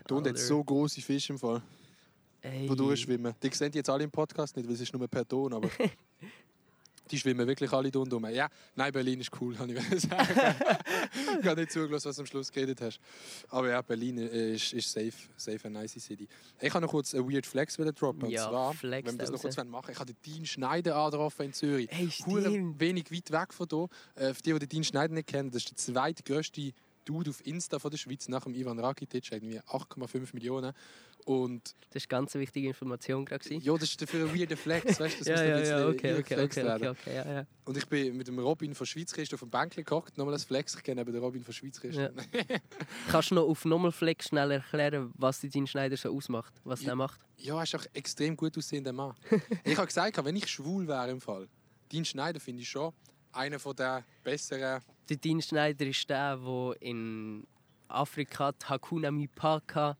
[0.08, 0.46] da unten hat Alter.
[0.46, 1.62] so große Fische im Fall,
[2.40, 2.66] Ey.
[2.68, 3.32] die durchschwimmen.
[3.40, 5.70] Die sehen jetzt alle im Podcast nicht, weil es ist nur per Ton, aber
[7.12, 8.26] die schwimmen wirklich alle da unten rum.
[8.30, 10.56] Ja, nein, Berlin ist cool, kann ich sagen.
[11.40, 12.98] ich habe nicht zugelassen, was du am Schluss geredet hast.
[13.50, 16.26] Aber ja, Berlin äh, ist, ist safe, safe eine nice City.
[16.60, 18.30] Ich habe noch kurz einen Weird Flex wieder droppen.
[18.30, 20.96] Ja, und zwar, flex wenn wir das noch kurz machen Ich habe den Dean Schneider
[20.96, 21.88] angetroffen in Zürich.
[21.90, 22.08] Hey,
[22.78, 23.88] wenig weit weg von hier.
[24.14, 26.72] Äh, für die, die den Dean Schneider nicht kennen, das ist der zweitgrößte
[27.04, 30.72] Dude auf Insta von der Schweiz nach dem Ivan Rakitic, irgendwie 8,5 Millionen.
[31.24, 33.54] Und Das war eine ganz wichtige Information gerade.
[33.54, 35.24] ja, das ist dafür ein weirder Flex, weißt du?
[35.24, 37.46] Das Ja, ja, ja, okay, okay, eingeflext okay, okay, okay, ja, ja.
[37.64, 40.74] Und ich bin mit dem Robin von Schweizchrist auf dem Bänkchen gehockt, nochmal als Flex.
[40.74, 41.96] Ich kenne eben den Robin von Schweizchrist.
[41.96, 42.10] Ja.
[43.08, 46.52] Kannst du noch auf nochmal Flex schnell erklären, was dein Schneider so ausmacht?
[46.64, 46.86] Was Ja.
[46.86, 47.20] der macht?
[47.36, 49.14] Ja, er ist auch extrem gut aussehender Mann.
[49.64, 51.46] ich habe gesagt, wenn ich schwul wäre im Fall,
[51.92, 52.92] Dean Schneider finde ich schon
[53.32, 54.82] einer der besseren.
[55.08, 57.46] Der Dean Schneider ist der, der in
[57.88, 59.96] Afrika die Hakuna Mipaka,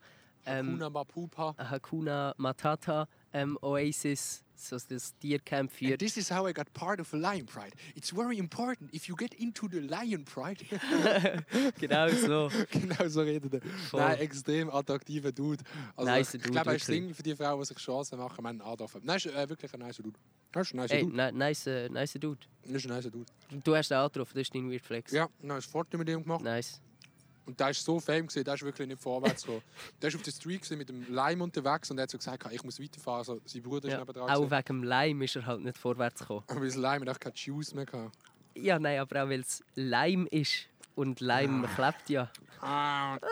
[0.47, 1.55] ähm, Hakuna Mapupa.
[1.59, 5.99] Hakuna Matata ähm, Oasis, so das Tiercamp And führt.
[6.01, 7.73] this is how I got part of a lion pride.
[7.95, 10.59] It's very important if you get into the lion pride.
[11.81, 12.51] genau so.
[12.71, 13.61] genau so redet er.
[13.91, 14.01] Voll.
[14.01, 15.63] Nein, extrem attraktiver Dude.
[15.97, 16.87] Also, Nice ich Dude, glaube, er ist.
[16.87, 18.99] Single für die Frauen, die sich Chancen machen, man andarf.
[19.03, 20.19] Nein, ist äh, wirklich ein nice Dude.
[20.53, 21.17] Das ist ein nice Hey, Dude.
[21.33, 22.47] ni nice, äh, nice Dude.
[22.65, 23.27] Das ist ein nice Dude.
[23.65, 25.13] Du hast den angetroffen, das ist dein Weird Flex.
[25.13, 26.43] Ja, dann hast du Foto mit ihm gemacht.
[26.45, 26.81] Nice.
[27.45, 29.63] Und der ist so fame gewesen, der ist wirklich nicht vorwärts gekommen.
[30.01, 32.47] der ist auf der Street gewesen, mit dem Lime unterwegs und er hat so gesagt,
[32.53, 33.19] ich muss weiterfahren.
[33.19, 33.99] Also, sein Bruder ist Ja.
[33.99, 34.31] neben dran.
[34.31, 34.51] Auch gewesen.
[34.53, 36.45] wegen dem Leim ist er halt nicht vorwärts gekommen.
[36.47, 38.17] Aber das Lime hat keine Juice mehr gehabt.
[38.55, 40.69] Ja, nein, aber auch weil es Leim ist.
[40.95, 42.31] Und Leim klebt ja.
[42.61, 43.19] Ah.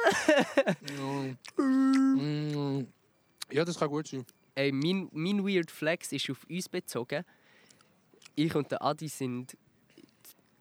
[3.52, 4.24] Ja, das kann gut sein.
[4.54, 7.24] Ey, mein, mein Weird Flex ist auf uns bezogen.
[8.44, 9.56] Ich und der Adi sind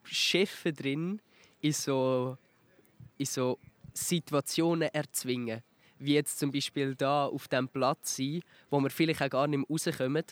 [0.04, 1.22] Chefs drin,
[1.62, 2.38] in so,
[3.18, 3.58] in so
[3.94, 5.62] Situationen erzwingen.
[6.02, 9.60] wie jetzt zum Beispiel da auf dem Platz sein, wo wir vielleicht auch gar nicht
[9.60, 10.24] mehr rauskommen.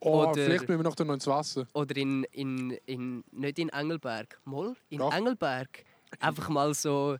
[0.00, 1.66] Oh, Oder- vielleicht müssen wir noch ins Wasser.
[1.72, 5.12] Oder in, in, in, nicht in Engelberg, mal in Doch.
[5.12, 5.84] Engelberg.
[6.18, 7.16] Einfach mal so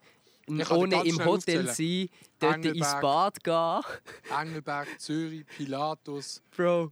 [0.48, 1.66] ohne im Hotel aufzählen.
[1.68, 2.08] sein,
[2.40, 3.02] dort ins Engelberg.
[3.02, 4.36] Bad gehen.
[4.36, 6.42] Engelberg, Zürich, Pilatus.
[6.56, 6.90] Bro,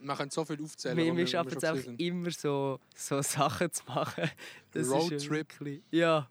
[0.00, 0.96] man kann so viel aufzählen.
[0.96, 4.30] wir, wir schaffen es einfach immer so, so Sachen zu machen.
[4.72, 5.82] Das Roadtrip.
[5.90, 6.28] Ja.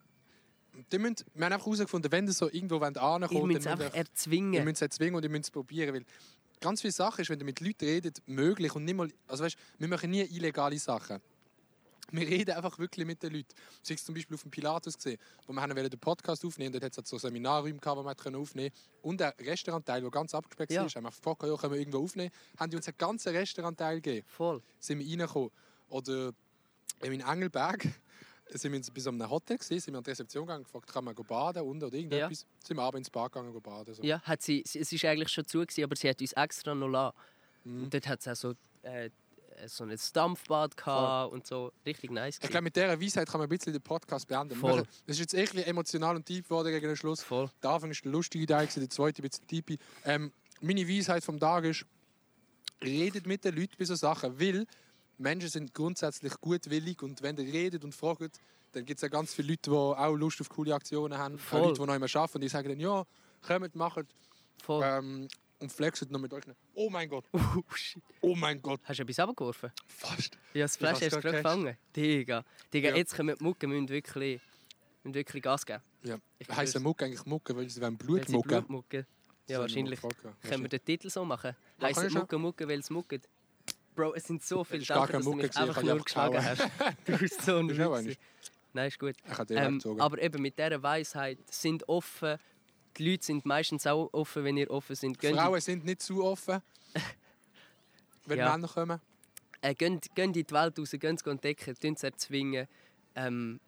[0.92, 3.86] Die müssen, wir haben einfach herausgefunden, wenn ihr so irgendwo ihr ankommt, müsst dann es
[3.86, 4.64] einfach müsst ihr- ihr erzwingen.
[4.66, 5.94] müsst es erzwingen und ihr müsst es probieren.
[5.94, 6.06] Weil
[6.60, 9.58] ganz viele Sachen ist, wenn ihr mit Leuten redet, möglich und nicht mal, also weißt,
[9.78, 11.20] wir machen nie illegale Sachen.
[12.14, 13.54] Wir reden einfach wirklich mit den Leuten.
[13.82, 16.84] Sie es zum Beispiel auf dem Pilatus gesehen, wo wir haben den Podcast aufnehmen dort
[16.84, 20.72] hat es so Seminarräume gehabt, wo wir können aufnehmen Und ein Restaurantteil, der ganz abgespeckt
[20.72, 20.84] Ja.
[20.84, 24.00] war, haben wir gefragt, ja, können wir irgendwo aufnehmen, haben die uns einen ganzen Restaurantteil
[24.00, 24.28] gegeben.
[24.28, 24.62] Voll.
[24.80, 25.50] sind wir reingekommen.
[25.90, 26.34] Oder
[27.02, 27.88] in Engelberg
[28.50, 31.16] sind wir so einem Hotel gewesen, sind wir an die Rezeption gegangen, gefragt, kann man
[31.16, 32.46] baden unten oder irgendetwas.
[32.64, 33.94] Sind wir abends ins Bad gegangen, go baden.
[33.96, 34.04] So.
[34.04, 36.88] Ja, hat sie, es ist eigentlich schon zu, gewesen, aber sie hat uns extra noch
[36.88, 37.18] lassen.
[37.64, 37.84] Mhm.
[37.84, 38.54] Und dort hat es auch so,
[38.84, 39.10] äh,
[39.68, 41.72] so ein Dampfbad gehabt und so.
[41.86, 42.36] Richtig nice.
[42.36, 42.52] Ich gewesen.
[42.52, 44.56] glaube, mit dieser Weisheit kann man ein bisschen den Podcast beenden.
[44.56, 44.84] Voll.
[45.06, 47.22] Es ist jetzt bisschen emotional und deep geworden gegen den Schluss.
[47.22, 47.50] Voll.
[47.62, 49.80] Der Anfang ist der lustige Teil, der zweite ein bisschen deep.
[50.06, 50.32] Ähm,
[50.62, 51.86] meine Weisheit vom Tag ist,
[52.84, 54.66] redet mit den Leuten bei so Sachen, weil
[55.18, 58.40] Menschen sind grundsätzlich gutwillig und wenn ihr redet und fragt,
[58.74, 61.38] dann gibt es ja ganz viele Leute, die auch Lust auf coole Aktionen haben.
[61.38, 61.62] Voll.
[61.62, 63.06] Leute, die noch immer arbeiten, die sagen dann, ja,
[63.42, 64.06] kommt, macht
[64.64, 64.84] Voll.
[64.84, 65.28] ähm,
[65.64, 66.44] und flexet noch mit euch.
[66.76, 67.26] Oh mein Gott,
[67.74, 68.04] shit.
[68.22, 69.72] oh mein Gott, Hast du etwas abgeworfen?
[69.88, 70.38] fast.
[70.54, 71.78] Ja, das Flash hast du gerade gefangen.
[71.96, 72.44] Digga.
[72.74, 72.96] Digga, Ja.
[72.98, 74.42] jetzt können die Mucke müssen wirklich,
[75.04, 75.82] müssen wirklich Gas geben.
[76.04, 76.18] Ja.
[76.56, 78.48] Heißt Mucke eigentlich Mucke, weil sie wollen Blutmucke.
[78.50, 79.06] Blutmucke.
[79.48, 80.00] Ja, wahrscheinlich.
[80.02, 81.56] Können wir den Titel so machen?
[81.82, 83.28] Heißt es Mucke Mucke, weil es mucket?
[83.96, 86.68] Bro, es sind so viele keine dass du mich einfach nur geschlagen hast.
[87.06, 87.68] Du bist so ein.
[88.76, 89.16] Nein, ist gut.
[89.50, 92.38] Ähm, aber eben mit dieser Weisheit sind offen.
[92.98, 95.20] Die Leute sind meistens auch offen, wenn ihr offen sind.
[95.20, 96.62] Gehen, Frauen sind nicht zu offen,
[98.26, 98.52] wenn Ja.
[98.52, 99.00] Männer kommen.
[99.62, 102.68] äh, gehen, gehen in die Welt raus, gehen es entdecken, tun es erzwingen.
[103.16, 103.60] Ähm,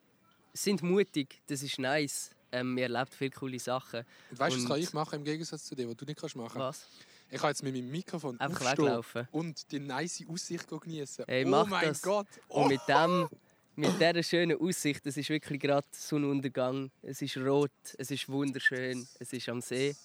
[0.54, 2.32] sind mutig, das ist nice.
[2.52, 4.06] Ähm, man erlebt viele coole Sachen.
[4.32, 6.20] Und weißt du, was Und- kann ich machen im Gegensatz zu dir, was du nicht
[6.20, 6.60] kannst machen?
[6.60, 6.88] Was?
[7.30, 9.28] Ich kann jetzt mit meinem Mikrofon Einfach weglaufen.
[9.32, 11.26] und die nice Aussicht genießen.
[11.28, 12.02] Oh mein das.
[12.02, 12.28] Gott!
[12.48, 12.68] Und Oh.
[12.68, 13.28] mit dem,
[13.76, 19.06] mit dieser schönen Aussicht, es ist wirklich gerade Sonnenuntergang, es ist rot, es ist wunderschön,
[19.20, 19.96] es ist am See.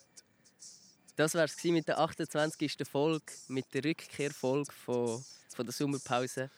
[1.14, 2.76] Das war es mit der 28.
[2.90, 6.44] Folge, mit der Rückkehrfolge von, von der Sommerpause.
[6.44, 6.50] Ein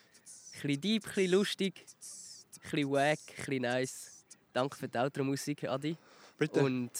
[0.53, 4.23] bisschen deep, ein bisschen lustig, ein bisschen wack, ein bisschen nice.
[4.51, 5.95] Danke für die Outro-Musik, Adi.
[6.37, 6.63] Bitte.
[6.63, 6.91] Und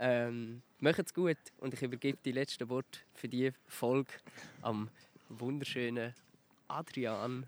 [0.00, 4.12] ähm, macht's gut und ich übergebe die letzten Worte für die Folge
[4.60, 4.90] am
[5.28, 6.14] wunderschönen
[6.68, 7.46] Adrian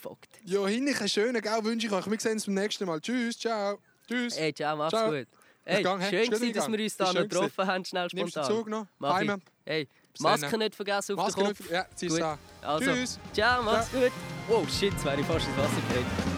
[0.00, 0.28] Vogt.
[0.44, 2.06] Ja, hinten einen schönen Gau wünsche ich euch.
[2.10, 3.00] Wir sehen uns beim nächsten Mal.
[3.00, 3.78] Tschüss, ciao.
[4.06, 4.38] Tschüss.
[4.38, 5.10] Hey, ciao, mach's Ciao.
[5.10, 5.26] gut.
[5.64, 8.16] Hey, schön gut gewesen, dass wir uns da noch schön getroffen haben, schnell Nimmst du
[8.18, 8.50] den spontan.
[8.56, 8.86] Zug noch?
[8.98, 9.30] Mach ich.
[9.64, 9.88] Hey,
[10.20, 10.58] Maske dann.
[10.60, 11.66] nicht vergessen auf Maske den nicht Kopf.
[11.68, 12.38] ver- Ja, zieh's an.
[12.62, 13.18] Also, Tschüss.
[13.32, 14.12] ciao, mach's gut.
[14.48, 16.35] Oh shit, jetzt wäre ich fast ins Wasser gefallen.